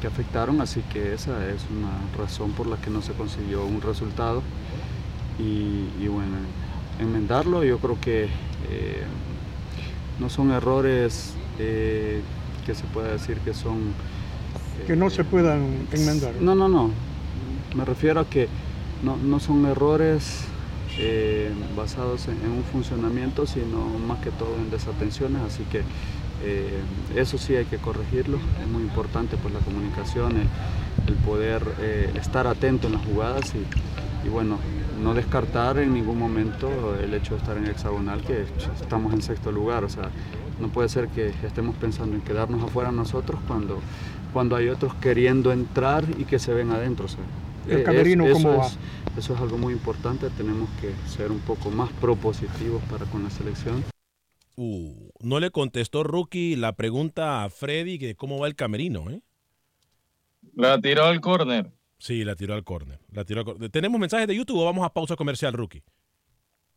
que 0.01 0.07
afectaron, 0.07 0.61
así 0.61 0.81
que 0.91 1.13
esa 1.13 1.47
es 1.47 1.61
una 1.69 1.91
razón 2.17 2.53
por 2.53 2.65
la 2.65 2.77
que 2.77 2.89
no 2.89 3.03
se 3.03 3.13
consiguió 3.13 3.65
un 3.65 3.81
resultado 3.81 4.41
y, 5.39 5.87
y 6.03 6.07
bueno, 6.07 6.37
enmendarlo 6.99 7.63
yo 7.63 7.77
creo 7.79 7.97
que 8.01 8.25
eh, 8.69 9.03
no 10.19 10.29
son 10.29 10.51
errores 10.51 11.33
eh, 11.59 12.21
que 12.65 12.73
se 12.75 12.83
pueda 12.85 13.09
decir 13.13 13.37
que 13.39 13.53
son 13.53 13.93
Que 14.85 14.95
no 14.95 15.09
se 15.09 15.23
puedan 15.23 15.87
enmendar. 15.91 16.33
no, 16.41 16.55
no, 16.55 16.67
no. 16.67 16.91
Me 17.75 17.85
refiero 17.85 18.21
a 18.21 18.25
que 18.29 18.47
no, 19.03 19.17
no 19.17 19.39
son 19.39 19.65
errores 19.65 20.45
eh, 20.97 21.51
basados 21.75 22.27
en, 22.27 22.37
en 22.43 22.51
un 22.51 22.63
funcionamiento, 22.63 23.45
sino 23.45 23.85
más 24.07 24.19
que 24.19 24.31
todo 24.31 24.55
en 24.57 24.71
desatenciones. 24.71 25.41
Así 25.43 25.63
que 25.71 25.83
eh, 26.43 26.79
eso 27.15 27.37
sí 27.37 27.55
hay 27.55 27.65
que 27.65 27.77
corregirlo. 27.77 28.37
Es 28.61 28.67
muy 28.67 28.81
importante 28.81 29.37
pues, 29.37 29.53
la 29.53 29.59
comunicación, 29.59 30.37
el, 30.37 30.47
el 31.07 31.13
poder 31.25 31.61
eh, 31.79 32.11
estar 32.15 32.47
atento 32.47 32.87
en 32.87 32.93
las 32.93 33.05
jugadas 33.05 33.53
y, 33.53 34.27
y, 34.27 34.29
bueno, 34.29 34.57
no 35.01 35.13
descartar 35.13 35.77
en 35.79 35.93
ningún 35.93 36.17
momento 36.19 36.95
el 36.99 37.13
hecho 37.13 37.35
de 37.35 37.39
estar 37.41 37.57
en 37.57 37.65
hexagonal, 37.67 38.21
que 38.23 38.45
estamos 38.81 39.13
en 39.13 39.21
sexto 39.21 39.51
lugar. 39.51 39.83
O 39.83 39.89
sea, 39.89 40.09
no 40.59 40.69
puede 40.69 40.89
ser 40.89 41.07
que 41.09 41.29
estemos 41.43 41.75
pensando 41.77 42.15
en 42.15 42.21
quedarnos 42.21 42.63
afuera 42.63 42.91
nosotros 42.91 43.39
cuando, 43.47 43.79
cuando 44.33 44.55
hay 44.55 44.69
otros 44.69 44.93
queriendo 44.95 45.51
entrar 45.51 46.03
y 46.17 46.25
que 46.25 46.39
se 46.39 46.53
ven 46.53 46.71
adentro. 46.71 47.05
o 47.05 47.09
sea, 47.09 47.23
¿El 47.67 47.83
camerino 47.83 48.25
es- 48.25 48.33
cómo 48.33 48.49
eso 48.49 48.57
va? 48.59 48.65
es- 48.67 48.77
eso 49.17 49.33
es 49.35 49.41
algo 49.41 49.57
muy 49.57 49.73
importante, 49.73 50.29
tenemos 50.31 50.69
que 50.81 50.91
ser 51.09 51.31
un 51.31 51.39
poco 51.39 51.69
más 51.71 51.91
propositivos 51.93 52.81
para 52.83 53.05
con 53.05 53.23
la 53.23 53.29
selección. 53.29 53.83
Uh, 54.55 55.09
no 55.21 55.39
le 55.39 55.51
contestó 55.51 56.03
Rookie 56.03 56.55
la 56.55 56.75
pregunta 56.75 57.43
a 57.43 57.49
Freddy 57.49 57.97
de 57.99 58.15
cómo 58.15 58.39
va 58.39 58.47
el 58.47 58.55
camerino, 58.55 59.09
¿eh? 59.11 59.21
La 60.55 60.79
tiró 60.81 61.05
al 61.05 61.21
córner. 61.21 61.71
Sí, 61.97 62.23
la 62.23 62.35
tiró 62.35 62.53
al 62.53 62.63
córner. 62.63 62.99
La 63.11 63.25
al. 63.25 63.43
¿Tenemos 63.71 63.99
mensajes 63.99 64.27
de 64.27 64.35
YouTube 64.35 64.59
o 64.59 64.65
vamos 64.65 64.85
a 64.85 64.93
pausa 64.93 65.15
comercial, 65.15 65.53
Rookie? 65.53 65.83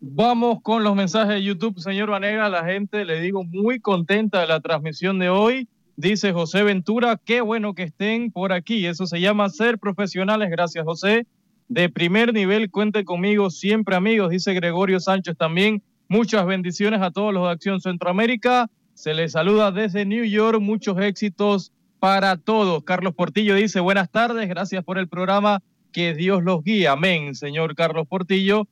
Vamos 0.00 0.62
con 0.62 0.82
los 0.82 0.96
mensajes 0.96 1.34
de 1.34 1.42
YouTube, 1.42 1.78
señor 1.78 2.08
Vanega. 2.08 2.48
La 2.48 2.64
gente, 2.64 3.04
le 3.04 3.20
digo, 3.20 3.44
muy 3.44 3.80
contenta 3.80 4.40
de 4.40 4.46
la 4.46 4.60
transmisión 4.60 5.18
de 5.18 5.28
hoy. 5.28 5.68
Dice 5.96 6.32
José 6.32 6.62
Ventura, 6.62 7.20
qué 7.22 7.42
bueno 7.42 7.74
que 7.74 7.82
estén 7.82 8.32
por 8.32 8.54
aquí. 8.54 8.86
Eso 8.86 9.06
se 9.06 9.20
llama 9.20 9.50
ser 9.50 9.78
profesionales. 9.78 10.48
Gracias, 10.50 10.84
José. 10.86 11.26
De 11.68 11.90
primer 11.90 12.32
nivel, 12.32 12.70
cuente 12.70 13.04
conmigo 13.04 13.50
siempre, 13.50 13.94
amigos. 13.94 14.30
Dice 14.30 14.54
Gregorio 14.54 14.98
Sánchez 15.00 15.36
también. 15.36 15.82
Muchas 16.08 16.46
bendiciones 16.46 17.02
a 17.02 17.10
todos 17.10 17.34
los 17.34 17.44
de 17.44 17.50
Acción 17.50 17.80
Centroamérica. 17.82 18.70
Se 18.94 19.12
les 19.12 19.32
saluda 19.32 19.70
desde 19.70 20.06
New 20.06 20.24
York. 20.24 20.60
Muchos 20.60 20.98
éxitos 20.98 21.72
para 22.00 22.36
todos. 22.38 22.82
Carlos 22.82 23.14
Portillo 23.14 23.54
dice, 23.54 23.78
buenas 23.78 24.10
tardes. 24.10 24.48
Gracias 24.48 24.82
por 24.82 24.98
el 24.98 25.08
programa. 25.08 25.62
Que 25.92 26.14
Dios 26.14 26.42
los 26.42 26.64
guíe. 26.64 26.88
Amén, 26.88 27.34
señor 27.34 27.74
Carlos 27.74 28.06
Portillo. 28.08 28.66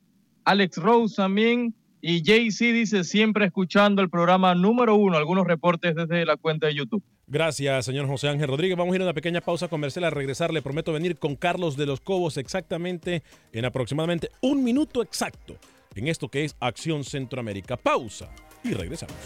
Alex 0.45 0.77
Rose 0.79 1.17
también. 1.17 1.75
Y 2.01 2.23
JC 2.23 2.73
dice, 2.73 3.05
siempre 3.05 3.45
escuchando 3.45 4.03
el 4.03 4.09
programa 4.09 4.55
número 4.55 4.95
uno, 4.95 5.17
algunos 5.17 5.47
reportes 5.47 5.97
desde 5.97 6.25
la 6.25 6.37
cuenta 6.37 6.69
de 6.69 6.77
YouTube. 6.77 7.03
Gracias, 7.27 7.85
señor 7.85 8.07
José 8.07 8.29
Ángel 8.29 8.49
Rodríguez. 8.49 8.79
Vamos 8.79 8.93
a 8.93 8.97
ir 8.97 9.03
a 9.03 9.05
una 9.05 9.15
pequeña 9.15 9.41
pausa 9.41 9.69
comercial. 9.69 10.05
A 10.05 10.11
regresar, 10.11 10.53
le 10.53 10.63
prometo 10.63 10.93
venir 10.93 11.19
con 11.19 11.35
Carlos 11.35 11.77
de 11.77 11.87
los 11.87 12.01
Cobos 12.01 12.37
exactamente 12.37 13.23
en 13.53 13.65
aproximadamente 13.65 14.31
un 14.41 14.65
minuto 14.65 15.03
exacto 15.03 15.57
en 15.95 16.07
esto 16.07 16.29
que 16.29 16.45
es 16.45 16.57
Acción 16.61 17.05
Centroamérica. 17.05 17.77
Pausa 17.77 18.31
y 18.63 18.73
regresamos. 18.73 19.17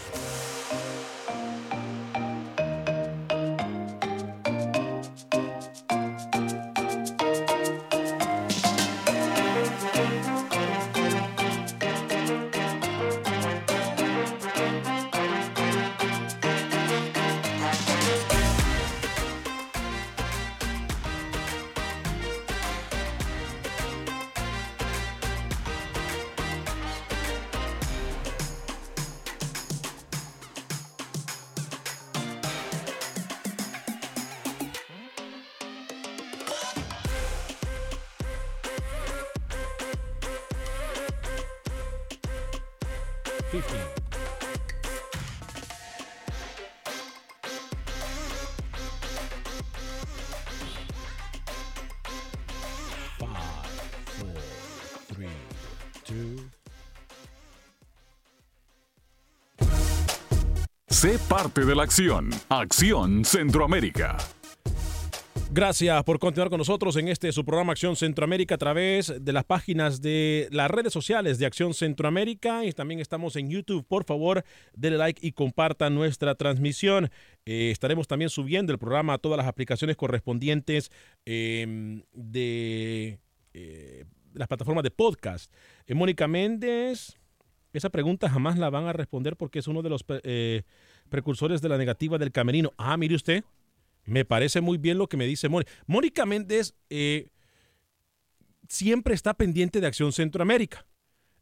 Fifteen. 43.53 43.79
Five, 53.19 53.29
four, 54.17 54.41
three, 55.13 55.27
two, 56.03 56.49
Sé 60.89 61.19
parte 61.29 61.63
de 61.63 61.75
la 61.75 61.83
acción. 61.83 62.31
Acción 62.49 63.23
Centroamérica. 63.23 64.17
Gracias 65.55 66.03
por 66.03 66.17
continuar 66.17 66.49
con 66.49 66.57
nosotros 66.57 66.95
en 66.97 67.09
este 67.09 67.31
su 67.31 67.45
programa 67.45 67.73
Acción 67.73 67.95
Centroamérica 67.95 68.55
a 68.55 68.57
través 68.57 69.13
de 69.23 69.33
las 69.33 69.43
páginas 69.43 70.01
de 70.01 70.47
las 70.49 70.71
redes 70.71 70.91
sociales 70.91 71.37
de 71.37 71.45
Acción 71.45 71.75
Centroamérica 71.75 72.65
y 72.65 72.71
también 72.71 72.99
estamos 72.99 73.35
en 73.35 73.51
YouTube. 73.51 73.85
Por 73.85 74.03
favor, 74.03 74.43
denle 74.73 74.97
like 74.97 75.19
y 75.21 75.31
compartan 75.31 75.93
nuestra 75.93 76.33
transmisión. 76.33 77.11
Eh, 77.45 77.69
estaremos 77.69 78.07
también 78.07 78.31
subiendo 78.31 78.73
el 78.73 78.79
programa 78.79 79.13
a 79.13 79.17
todas 79.19 79.37
las 79.37 79.45
aplicaciones 79.45 79.95
correspondientes 79.95 80.89
eh, 81.27 82.01
de 82.13 83.19
eh, 83.53 84.05
las 84.33 84.47
plataformas 84.47 84.83
de 84.83 84.89
podcast. 84.89 85.53
Eh, 85.85 85.93
Mónica 85.93 86.27
Méndez, 86.27 87.15
esa 87.73 87.91
pregunta 87.91 88.27
jamás 88.27 88.57
la 88.57 88.71
van 88.71 88.85
a 88.85 88.93
responder 88.93 89.37
porque 89.37 89.59
es 89.59 89.67
uno 89.67 89.83
de 89.83 89.89
los 89.91 90.03
precursores 91.09 91.61
de 91.61 91.69
la 91.69 91.77
negativa 91.77 92.17
del 92.17 92.31
camerino. 92.31 92.73
Ah, 92.75 92.97
mire 92.97 93.13
usted. 93.13 93.43
Me 94.05 94.25
parece 94.25 94.61
muy 94.61 94.77
bien 94.77 94.97
lo 94.97 95.07
que 95.07 95.17
me 95.17 95.25
dice 95.25 95.49
Mónica. 95.49 95.71
Mónica 95.87 96.25
Méndez 96.25 96.75
eh, 96.89 97.27
siempre 98.67 99.13
está 99.13 99.33
pendiente 99.33 99.79
de 99.81 99.87
Acción 99.87 100.11
Centroamérica. 100.11 100.85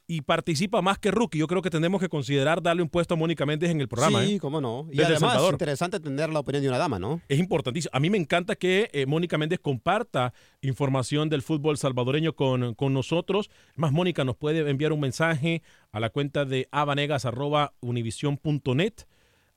y 0.07 0.21
participa 0.21 0.81
más 0.81 0.99
que 0.99 1.09
Rookie. 1.09 1.39
Yo 1.39 1.47
creo 1.47 1.61
que 1.61 1.69
tenemos 1.69 2.01
que 2.01 2.09
considerar 2.09 2.61
darle 2.61 2.83
un 2.83 2.89
puesto 2.89 3.13
a 3.13 3.17
Mónica 3.17 3.45
Méndez 3.45 3.69
en 3.71 3.79
el 3.79 3.87
programa. 3.87 4.21
Sí, 4.25 4.33
¿eh? 4.33 4.39
cómo 4.39 4.59
no. 4.59 4.85
Y 4.91 4.97
Desde 4.97 5.13
además, 5.13 5.31
Salvador. 5.31 5.53
interesante 5.53 6.01
tener 6.01 6.29
la 6.29 6.39
opinión 6.39 6.61
de 6.63 6.67
una 6.67 6.77
dama, 6.77 6.99
¿no? 6.99 7.21
Es 7.29 7.39
importantísimo. 7.39 7.91
A 7.93 7.99
mí 8.01 8.09
me 8.09 8.17
encanta 8.17 8.57
que 8.57 8.89
eh, 8.91 9.05
Mónica 9.05 9.37
Méndez 9.37 9.59
comparta 9.61 10.33
información 10.61 11.29
del 11.29 11.41
fútbol 11.43 11.77
salvadoreño 11.77 12.35
con, 12.35 12.73
con 12.75 12.93
nosotros. 12.93 13.49
Más, 13.77 13.93
Mónica 13.93 14.25
nos 14.25 14.35
puede 14.35 14.69
enviar 14.69 14.91
un 14.91 14.99
mensaje 14.99 15.61
a 15.93 16.01
la 16.01 16.09
cuenta 16.09 16.43
de 16.43 16.67
abanegas.univision.net. 16.71 18.93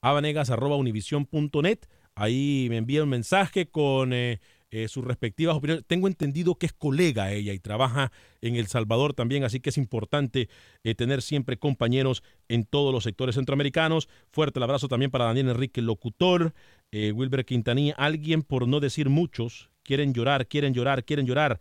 Abanegas.univision.net. 0.03 1.79
Ahí 2.15 2.69
me 2.71 2.77
envía 2.77 3.03
un 3.03 3.09
mensaje 3.09 3.67
con 3.67 4.13
eh, 4.13 4.41
eh, 4.71 4.89
sus 4.89 5.05
respectivas 5.05 5.57
opiniones. 5.57 5.85
Tengo 5.87 6.07
entendido 6.07 6.55
que 6.55 6.67
es 6.67 6.73
colega 6.73 7.33
ella 7.33 7.53
y 7.53 7.59
trabaja 7.59 8.13
en 8.41 8.57
El 8.57 8.69
Salvador 8.69 9.15
también, 9.15 9.43
así 9.43 9.61
que 9.61 9.71
es 9.71 9.79
importante 9.79 10.49
eh, 10.85 10.95
tener 10.95 11.23
siempre 11.23 11.57
compañeros 11.57 12.23
en 12.49 12.65
todos 12.65 12.93
los 12.93 13.05
sectores 13.05 13.35
centroamericanos. 13.35 14.09
Fuerte 14.31 14.59
el 14.59 14.63
abrazo 14.63 14.89
también 14.89 15.11
para 15.11 15.27
Daniel 15.27 15.51
Enrique, 15.51 15.83
locutor, 15.83 16.55
Wilber 16.93 17.45
Quintanilla, 17.45 17.95
alguien 17.99 18.43
por 18.43 18.69
no 18.69 18.79
decir 18.79 19.09
muchos, 19.09 19.69
quieren 19.83 20.15
llorar, 20.15 20.47
quieren 20.47 20.75
llorar, 20.75 21.05
quieren 21.05 21.27
llorar. 21.27 21.59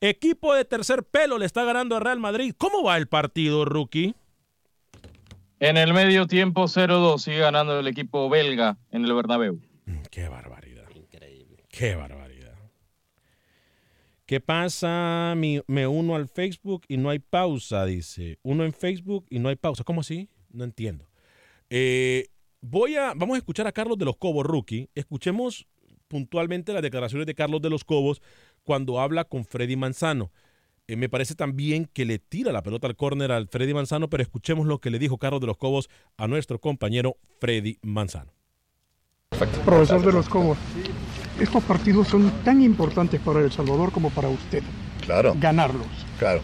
Equipo 0.00 0.54
de 0.54 0.64
tercer 0.64 1.02
pelo 1.02 1.38
le 1.38 1.46
está 1.46 1.64
ganando 1.64 1.96
a 1.96 2.00
Real 2.00 2.20
Madrid. 2.20 2.54
¿Cómo 2.56 2.84
va 2.84 2.96
el 2.96 3.08
partido, 3.08 3.64
rookie? 3.64 4.14
En 5.58 5.76
el 5.76 5.92
medio 5.94 6.26
tiempo 6.26 6.64
0-2 6.64 7.18
sigue 7.18 7.38
ganando 7.38 7.80
el 7.80 7.86
equipo 7.88 8.28
belga 8.28 8.76
en 8.92 9.04
el 9.04 9.12
Bernabéu. 9.12 9.58
Qué 10.16 10.30
barbaridad. 10.30 10.88
Increíble. 10.94 11.62
Qué 11.68 11.94
barbaridad. 11.94 12.54
¿Qué 14.24 14.40
pasa? 14.40 15.34
Mi- 15.36 15.60
me 15.66 15.86
uno 15.86 16.16
al 16.16 16.26
Facebook 16.26 16.84
y 16.88 16.96
no 16.96 17.10
hay 17.10 17.18
pausa, 17.18 17.84
dice. 17.84 18.38
Uno 18.42 18.64
en 18.64 18.72
Facebook 18.72 19.26
y 19.28 19.40
no 19.40 19.50
hay 19.50 19.56
pausa. 19.56 19.84
¿Cómo 19.84 20.00
así? 20.00 20.30
No 20.48 20.64
entiendo. 20.64 21.06
Eh, 21.68 22.28
voy 22.62 22.96
a, 22.96 23.12
vamos 23.14 23.34
a 23.34 23.38
escuchar 23.38 23.66
a 23.66 23.72
Carlos 23.72 23.98
de 23.98 24.06
los 24.06 24.16
Cobos, 24.16 24.46
rookie. 24.46 24.88
Escuchemos 24.94 25.66
puntualmente 26.08 26.72
las 26.72 26.80
declaraciones 26.80 27.26
de 27.26 27.34
Carlos 27.34 27.60
de 27.60 27.68
los 27.68 27.84
Cobos 27.84 28.22
cuando 28.62 29.00
habla 29.00 29.24
con 29.24 29.44
Freddy 29.44 29.76
Manzano. 29.76 30.32
Eh, 30.88 30.96
me 30.96 31.10
parece 31.10 31.34
también 31.34 31.84
que 31.92 32.06
le 32.06 32.18
tira 32.18 32.52
la 32.52 32.62
pelota 32.62 32.86
al 32.86 32.96
córner 32.96 33.32
al 33.32 33.48
Freddy 33.48 33.74
Manzano, 33.74 34.08
pero 34.08 34.22
escuchemos 34.22 34.66
lo 34.66 34.78
que 34.80 34.88
le 34.88 34.98
dijo 34.98 35.18
Carlos 35.18 35.42
de 35.42 35.46
los 35.48 35.58
Cobos 35.58 35.90
a 36.16 36.26
nuestro 36.26 36.58
compañero 36.58 37.18
Freddy 37.38 37.76
Manzano. 37.82 38.32
Profesor 39.64 40.04
de 40.04 40.12
los 40.12 40.28
Cobos, 40.28 40.56
estos 41.40 41.62
partidos 41.64 42.08
son 42.08 42.30
tan 42.44 42.62
importantes 42.62 43.20
para 43.20 43.40
El 43.40 43.52
Salvador 43.52 43.92
como 43.92 44.10
para 44.10 44.28
usted. 44.28 44.62
Claro. 45.04 45.34
Ganarlos. 45.38 45.86
Claro. 46.18 46.40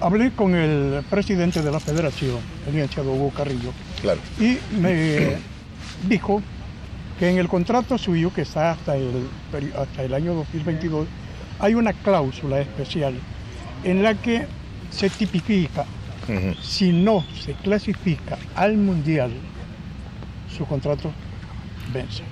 Hablé 0.00 0.30
con 0.32 0.54
el 0.54 1.02
presidente 1.10 1.60
de 1.62 1.70
la 1.70 1.78
federación, 1.80 2.38
el 2.66 2.72
licenciado 2.74 3.12
Hugo 3.12 3.30
Carrillo, 3.30 3.72
Claro. 4.00 4.20
y 4.40 4.58
me 4.80 5.36
dijo 6.08 6.42
que 7.18 7.30
en 7.30 7.38
el 7.38 7.48
contrato 7.48 7.98
suyo, 7.98 8.32
que 8.34 8.42
está 8.42 8.72
hasta 8.72 8.96
el, 8.96 9.28
hasta 9.78 10.02
el 10.02 10.14
año 10.14 10.34
2022, 10.34 11.06
hay 11.60 11.74
una 11.74 11.92
cláusula 11.92 12.60
especial 12.60 13.14
en 13.84 14.02
la 14.02 14.14
que 14.14 14.46
se 14.90 15.10
tipifica, 15.10 15.84
si 16.62 16.92
no 16.92 17.24
se 17.44 17.52
clasifica 17.54 18.38
al 18.54 18.76
Mundial, 18.76 19.32
su 20.56 20.64
contrato 20.66 21.12
vence. 21.92 22.22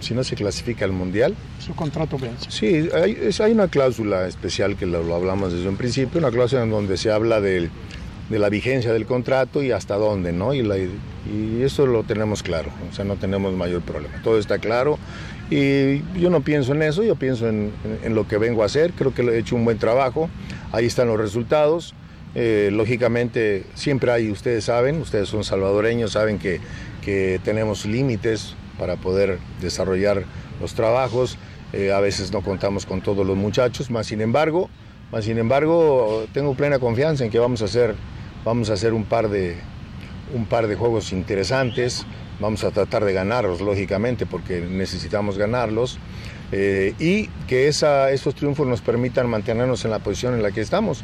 Si 0.00 0.14
no 0.14 0.22
se 0.24 0.34
clasifica 0.36 0.84
al 0.84 0.92
Mundial. 0.92 1.34
Su 1.58 1.74
contrato 1.74 2.18
vence. 2.18 2.50
Sí, 2.50 2.88
hay, 2.94 3.16
es- 3.20 3.40
hay 3.40 3.52
una 3.52 3.68
cláusula 3.68 4.26
especial 4.26 4.76
que 4.76 4.84
lo, 4.86 5.02
lo 5.02 5.14
hablamos 5.14 5.52
desde 5.52 5.68
un 5.68 5.76
principio, 5.76 6.18
una 6.18 6.30
cláusula 6.30 6.62
en 6.64 6.70
donde 6.70 6.96
se 6.96 7.10
habla 7.10 7.40
del- 7.40 7.70
de 8.28 8.38
la 8.40 8.48
vigencia 8.48 8.92
del 8.92 9.06
contrato 9.06 9.62
y 9.62 9.70
hasta 9.70 9.94
dónde, 9.96 10.32
¿no? 10.32 10.52
Y, 10.52 10.62
la- 10.62 10.76
y 10.78 11.62
eso 11.62 11.86
lo 11.86 12.02
tenemos 12.02 12.42
claro, 12.42 12.70
o 12.90 12.94
sea, 12.94 13.04
no 13.04 13.14
tenemos 13.16 13.54
mayor 13.54 13.82
problema. 13.82 14.20
Todo 14.22 14.38
está 14.38 14.58
claro 14.58 14.98
y 15.48 16.02
yo 16.18 16.28
no 16.30 16.40
pienso 16.40 16.72
en 16.74 16.82
eso, 16.82 17.04
yo 17.04 17.14
pienso 17.14 17.48
en, 17.48 17.70
en- 17.84 17.98
en 18.04 18.14
lo 18.16 18.26
que 18.26 18.36
vengo 18.36 18.62
a 18.64 18.66
hacer, 18.66 18.92
creo 18.92 19.14
que 19.14 19.22
he 19.22 19.38
hecho 19.38 19.54
un 19.56 19.64
buen 19.64 19.78
trabajo, 19.78 20.28
ahí 20.72 20.86
están 20.86 21.06
los 21.08 21.18
resultados. 21.18 21.94
Eh, 22.34 22.68
lógicamente, 22.72 23.64
siempre 23.74 24.10
hay, 24.12 24.30
ustedes 24.30 24.64
saben, 24.64 25.00
ustedes 25.00 25.28
son 25.28 25.42
salvadoreños, 25.42 26.12
saben 26.12 26.38
que, 26.38 26.60
que 27.02 27.40
tenemos 27.44 27.86
límites 27.86 28.54
para 28.78 28.96
poder 28.96 29.38
desarrollar 29.60 30.24
los 30.60 30.74
trabajos. 30.74 31.38
Eh, 31.72 31.92
a 31.92 32.00
veces 32.00 32.32
no 32.32 32.42
contamos 32.42 32.86
con 32.86 33.00
todos 33.00 33.26
los 33.26 33.36
muchachos, 33.36 33.90
más 33.90 34.06
sin 34.06 34.20
embargo, 34.20 34.70
más 35.12 35.24
sin 35.24 35.38
embargo, 35.38 36.24
tengo 36.32 36.54
plena 36.54 36.78
confianza 36.78 37.24
en 37.24 37.30
que 37.30 37.38
vamos 37.38 37.62
a 37.62 37.66
hacer, 37.66 37.94
vamos 38.44 38.70
a 38.70 38.74
hacer 38.74 38.92
un 38.92 39.04
par 39.04 39.28
de, 39.28 39.56
un 40.34 40.46
par 40.46 40.66
de 40.66 40.74
juegos 40.76 41.12
interesantes. 41.12 42.04
Vamos 42.38 42.64
a 42.64 42.70
tratar 42.70 43.02
de 43.04 43.14
ganarlos, 43.14 43.62
lógicamente, 43.62 44.26
porque 44.26 44.60
necesitamos 44.60 45.38
ganarlos. 45.38 45.98
eh, 46.52 46.94
y 46.98 47.28
que 47.48 47.66
esa, 47.66 48.10
esos 48.12 48.34
triunfos 48.34 48.66
nos 48.66 48.80
permitan 48.80 49.28
mantenernos 49.28 49.84
en 49.84 49.90
la 49.90 49.98
posición 49.98 50.34
en 50.34 50.42
la 50.42 50.52
que 50.52 50.60
estamos. 50.60 51.02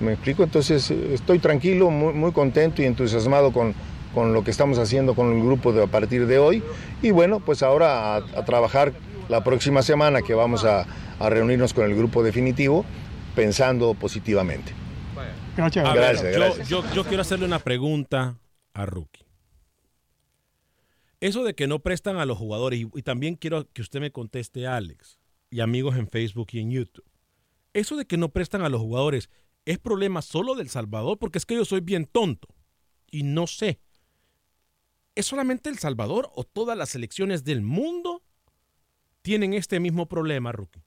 ¿Me 0.00 0.14
explico? 0.14 0.42
Entonces, 0.42 0.90
estoy 0.90 1.38
tranquilo, 1.38 1.90
muy, 1.90 2.12
muy 2.14 2.32
contento 2.32 2.82
y 2.82 2.86
entusiasmado 2.86 3.52
con, 3.52 3.74
con 4.14 4.32
lo 4.32 4.42
que 4.44 4.50
estamos 4.50 4.78
haciendo 4.78 5.14
con 5.14 5.32
el 5.36 5.42
grupo 5.44 5.72
de, 5.72 5.82
a 5.84 5.86
partir 5.86 6.26
de 6.26 6.38
hoy. 6.38 6.62
Y 7.02 7.10
bueno, 7.12 7.40
pues 7.40 7.62
ahora 7.62 8.14
a, 8.14 8.16
a 8.16 8.44
trabajar 8.44 8.92
la 9.28 9.44
próxima 9.44 9.82
semana 9.82 10.22
que 10.22 10.34
vamos 10.34 10.64
a, 10.64 10.86
a 11.18 11.30
reunirnos 11.30 11.72
con 11.74 11.84
el 11.84 11.94
grupo 11.96 12.22
definitivo 12.22 12.84
pensando 13.34 13.94
positivamente. 13.94 14.72
Gracias. 15.56 15.84
A 15.86 15.92
ver, 15.92 16.02
Gracias, 16.02 16.32
yo, 16.34 16.40
gracias. 16.40 16.68
yo- 16.68 16.84
yo 16.94 17.04
quiero 17.04 17.20
hacerle 17.22 17.44
una 17.46 17.58
pregunta 17.58 18.38
a 18.72 18.86
Rookie. 18.86 19.24
Eso 21.20 21.44
de 21.44 21.54
que 21.54 21.66
no 21.66 21.80
prestan 21.80 22.16
a 22.16 22.24
los 22.24 22.38
jugadores, 22.38 22.80
y, 22.80 22.88
y 22.94 23.02
también 23.02 23.34
quiero 23.34 23.68
que 23.72 23.82
usted 23.82 24.00
me 24.00 24.10
conteste, 24.10 24.66
Alex, 24.66 25.18
y 25.50 25.60
amigos 25.60 25.96
en 25.96 26.08
Facebook 26.08 26.48
y 26.52 26.60
en 26.60 26.70
YouTube. 26.70 27.04
Eso 27.74 27.96
de 27.96 28.06
que 28.06 28.16
no 28.16 28.30
prestan 28.30 28.62
a 28.62 28.68
los 28.70 28.80
jugadores, 28.80 29.28
¿es 29.66 29.78
problema 29.78 30.22
solo 30.22 30.54
del 30.54 30.70
Salvador? 30.70 31.18
Porque 31.18 31.38
es 31.38 31.44
que 31.46 31.56
yo 31.56 31.64
soy 31.64 31.80
bien 31.80 32.06
tonto 32.06 32.48
y 33.10 33.22
no 33.22 33.46
sé. 33.46 33.80
¿Es 35.14 35.26
solamente 35.26 35.68
El 35.68 35.78
Salvador 35.78 36.30
o 36.34 36.44
todas 36.44 36.76
las 36.76 36.90
selecciones 36.90 37.44
del 37.44 37.62
mundo 37.62 38.22
tienen 39.22 39.54
este 39.54 39.80
mismo 39.80 40.06
problema, 40.06 40.52
Rookie? 40.52 40.82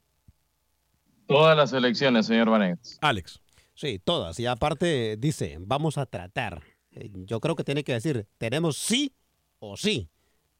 Todas 1.28 1.56
las 1.56 1.74
elecciones, 1.74 2.26
señor 2.26 2.50
Vanegas. 2.50 2.98
Alex. 3.02 3.40
Sí, 3.76 4.00
todas. 4.04 4.40
Y 4.40 4.46
aparte 4.46 5.18
dice, 5.18 5.58
vamos 5.60 5.98
a 5.98 6.06
tratar. 6.06 6.64
Eh, 6.92 7.10
Yo 7.26 7.40
creo 7.40 7.56
que 7.56 7.64
tiene 7.64 7.84
que 7.84 7.94
decir, 7.94 8.28
tenemos 8.38 8.78
sí 8.78 9.14
o 9.60 9.78
sí. 9.78 10.10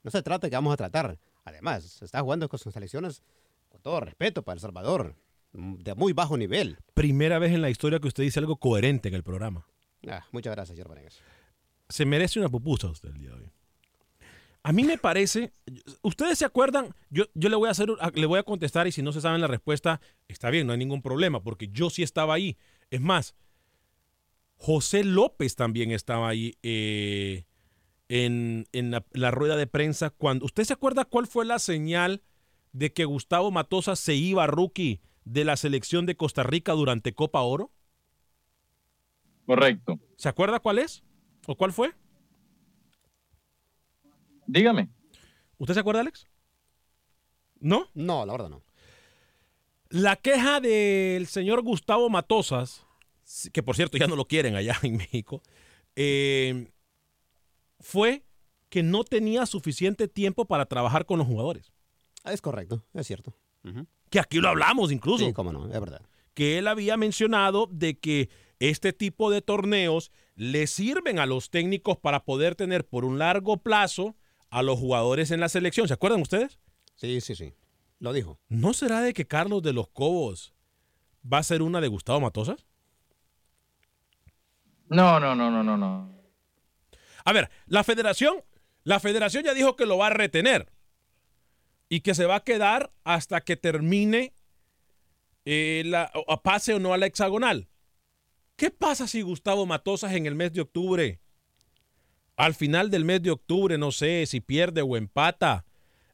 No 0.04 0.12
se 0.12 0.22
trata 0.24 0.48
de 0.48 0.52
que 0.52 0.58
vamos 0.58 0.74
a 0.74 0.78
tratar. 0.78 1.18
Además, 1.46 1.84
se 1.84 2.06
está 2.06 2.22
jugando 2.22 2.48
con 2.50 2.60
sus 2.60 2.74
selecciones, 2.74 3.22
con 3.70 3.82
todo 3.82 4.00
respeto 4.00 4.44
para 4.44 4.56
El 4.56 4.60
Salvador, 4.62 5.16
de 5.52 5.94
muy 5.96 6.14
bajo 6.14 6.38
nivel. 6.38 6.78
Primera 6.94 7.40
vez 7.40 7.52
en 7.54 7.62
la 7.62 7.70
historia 7.70 8.00
que 8.00 8.08
usted 8.08 8.24
dice 8.24 8.40
algo 8.40 8.58
coherente 8.58 9.10
en 9.10 9.16
el 9.16 9.24
programa. 9.24 9.68
Ah, 10.08 10.26
muchas 10.32 10.54
gracias, 10.56 10.76
señor 10.76 10.90
Vanegas. 10.90 11.22
Se 11.94 12.08
merece 12.08 12.40
una 12.40 12.50
pupusa 12.50 12.88
usted 12.88 13.10
el 13.10 13.20
día 13.20 13.30
de 13.30 13.44
hoy. 13.44 13.52
A 14.64 14.72
mí 14.72 14.84
me 14.84 14.98
parece, 14.98 15.52
ustedes 16.02 16.40
se 16.40 16.46
acuerdan, 16.46 16.96
yo, 17.12 17.26
yo 17.36 17.50
le 17.50 17.56
voy 17.56 17.68
a 17.68 17.72
hacer, 17.72 17.90
le 18.16 18.26
voy 18.26 18.40
a 18.40 18.44
contestar 18.44 18.88
y 18.88 18.92
si 18.92 19.04
no 19.04 19.12
se 19.12 19.22
saben 19.22 19.42
la 19.42 19.48
respuesta, 19.48 20.02
está 20.28 20.50
bien, 20.50 20.66
no 20.66 20.74
hay 20.74 20.80
ningún 20.80 21.04
problema, 21.04 21.44
porque 21.44 21.68
yo 21.68 21.92
sí 21.92 22.02
estaba 22.02 22.34
ahí. 22.34 22.58
Es 22.90 23.00
más, 23.00 23.36
José 24.56 25.04
López 25.04 25.56
también 25.56 25.92
estaba 25.92 26.30
ahí 26.30 26.58
eh, 26.64 27.46
en, 28.10 28.66
en 28.72 28.90
la, 28.90 29.06
la 29.12 29.30
rueda 29.30 29.56
de 29.56 29.68
prensa 29.68 30.10
cuando. 30.10 30.46
¿Usted 30.46 30.64
se 30.64 30.74
acuerda 30.74 31.06
cuál 31.06 31.28
fue 31.28 31.46
la 31.46 31.60
señal 31.60 32.24
de 32.72 32.92
que 32.92 33.06
Gustavo 33.06 33.52
Matosa 33.52 33.96
se 33.96 34.16
iba 34.16 34.48
rookie 34.48 35.00
de 35.26 35.46
la 35.46 35.58
selección 35.58 36.08
de 36.08 36.18
Costa 36.18 36.42
Rica 36.42 36.72
durante 36.72 37.14
Copa 37.14 37.42
Oro? 37.42 37.72
Correcto. 39.46 40.00
¿Se 40.18 40.28
acuerda 40.28 40.60
cuál 40.60 40.80
es? 40.80 41.04
¿O 41.48 41.56
cuál 41.56 41.74
fue? 41.74 41.94
Dígame. 44.48 44.90
¿Usted 45.58 45.74
se 45.74 45.80
acuerda, 45.80 46.02
Alex? 46.02 46.28
¿No? 47.60 47.88
No, 47.94 48.26
la 48.26 48.34
verdad 48.34 48.50
no. 48.50 48.64
La 49.90 50.16
queja 50.16 50.60
del 50.60 51.28
señor 51.28 51.62
Gustavo 51.62 52.10
Matosas, 52.10 52.86
que 53.52 53.64
por 53.64 53.76
cierto 53.76 53.98
ya 53.98 54.08
no 54.08 54.16
lo 54.16 54.26
quieren 54.26 54.56
allá 54.56 54.78
en 54.82 54.98
México, 54.98 55.42
eh, 55.96 56.72
fue 57.80 58.24
que 58.70 58.82
no 58.82 59.04
tenía 59.04 59.46
suficiente 59.46 60.08
tiempo 60.08 60.46
para 60.46 60.66
trabajar 60.66 61.06
con 61.06 61.20
los 61.20 61.28
jugadores. 61.28 61.72
Es 62.26 62.42
correcto, 62.42 62.84
es 62.94 63.06
cierto. 63.06 63.36
Que 64.10 64.20
aquí 64.20 64.40
lo 64.40 64.50
hablamos 64.50 64.92
incluso. 64.92 65.26
Sí, 65.26 65.34
cómo 65.34 65.54
no, 65.54 65.68
es 65.68 65.80
verdad. 65.80 66.02
Que 66.34 66.58
él 66.58 66.68
había 66.68 66.98
mencionado 66.98 67.68
de 67.72 68.00
que 68.00 68.30
este 68.60 68.94
tipo 68.94 69.30
de 69.30 69.42
torneos 69.42 70.12
le 70.36 70.68
sirven 70.68 71.20
a 71.20 71.26
los 71.26 71.50
técnicos 71.50 71.98
para 71.98 72.26
poder 72.26 72.56
tener 72.56 72.88
por 72.88 73.06
un 73.06 73.20
largo 73.20 73.58
plazo 73.58 74.16
a 74.50 74.64
los 74.64 74.80
jugadores 74.80 75.32
en 75.32 75.40
la 75.40 75.50
selección. 75.50 75.88
¿Se 75.88 75.94
acuerdan 75.94 76.22
ustedes? 76.22 76.60
Sí, 76.96 77.22
sí, 77.22 77.36
sí. 77.36 77.54
Lo 78.00 78.14
dijo. 78.14 78.40
¿No 78.50 78.74
será 78.74 79.02
de 79.02 79.14
que 79.14 79.28
Carlos 79.28 79.64
de 79.64 79.74
los 79.74 79.90
Cobos 79.90 80.54
va 81.32 81.40
a 81.40 81.44
ser 81.44 81.62
una 81.62 81.82
de 81.82 81.88
Gustavo 81.88 82.20
Matosas? 82.20 82.66
No, 84.90 85.20
no, 85.20 85.36
no, 85.36 85.50
no, 85.50 85.64
no, 85.64 85.78
no. 85.78 86.24
A 87.26 87.34
ver, 87.34 87.50
la 87.66 87.84
federación, 87.84 88.44
la 88.84 89.00
federación 89.00 89.44
ya 89.44 89.54
dijo 89.54 89.76
que 89.76 89.86
lo 89.86 89.98
va 89.98 90.08
a 90.08 90.12
retener 90.12 90.72
y 91.90 92.02
que 92.02 92.14
se 92.14 92.26
va 92.26 92.36
a 92.36 92.44
quedar 92.44 92.92
hasta 93.04 93.42
que 93.42 93.56
termine 93.56 94.34
eh, 95.46 95.84
la, 95.86 96.12
o 96.14 96.42
pase 96.42 96.74
o 96.74 96.80
no 96.80 96.94
a 96.94 96.98
la 96.98 97.06
hexagonal. 97.06 97.70
¿Qué 98.56 98.70
pasa 98.70 99.08
si 99.08 99.22
Gustavo 99.22 99.66
Matosas 99.66 100.14
en 100.14 100.26
el 100.26 100.36
mes 100.36 100.54
de 100.54 100.62
octubre, 100.62 101.20
al 102.36 102.54
final 102.54 102.90
del 102.90 103.06
mes 103.06 103.22
de 103.22 103.32
octubre, 103.32 103.78
no 103.78 103.92
sé, 103.92 104.26
si 104.26 104.42
pierde 104.42 104.82
o 104.82 104.96
empata, 104.96 105.66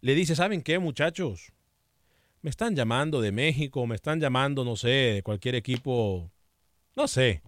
le 0.01 0.15
dice, 0.15 0.35
¿saben 0.35 0.61
qué, 0.61 0.79
muchachos? 0.79 1.53
Me 2.41 2.49
están 2.49 2.75
llamando 2.75 3.19
de 3.19 3.31
México, 3.31 3.85
me 3.85 3.95
están 3.95 4.19
llamando, 4.19 4.63
no 4.63 4.75
sé, 4.75 4.87
de 4.89 5.23
cualquier 5.23 5.55
equipo, 5.55 6.31
no 6.95 7.07
sé, 7.07 7.41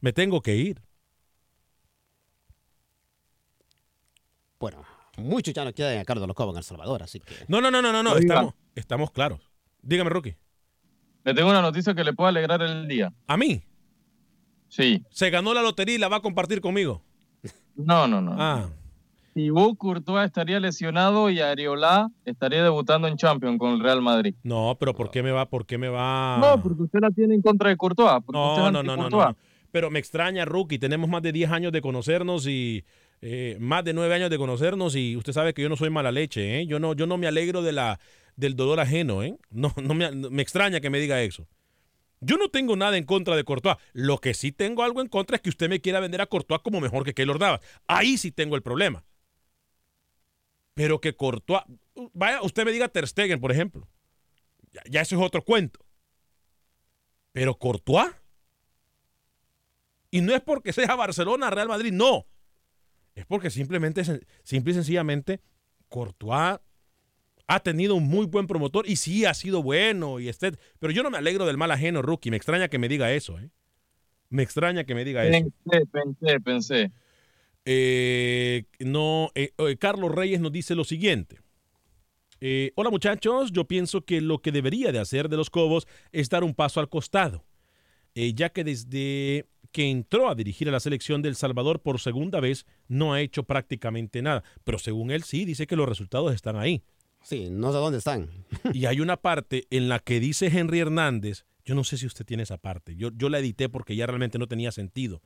me 0.00 0.12
tengo 0.12 0.42
que 0.42 0.56
ir. 0.56 0.82
Bueno, 4.58 4.84
muchos 5.16 5.54
ya 5.54 5.64
no 5.64 5.72
quieren 5.72 5.98
a 5.98 6.04
Carlos 6.04 6.28
Locobo 6.28 6.50
en 6.52 6.58
El 6.58 6.64
Salvador, 6.64 7.02
así 7.02 7.20
que... 7.20 7.34
No, 7.48 7.62
no, 7.62 7.70
no, 7.70 7.80
no, 7.80 7.92
no, 7.92 8.02
no, 8.02 8.16
estamos, 8.18 8.54
estamos 8.74 9.10
claros. 9.10 9.40
Dígame, 9.80 10.10
Rookie. 10.10 10.36
Le 11.24 11.32
tengo 11.32 11.48
una 11.48 11.62
noticia 11.62 11.94
que 11.94 12.04
le 12.04 12.12
puede 12.12 12.28
alegrar 12.28 12.60
el 12.60 12.86
día. 12.86 13.12
¿A 13.26 13.38
mí? 13.38 13.62
Sí. 14.70 15.02
Se 15.10 15.28
ganó 15.28 15.52
la 15.52 15.62
lotería 15.62 15.96
y 15.96 15.98
la 15.98 16.08
va 16.08 16.16
a 16.16 16.22
compartir 16.22 16.60
conmigo. 16.60 17.02
No, 17.76 18.06
no, 18.06 18.20
no. 18.20 18.36
Ah. 18.38 18.68
Thibaut 19.34 19.76
Courtois 19.76 20.26
estaría 20.26 20.58
lesionado 20.58 21.30
y 21.30 21.40
Areola 21.40 22.10
estaría 22.24 22.62
debutando 22.62 23.06
en 23.08 23.16
Champions 23.16 23.58
con 23.58 23.72
el 23.72 23.80
Real 23.80 24.02
Madrid. 24.02 24.34
No, 24.42 24.76
pero 24.78 24.94
¿por 24.94 25.10
qué 25.10 25.22
me 25.22 25.30
va? 25.30 25.46
¿Por 25.46 25.66
qué 25.66 25.78
me 25.78 25.88
va? 25.88 26.38
No, 26.40 26.62
porque 26.62 26.82
usted 26.84 27.00
la 27.00 27.10
tiene 27.10 27.34
en 27.34 27.42
contra 27.42 27.68
de 27.68 27.76
Courtois. 27.76 28.22
No, 28.32 28.70
no, 28.70 28.82
no, 28.82 28.96
no, 28.96 29.08
no. 29.08 29.36
Pero 29.70 29.90
me 29.90 29.98
extraña, 29.98 30.44
Rookie. 30.44 30.78
Tenemos 30.78 31.08
más 31.08 31.22
de 31.22 31.32
10 31.32 31.50
años 31.52 31.72
de 31.72 31.80
conocernos 31.80 32.46
y 32.46 32.84
eh, 33.22 33.56
más 33.60 33.84
de 33.84 33.92
9 33.92 34.14
años 34.14 34.30
de 34.30 34.38
conocernos 34.38 34.96
y 34.96 35.16
usted 35.16 35.32
sabe 35.32 35.54
que 35.54 35.62
yo 35.62 35.68
no 35.68 35.76
soy 35.76 35.90
mala 35.90 36.10
leche, 36.10 36.60
¿eh? 36.60 36.66
Yo 36.66 36.80
no, 36.80 36.94
yo 36.94 37.06
no 37.06 37.16
me 37.18 37.28
alegro 37.28 37.62
de 37.62 37.72
la, 37.72 38.00
del 38.36 38.56
dolor 38.56 38.80
ajeno, 38.80 39.22
¿eh? 39.22 39.36
No, 39.50 39.72
no 39.80 39.94
me, 39.94 40.10
me 40.10 40.42
extraña 40.42 40.80
que 40.80 40.90
me 40.90 40.98
diga 40.98 41.22
eso. 41.22 41.46
Yo 42.20 42.36
no 42.36 42.50
tengo 42.50 42.76
nada 42.76 42.96
en 42.98 43.04
contra 43.04 43.34
de 43.34 43.44
Courtois. 43.44 43.76
Lo 43.92 44.18
que 44.18 44.34
sí 44.34 44.52
tengo 44.52 44.82
algo 44.82 45.00
en 45.00 45.08
contra 45.08 45.36
es 45.36 45.42
que 45.42 45.48
usted 45.48 45.70
me 45.70 45.80
quiera 45.80 46.00
vender 46.00 46.20
a 46.20 46.26
Courtois 46.26 46.60
como 46.62 46.80
mejor 46.80 47.04
que 47.04 47.14
Keylor 47.14 47.40
Navas. 47.40 47.60
Ahí 47.86 48.18
sí 48.18 48.30
tengo 48.30 48.56
el 48.56 48.62
problema. 48.62 49.04
Pero 50.74 51.00
que 51.00 51.16
Courtois, 51.16 51.62
vaya, 52.12 52.42
usted 52.42 52.64
me 52.64 52.72
diga 52.72 52.88
Ter 52.88 53.08
Stegen, 53.08 53.40
por 53.40 53.52
ejemplo. 53.52 53.88
Ya, 54.90 55.00
eso 55.00 55.16
es 55.16 55.22
otro 55.22 55.42
cuento. 55.42 55.80
Pero 57.32 57.58
Courtois. 57.58 58.12
Y 60.10 60.20
no 60.20 60.34
es 60.34 60.42
porque 60.42 60.72
sea 60.72 60.94
Barcelona, 60.96 61.50
Real 61.50 61.68
Madrid, 61.68 61.92
no. 61.92 62.26
Es 63.14 63.24
porque 63.26 63.50
simplemente, 63.50 64.02
simple 64.42 64.72
y 64.72 64.74
sencillamente, 64.74 65.40
Courtois 65.88 66.58
ha 67.50 67.58
tenido 67.58 67.96
un 67.96 68.06
muy 68.06 68.26
buen 68.26 68.46
promotor 68.46 68.88
y 68.88 68.94
sí 68.94 69.24
ha 69.24 69.34
sido 69.34 69.60
bueno. 69.60 70.20
Y 70.20 70.28
este, 70.28 70.52
pero 70.78 70.92
yo 70.92 71.02
no 71.02 71.10
me 71.10 71.18
alegro 71.18 71.46
del 71.46 71.56
mal 71.56 71.72
ajeno, 71.72 72.00
rookie. 72.00 72.30
Me 72.30 72.36
extraña 72.36 72.68
que 72.68 72.78
me 72.78 72.88
diga 72.88 73.12
eso, 73.12 73.40
¿eh? 73.40 73.50
Me 74.28 74.44
extraña 74.44 74.84
que 74.84 74.94
me 74.94 75.04
diga 75.04 75.26
eso. 75.26 75.50
Pensé, 75.64 75.86
pensé, 75.90 76.40
pensé. 76.40 76.92
Eh, 77.64 78.66
no, 78.78 79.32
eh, 79.34 79.50
eh, 79.58 79.76
Carlos 79.78 80.14
Reyes 80.14 80.40
nos 80.40 80.52
dice 80.52 80.76
lo 80.76 80.84
siguiente. 80.84 81.40
Eh, 82.40 82.70
Hola 82.76 82.88
muchachos, 82.88 83.50
yo 83.50 83.66
pienso 83.66 84.04
que 84.04 84.20
lo 84.20 84.38
que 84.38 84.52
debería 84.52 84.92
de 84.92 85.00
hacer 85.00 85.28
de 85.28 85.36
los 85.36 85.50
Cobos 85.50 85.88
es 86.12 86.28
dar 86.28 86.44
un 86.44 86.54
paso 86.54 86.78
al 86.78 86.88
costado, 86.88 87.44
ya 88.14 88.50
que 88.50 88.62
desde 88.62 89.46
que 89.72 89.90
entró 89.90 90.28
a 90.28 90.36
dirigir 90.36 90.68
a 90.68 90.72
la 90.72 90.80
selección 90.80 91.20
del 91.20 91.34
Salvador 91.34 91.82
por 91.82 92.00
segunda 92.00 92.38
vez 92.38 92.64
no 92.86 93.12
ha 93.12 93.20
hecho 93.20 93.42
prácticamente 93.42 94.22
nada, 94.22 94.44
pero 94.64 94.78
según 94.78 95.10
él 95.10 95.24
sí 95.24 95.44
dice 95.44 95.66
que 95.66 95.76
los 95.76 95.88
resultados 95.88 96.32
están 96.32 96.56
ahí. 96.56 96.82
Sí, 97.22 97.48
no 97.50 97.70
sé 97.72 97.78
dónde 97.78 97.98
están. 97.98 98.28
Y 98.74 98.86
hay 98.86 99.00
una 99.00 99.16
parte 99.16 99.66
en 99.70 99.88
la 99.88 99.98
que 99.98 100.20
dice 100.20 100.46
Henry 100.46 100.80
Hernández, 100.80 101.44
yo 101.64 101.74
no 101.74 101.84
sé 101.84 101.96
si 101.98 102.06
usted 102.06 102.24
tiene 102.24 102.42
esa 102.44 102.58
parte, 102.58 102.96
yo, 102.96 103.10
yo 103.14 103.28
la 103.28 103.38
edité 103.38 103.68
porque 103.68 103.94
ya 103.96 104.06
realmente 104.06 104.38
no 104.38 104.46
tenía 104.48 104.72
sentido. 104.72 105.22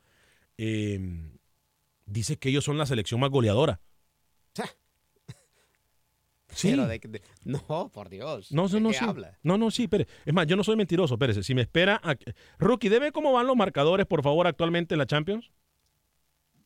Eh, 0.57 0.99
dice 2.05 2.37
que 2.37 2.49
ellos 2.49 2.63
son 2.63 2.77
la 2.77 2.85
selección 2.85 3.19
más 3.19 3.29
goleadora. 3.29 3.79
Sí. 6.53 6.69
Pero 6.69 6.87
de- 6.87 6.99
de- 6.99 7.21
no, 7.43 7.89
por 7.93 8.09
Dios. 8.09 8.51
No, 8.51 8.67
¿de 8.67 8.73
no, 8.75 8.79
no, 8.87 8.89
qué 8.91 8.97
sí. 8.97 9.05
habla? 9.05 9.37
No, 9.43 9.57
no, 9.57 9.71
sí, 9.71 9.83
espere. 9.83 10.07
Es 10.25 10.33
más, 10.33 10.47
yo 10.47 10.55
no 10.55 10.63
soy 10.63 10.75
mentiroso, 10.77 11.15
espérese. 11.15 11.43
Si 11.43 11.53
me 11.55 11.61
espera. 11.61 11.99
a- 12.03 12.15
Rookie, 12.59 12.89
debe 12.89 13.11
cómo 13.11 13.33
van 13.33 13.47
los 13.47 13.55
marcadores, 13.57 14.05
por 14.05 14.21
favor, 14.23 14.47
actualmente 14.47 14.93
en 14.95 14.99
la 14.99 15.05
Champions. 15.05 15.51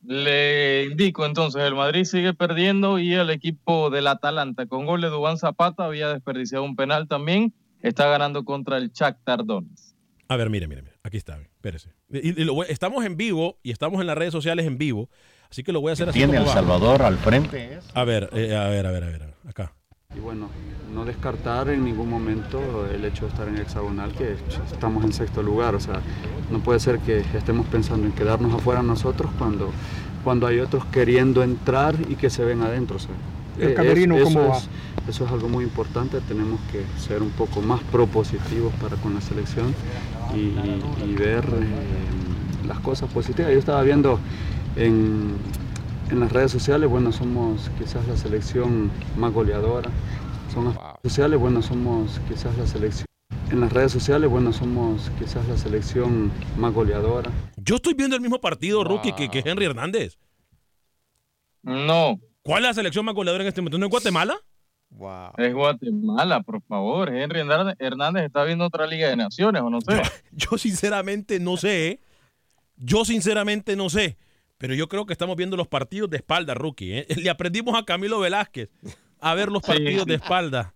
Le 0.02 0.84
indico 0.90 1.26
entonces, 1.26 1.62
el 1.62 1.74
Madrid 1.74 2.04
sigue 2.04 2.32
perdiendo 2.34 2.98
y 2.98 3.12
el 3.14 3.28
equipo 3.30 3.90
del 3.90 4.06
Atalanta 4.06 4.66
con 4.66 4.86
gol 4.86 5.00
de 5.02 5.08
Dubán 5.08 5.36
Zapata 5.36 5.84
había 5.84 6.08
desperdiciado 6.08 6.64
un 6.64 6.74
penal 6.76 7.06
también. 7.06 7.52
Está 7.82 8.06
ganando 8.08 8.44
contra 8.44 8.76
el 8.78 8.90
Shakhtar 8.92 9.44
Donetsk. 9.44 9.94
A 10.28 10.36
ver, 10.36 10.48
mire, 10.50 10.68
mire, 10.68 10.82
mire. 10.82 10.94
Aquí 11.02 11.16
está, 11.16 11.38
espérese. 11.40 11.90
Y- 12.10 12.28
y 12.40 12.44
lo 12.44 12.54
voy- 12.54 12.66
estamos 12.68 13.04
en 13.04 13.16
vivo 13.16 13.58
y 13.62 13.70
estamos 13.72 14.00
en 14.00 14.06
las 14.06 14.16
redes 14.16 14.32
sociales 14.32 14.66
en 14.66 14.78
vivo. 14.78 15.08
Así 15.50 15.62
que 15.64 15.72
lo 15.72 15.80
voy 15.80 15.90
a 15.90 15.92
hacer 15.94 16.08
así. 16.08 16.18
Tiene 16.18 16.34
como 16.34 16.44
El 16.44 16.48
va. 16.50 16.54
Salvador 16.54 17.02
al 17.02 17.16
frente. 17.16 17.74
es- 17.74 17.84
A 17.94 18.04
ver, 18.04 18.30
eh, 18.32 18.54
a 18.54 18.68
ver, 18.68 18.86
a 18.86 18.90
ver, 18.92 19.04
a 19.04 19.06
ver. 19.08 19.34
Acá. 19.48 19.74
Y 20.16 20.18
bueno, 20.18 20.48
no 20.92 21.04
descartar 21.04 21.68
en 21.68 21.84
ningún 21.84 22.10
momento 22.10 22.60
el 22.92 23.04
hecho 23.04 23.26
de 23.26 23.28
estar 23.28 23.46
en 23.46 23.58
hexagonal, 23.58 24.12
que 24.12 24.34
estamos 24.72 25.04
en 25.04 25.12
sexto 25.12 25.40
lugar. 25.42 25.74
O 25.76 25.80
sea, 25.80 26.00
no 26.50 26.58
puede 26.58 26.80
ser 26.80 26.98
que 26.98 27.20
estemos 27.34 27.66
pensando 27.66 28.06
en 28.06 28.12
quedarnos 28.12 28.52
afuera 28.52 28.82
nosotros 28.82 29.30
cuando, 29.38 29.70
cuando 30.24 30.48
hay 30.48 30.58
otros 30.58 30.84
queriendo 30.86 31.44
entrar 31.44 31.94
y 32.08 32.16
que 32.16 32.28
se 32.28 32.44
ven 32.44 32.62
adentro. 32.62 32.96
o 32.96 32.98
sea, 32.98 33.10
El 33.58 33.74
camerino, 33.74 34.16
es- 34.16 34.24
¿cómo 34.24 34.40
eso 34.40 34.48
va? 34.50 34.56
es- 34.58 34.68
eso 35.08 35.24
es 35.26 35.30
algo 35.32 35.48
muy 35.48 35.62
importante, 35.64 36.20
tenemos 36.22 36.58
que 36.72 36.82
ser 37.00 37.22
un 37.22 37.30
poco 37.30 37.60
más 37.62 37.80
propositivos 37.92 38.72
para 38.74 38.96
con 38.96 39.14
la 39.14 39.20
selección 39.20 39.74
y, 40.34 41.08
y 41.08 41.14
ver 41.14 41.44
eh, 41.44 42.66
las 42.66 42.80
cosas 42.80 43.08
positivas. 43.12 43.52
Yo 43.52 43.58
estaba 43.58 43.82
viendo 43.82 44.18
en, 44.76 45.34
en 46.10 46.20
las 46.20 46.32
redes 46.32 46.50
sociales, 46.50 46.88
bueno, 46.90 47.12
somos 47.12 47.70
quizás 47.78 48.06
la 48.08 48.16
selección 48.16 48.90
más 49.16 49.32
goleadora. 49.32 49.90
Son 50.52 50.64
las 50.66 50.74
redes 50.76 50.98
sociales, 51.02 51.38
bueno, 51.38 51.62
somos 51.62 52.20
quizás 52.28 52.56
la 52.58 52.66
selección. 52.66 53.06
En 53.50 53.60
las 53.60 53.72
redes 53.72 53.92
sociales, 53.92 54.28
bueno, 54.30 54.52
somos 54.52 55.10
quizás 55.18 55.46
la 55.48 55.56
selección 55.56 56.30
más 56.56 56.72
goleadora. 56.72 57.30
Yo 57.56 57.76
estoy 57.76 57.94
viendo 57.94 58.16
el 58.16 58.22
mismo 58.22 58.40
partido, 58.40 58.84
Rookie, 58.84 59.12
que, 59.12 59.28
que 59.28 59.42
Henry 59.44 59.64
Hernández. 59.66 60.18
No. 61.62 62.18
¿Cuál 62.42 62.62
es 62.64 62.68
la 62.70 62.74
selección 62.74 63.04
más 63.04 63.14
goleadora 63.14 63.44
en 63.44 63.48
este 63.48 63.60
momento? 63.60 63.78
¿No 63.78 63.86
es 63.86 63.90
Guatemala? 63.90 64.34
Es 65.36 65.54
Guatemala, 65.54 66.42
por 66.42 66.62
favor. 66.62 67.14
Henry 67.14 67.40
Hernández- 67.40 67.76
Hernández 67.78 68.24
está 68.24 68.44
viendo 68.44 68.64
otra 68.66 68.86
Liga 68.86 69.08
de 69.08 69.16
Naciones, 69.16 69.62
o 69.62 69.70
no 69.70 69.80
sé. 69.80 70.00
Yo 70.32 70.56
sinceramente 70.58 71.38
no 71.38 71.56
sé. 71.56 71.88
¿eh? 71.88 72.00
Yo 72.76 73.04
sinceramente 73.04 73.76
no 73.76 73.90
sé. 73.90 74.16
Pero 74.60 74.74
yo 74.74 74.88
creo 74.88 75.06
que 75.06 75.14
estamos 75.14 75.36
viendo 75.36 75.56
los 75.56 75.68
partidos 75.68 76.10
de 76.10 76.18
espalda, 76.18 76.52
rookie. 76.52 76.92
¿eh? 76.92 77.06
Le 77.16 77.30
aprendimos 77.30 77.74
a 77.80 77.82
Camilo 77.86 78.20
Velázquez 78.20 78.68
a 79.18 79.34
ver 79.34 79.48
los 79.50 79.62
Sí. 79.64 79.72
partidos 79.72 80.04
de 80.06 80.14
espalda. 80.16 80.74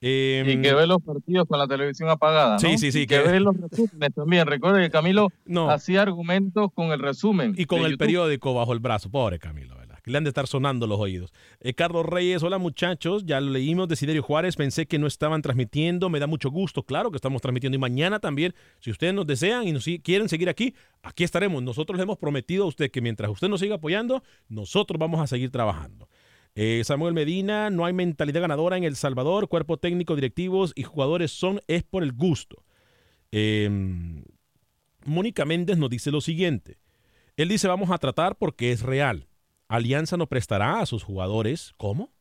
Eh, 0.00 0.42
Y 0.46 0.62
que 0.62 0.72
ve 0.72 0.86
los 0.86 1.02
partidos 1.02 1.46
con 1.46 1.58
la 1.58 1.68
televisión 1.68 2.08
apagada. 2.08 2.54
¿no? 2.54 2.58
Sí, 2.58 2.78
sí, 2.78 2.90
sí, 2.90 3.00
Y 3.02 3.06
que, 3.06 3.22
que- 3.22 3.28
ve 3.28 3.40
los 3.40 3.54
resúmenes 3.54 4.14
también. 4.14 4.46
Recuerde 4.46 4.80
que 4.82 4.90
Camilo 4.90 5.28
No. 5.44 5.70
hacía 5.70 6.00
argumentos 6.00 6.70
con 6.72 6.92
el 6.92 6.98
resumen. 7.00 7.54
y 7.58 7.66
con 7.66 7.80
el 7.80 7.84
YouTube. 7.92 7.98
periódico 7.98 8.54
bajo 8.54 8.72
el 8.72 8.78
brazo. 8.78 9.10
Pobre 9.10 9.38
Camilo. 9.38 9.76
Le 10.04 10.18
han 10.18 10.24
de 10.24 10.30
estar 10.30 10.46
sonando 10.46 10.86
los 10.86 10.98
oídos. 10.98 11.32
Eh, 11.60 11.74
Carlos 11.74 12.06
Reyes, 12.06 12.42
hola 12.42 12.58
muchachos. 12.58 13.24
Ya 13.24 13.40
lo 13.40 13.50
leímos. 13.50 13.88
Desiderio 13.88 14.22
Juárez. 14.22 14.56
Pensé 14.56 14.86
que 14.86 14.98
no 14.98 15.06
estaban 15.06 15.42
transmitiendo. 15.42 16.08
Me 16.08 16.18
da 16.18 16.26
mucho 16.26 16.50
gusto. 16.50 16.82
Claro 16.82 17.10
que 17.10 17.16
estamos 17.16 17.42
transmitiendo. 17.42 17.76
Y 17.76 17.78
mañana 17.78 18.20
también, 18.20 18.54
si 18.80 18.90
ustedes 18.90 19.14
nos 19.14 19.26
desean 19.26 19.66
y 19.66 19.72
nos 19.72 19.84
quieren 20.02 20.28
seguir 20.28 20.48
aquí, 20.48 20.74
aquí 21.02 21.24
estaremos. 21.24 21.62
Nosotros 21.62 21.96
le 21.96 22.04
hemos 22.04 22.18
prometido 22.18 22.64
a 22.64 22.68
usted 22.68 22.90
que 22.90 23.00
mientras 23.00 23.30
usted 23.30 23.48
nos 23.48 23.60
siga 23.60 23.76
apoyando, 23.76 24.22
nosotros 24.48 24.98
vamos 24.98 25.20
a 25.20 25.26
seguir 25.26 25.50
trabajando. 25.50 26.08
Eh, 26.54 26.82
Samuel 26.84 27.14
Medina, 27.14 27.70
no 27.70 27.84
hay 27.84 27.92
mentalidad 27.92 28.40
ganadora 28.40 28.76
en 28.76 28.84
El 28.84 28.96
Salvador. 28.96 29.48
Cuerpo 29.48 29.76
técnico, 29.76 30.16
directivos 30.16 30.72
y 30.74 30.82
jugadores 30.82 31.30
son 31.30 31.60
es 31.68 31.82
por 31.82 32.02
el 32.02 32.12
gusto. 32.12 32.64
Eh, 33.32 33.70
Mónica 35.04 35.44
Méndez 35.44 35.78
nos 35.78 35.90
dice 35.90 36.10
lo 36.10 36.20
siguiente. 36.20 36.78
Él 37.36 37.48
dice, 37.48 37.68
vamos 37.68 37.90
a 37.90 37.98
tratar 37.98 38.36
porque 38.36 38.72
es 38.72 38.82
real. 38.82 39.26
Alianza 39.70 40.16
no 40.16 40.26
prestará 40.26 40.80
a 40.80 40.86
sus 40.86 41.04
jugadores. 41.04 41.74
¿Cómo? 41.76 42.12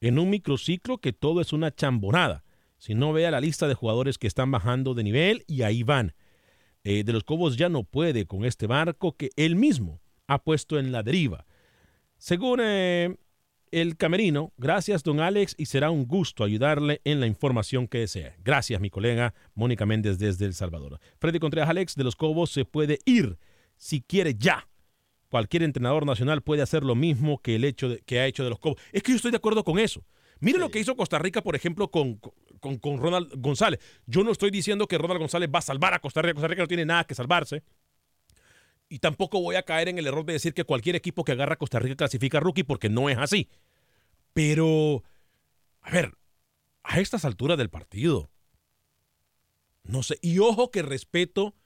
En 0.00 0.20
un 0.20 0.30
microciclo 0.30 0.98
que 0.98 1.12
todo 1.12 1.40
es 1.40 1.52
una 1.52 1.74
chambonada. 1.74 2.44
Si 2.78 2.94
no 2.94 3.12
vea 3.12 3.32
la 3.32 3.40
lista 3.40 3.66
de 3.66 3.74
jugadores 3.74 4.16
que 4.16 4.28
están 4.28 4.52
bajando 4.52 4.94
de 4.94 5.02
nivel 5.02 5.44
y 5.48 5.62
ahí 5.62 5.82
van. 5.82 6.14
Eh, 6.84 7.02
de 7.02 7.12
los 7.12 7.24
Cobos 7.24 7.56
ya 7.56 7.68
no 7.68 7.82
puede 7.82 8.26
con 8.26 8.44
este 8.44 8.68
barco 8.68 9.16
que 9.16 9.30
él 9.34 9.56
mismo 9.56 10.00
ha 10.28 10.44
puesto 10.44 10.78
en 10.78 10.92
la 10.92 11.02
deriva. 11.02 11.46
Según 12.16 12.60
eh, 12.62 13.16
el 13.72 13.96
camerino, 13.96 14.52
gracias 14.56 15.02
don 15.02 15.18
Alex 15.18 15.56
y 15.58 15.66
será 15.66 15.90
un 15.90 16.06
gusto 16.06 16.44
ayudarle 16.44 17.00
en 17.02 17.18
la 17.18 17.26
información 17.26 17.88
que 17.88 17.98
desee. 17.98 18.36
Gracias 18.44 18.80
mi 18.80 18.90
colega 18.90 19.34
Mónica 19.54 19.84
Méndez 19.84 20.18
desde 20.18 20.44
El 20.44 20.54
Salvador. 20.54 21.00
Freddy 21.18 21.40
Contreras 21.40 21.70
Alex 21.70 21.96
de 21.96 22.04
los 22.04 22.14
Cobos 22.14 22.52
se 22.52 22.64
puede 22.64 23.00
ir 23.04 23.36
si 23.76 24.00
quiere 24.00 24.36
ya. 24.38 24.68
Cualquier 25.34 25.64
entrenador 25.64 26.06
nacional 26.06 26.42
puede 26.42 26.62
hacer 26.62 26.84
lo 26.84 26.94
mismo 26.94 27.38
que 27.42 27.56
el 27.56 27.64
hecho 27.64 27.88
de- 27.88 27.98
que 28.02 28.20
ha 28.20 28.26
hecho 28.28 28.44
de 28.44 28.50
los 28.50 28.60
Cobos. 28.60 28.80
Es 28.92 29.02
que 29.02 29.10
yo 29.10 29.16
estoy 29.16 29.32
de 29.32 29.38
acuerdo 29.38 29.64
con 29.64 29.80
eso. 29.80 30.04
Mire 30.38 30.60
lo 30.60 30.70
que 30.70 30.78
hizo 30.78 30.94
Costa 30.94 31.18
Rica, 31.18 31.42
por 31.42 31.56
ejemplo, 31.56 31.90
con, 31.90 32.20
con, 32.60 32.78
con 32.78 32.98
Ronald 32.98 33.32
González. 33.38 33.80
Yo 34.06 34.22
no 34.22 34.30
estoy 34.30 34.52
diciendo 34.52 34.86
que 34.86 34.96
Ronald 34.96 35.18
González 35.18 35.50
va 35.52 35.58
a 35.58 35.62
salvar 35.62 35.92
a 35.92 35.98
Costa 35.98 36.22
Rica. 36.22 36.34
Costa 36.34 36.46
Rica 36.46 36.62
no 36.62 36.68
tiene 36.68 36.84
nada 36.86 37.02
que 37.02 37.16
salvarse. 37.16 37.64
Y 38.88 39.00
tampoco 39.00 39.40
voy 39.40 39.56
a 39.56 39.64
caer 39.64 39.88
en 39.88 39.98
el 39.98 40.06
error 40.06 40.24
de 40.24 40.34
decir 40.34 40.54
que 40.54 40.62
cualquier 40.62 40.94
equipo 40.94 41.24
que 41.24 41.32
agarra 41.32 41.54
a 41.54 41.58
Costa 41.58 41.80
Rica 41.80 41.96
clasifica 41.96 42.38
a 42.38 42.40
rookie 42.40 42.62
porque 42.62 42.88
no 42.88 43.10
es 43.10 43.18
así. 43.18 43.48
Pero, 44.34 45.02
a 45.80 45.90
ver, 45.90 46.12
a 46.84 47.00
estas 47.00 47.24
alturas 47.24 47.58
del 47.58 47.70
partido, 47.70 48.30
no 49.82 50.04
sé. 50.04 50.16
Y 50.22 50.38
ojo 50.38 50.70
que 50.70 50.82
respeto 50.82 51.56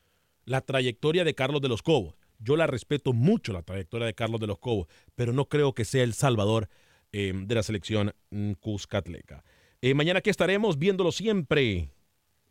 la 0.47 0.63
trayectoria 0.63 1.23
de 1.25 1.35
Carlos 1.35 1.61
de 1.61 1.69
los 1.69 1.83
Cobos. 1.83 2.15
Yo 2.39 2.57
la 2.57 2.67
respeto 2.67 3.13
mucho, 3.13 3.53
la 3.53 3.63
trayectoria 3.63 4.07
de 4.07 4.15
Carlos 4.15 4.41
de 4.41 4.47
los 4.47 4.59
Cobos, 4.59 4.89
pero 5.15 5.33
no 5.33 5.47
creo 5.47 5.75
que 5.75 5.85
sea 5.85 6.05
el 6.05 6.15
salvador 6.15 6.69
eh, 7.13 7.33
de 7.35 7.55
la 7.55 7.63
selección 7.63 8.15
mm, 8.31 8.53
Cuscatleca. 8.53 9.45
Eh, 9.81 9.95
mañana 9.95 10.19
aquí 10.19 10.31
estaremos 10.31 10.79
viéndolo 10.79 11.13
siempre. 11.13 11.91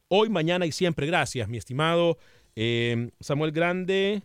Hoy, 0.08 0.30
mañana 0.30 0.66
y 0.66 0.72
siempre. 0.72 1.06
Gracias, 1.06 1.48
mi 1.50 1.58
estimado 1.58 2.18
eh, 2.56 3.12
Samuel 3.20 3.52
Grande. 3.52 4.24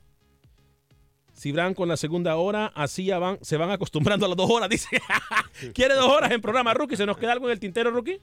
Cibran 1.35 1.75
con 1.75 1.89
la 1.89 1.97
segunda 1.97 2.37
hora, 2.37 2.73
así 2.75 3.07
ya 3.07 3.19
van, 3.19 3.39
se 3.43 3.57
van 3.57 3.71
acostumbrando 3.71 4.27
a 4.27 4.29
las 4.29 4.37
dos 4.37 4.51
horas, 4.51 4.69
dice. 4.69 4.89
¿Quiere 5.75 5.95
dos 5.95 6.07
horas 6.07 6.31
en 6.31 6.41
programa, 6.41 6.75
Rookie? 6.75 6.97
¿Se 6.97 7.07
nos 7.07 7.17
queda 7.17 7.33
algo 7.33 7.47
en 7.47 7.53
el 7.53 7.61
tintero, 7.61 7.91
Rookie? 7.91 8.21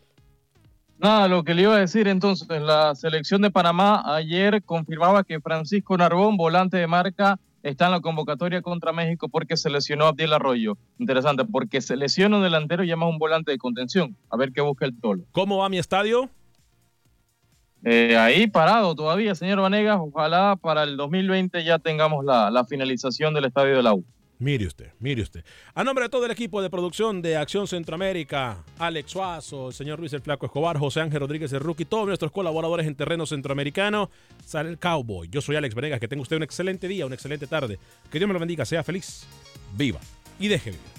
Nada, 1.00 1.30
lo 1.30 1.46
que 1.46 1.54
le 1.54 1.62
iba 1.62 1.76
a 1.76 1.80
decir 1.80 2.10
entonces, 2.10 2.62
la 2.62 2.94
selección 2.94 3.42
de 3.42 3.50
Panamá 3.50 4.04
ayer 4.06 4.62
confirmaba 4.64 5.24
que 5.24 5.40
Francisco 5.40 5.98
Narbón, 5.98 6.36
volante 6.36 6.76
de 6.76 6.88
marca, 6.88 7.40
está 7.64 7.86
en 7.86 7.92
la 7.92 8.02
convocatoria 8.02 8.62
contra 8.62 8.92
México 8.92 9.30
porque 9.30 9.56
se 9.56 9.70
lesionó 9.70 10.08
Abdiel 10.08 10.34
Arroyo. 10.34 10.78
Interesante, 10.98 11.46
porque 11.46 11.80
se 11.80 11.96
lesiona 11.96 12.36
un 12.36 12.44
delantero 12.44 12.84
y 12.84 12.88
llama 12.88 13.06
a 13.06 13.10
un 13.10 13.18
volante 13.18 13.52
de 13.52 13.58
contención. 13.58 14.18
A 14.30 14.36
ver 14.36 14.52
qué 14.52 14.60
busca 14.60 14.86
el 14.86 15.00
tolo. 15.00 15.24
¿Cómo 15.32 15.60
va 15.60 15.70
mi 15.70 15.78
estadio? 15.78 16.30
Eh, 17.86 18.18
ahí 18.18 18.48
parado 18.48 18.94
todavía, 18.94 19.36
señor 19.36 19.62
Vanegas. 19.62 20.00
Ojalá 20.02 20.58
para 20.58 20.84
el 20.84 20.98
2020 20.98 21.64
ya 21.64 21.80
tengamos 21.80 22.26
la, 22.26 22.52
la 22.52 22.66
finalización 22.66 23.34
del 23.34 23.46
estadio 23.46 23.78
de 23.78 23.84
la 23.84 23.94
U. 23.94 24.04
Mire 24.40 24.66
usted, 24.68 24.94
mire 25.00 25.22
usted. 25.22 25.44
A 25.74 25.84
nombre 25.84 26.06
de 26.06 26.10
todo 26.10 26.26
el 26.26 26.32
equipo 26.32 26.62
de 26.62 26.70
producción 26.70 27.22
de 27.22 27.36
Acción 27.36 27.68
Centroamérica, 27.68 28.64
Alex 28.78 29.12
Suazo, 29.12 29.68
el 29.68 29.74
señor 29.74 30.00
Luis 30.00 30.14
el 30.14 30.22
Flaco 30.22 30.46
Escobar, 30.46 30.78
José 30.78 31.02
Ángel 31.02 31.20
Rodríguez 31.20 31.52
el 31.52 31.60
Rookie, 31.60 31.84
todos 31.84 32.08
nuestros 32.08 32.32
colaboradores 32.32 32.88
en 32.88 32.96
terreno 32.96 33.26
centroamericano, 33.26 34.10
sale 34.46 34.70
el 34.70 34.80
Cowboy. 34.80 35.28
Yo 35.30 35.42
soy 35.42 35.58
Alex 35.58 35.76
Venegas, 35.76 36.00
que 36.00 36.08
tenga 36.08 36.22
usted 36.22 36.38
un 36.38 36.44
excelente 36.44 36.88
día, 36.88 37.06
una 37.06 37.16
excelente 37.16 37.48
tarde. 37.48 37.80
Que 38.10 38.18
Dios 38.18 38.30
me 38.30 38.34
lo 38.34 38.40
bendiga, 38.40 38.64
sea 38.64 38.82
feliz, 38.82 39.28
viva 39.76 40.00
y 40.40 40.48
deje 40.48 40.72
vivir. 40.72 40.99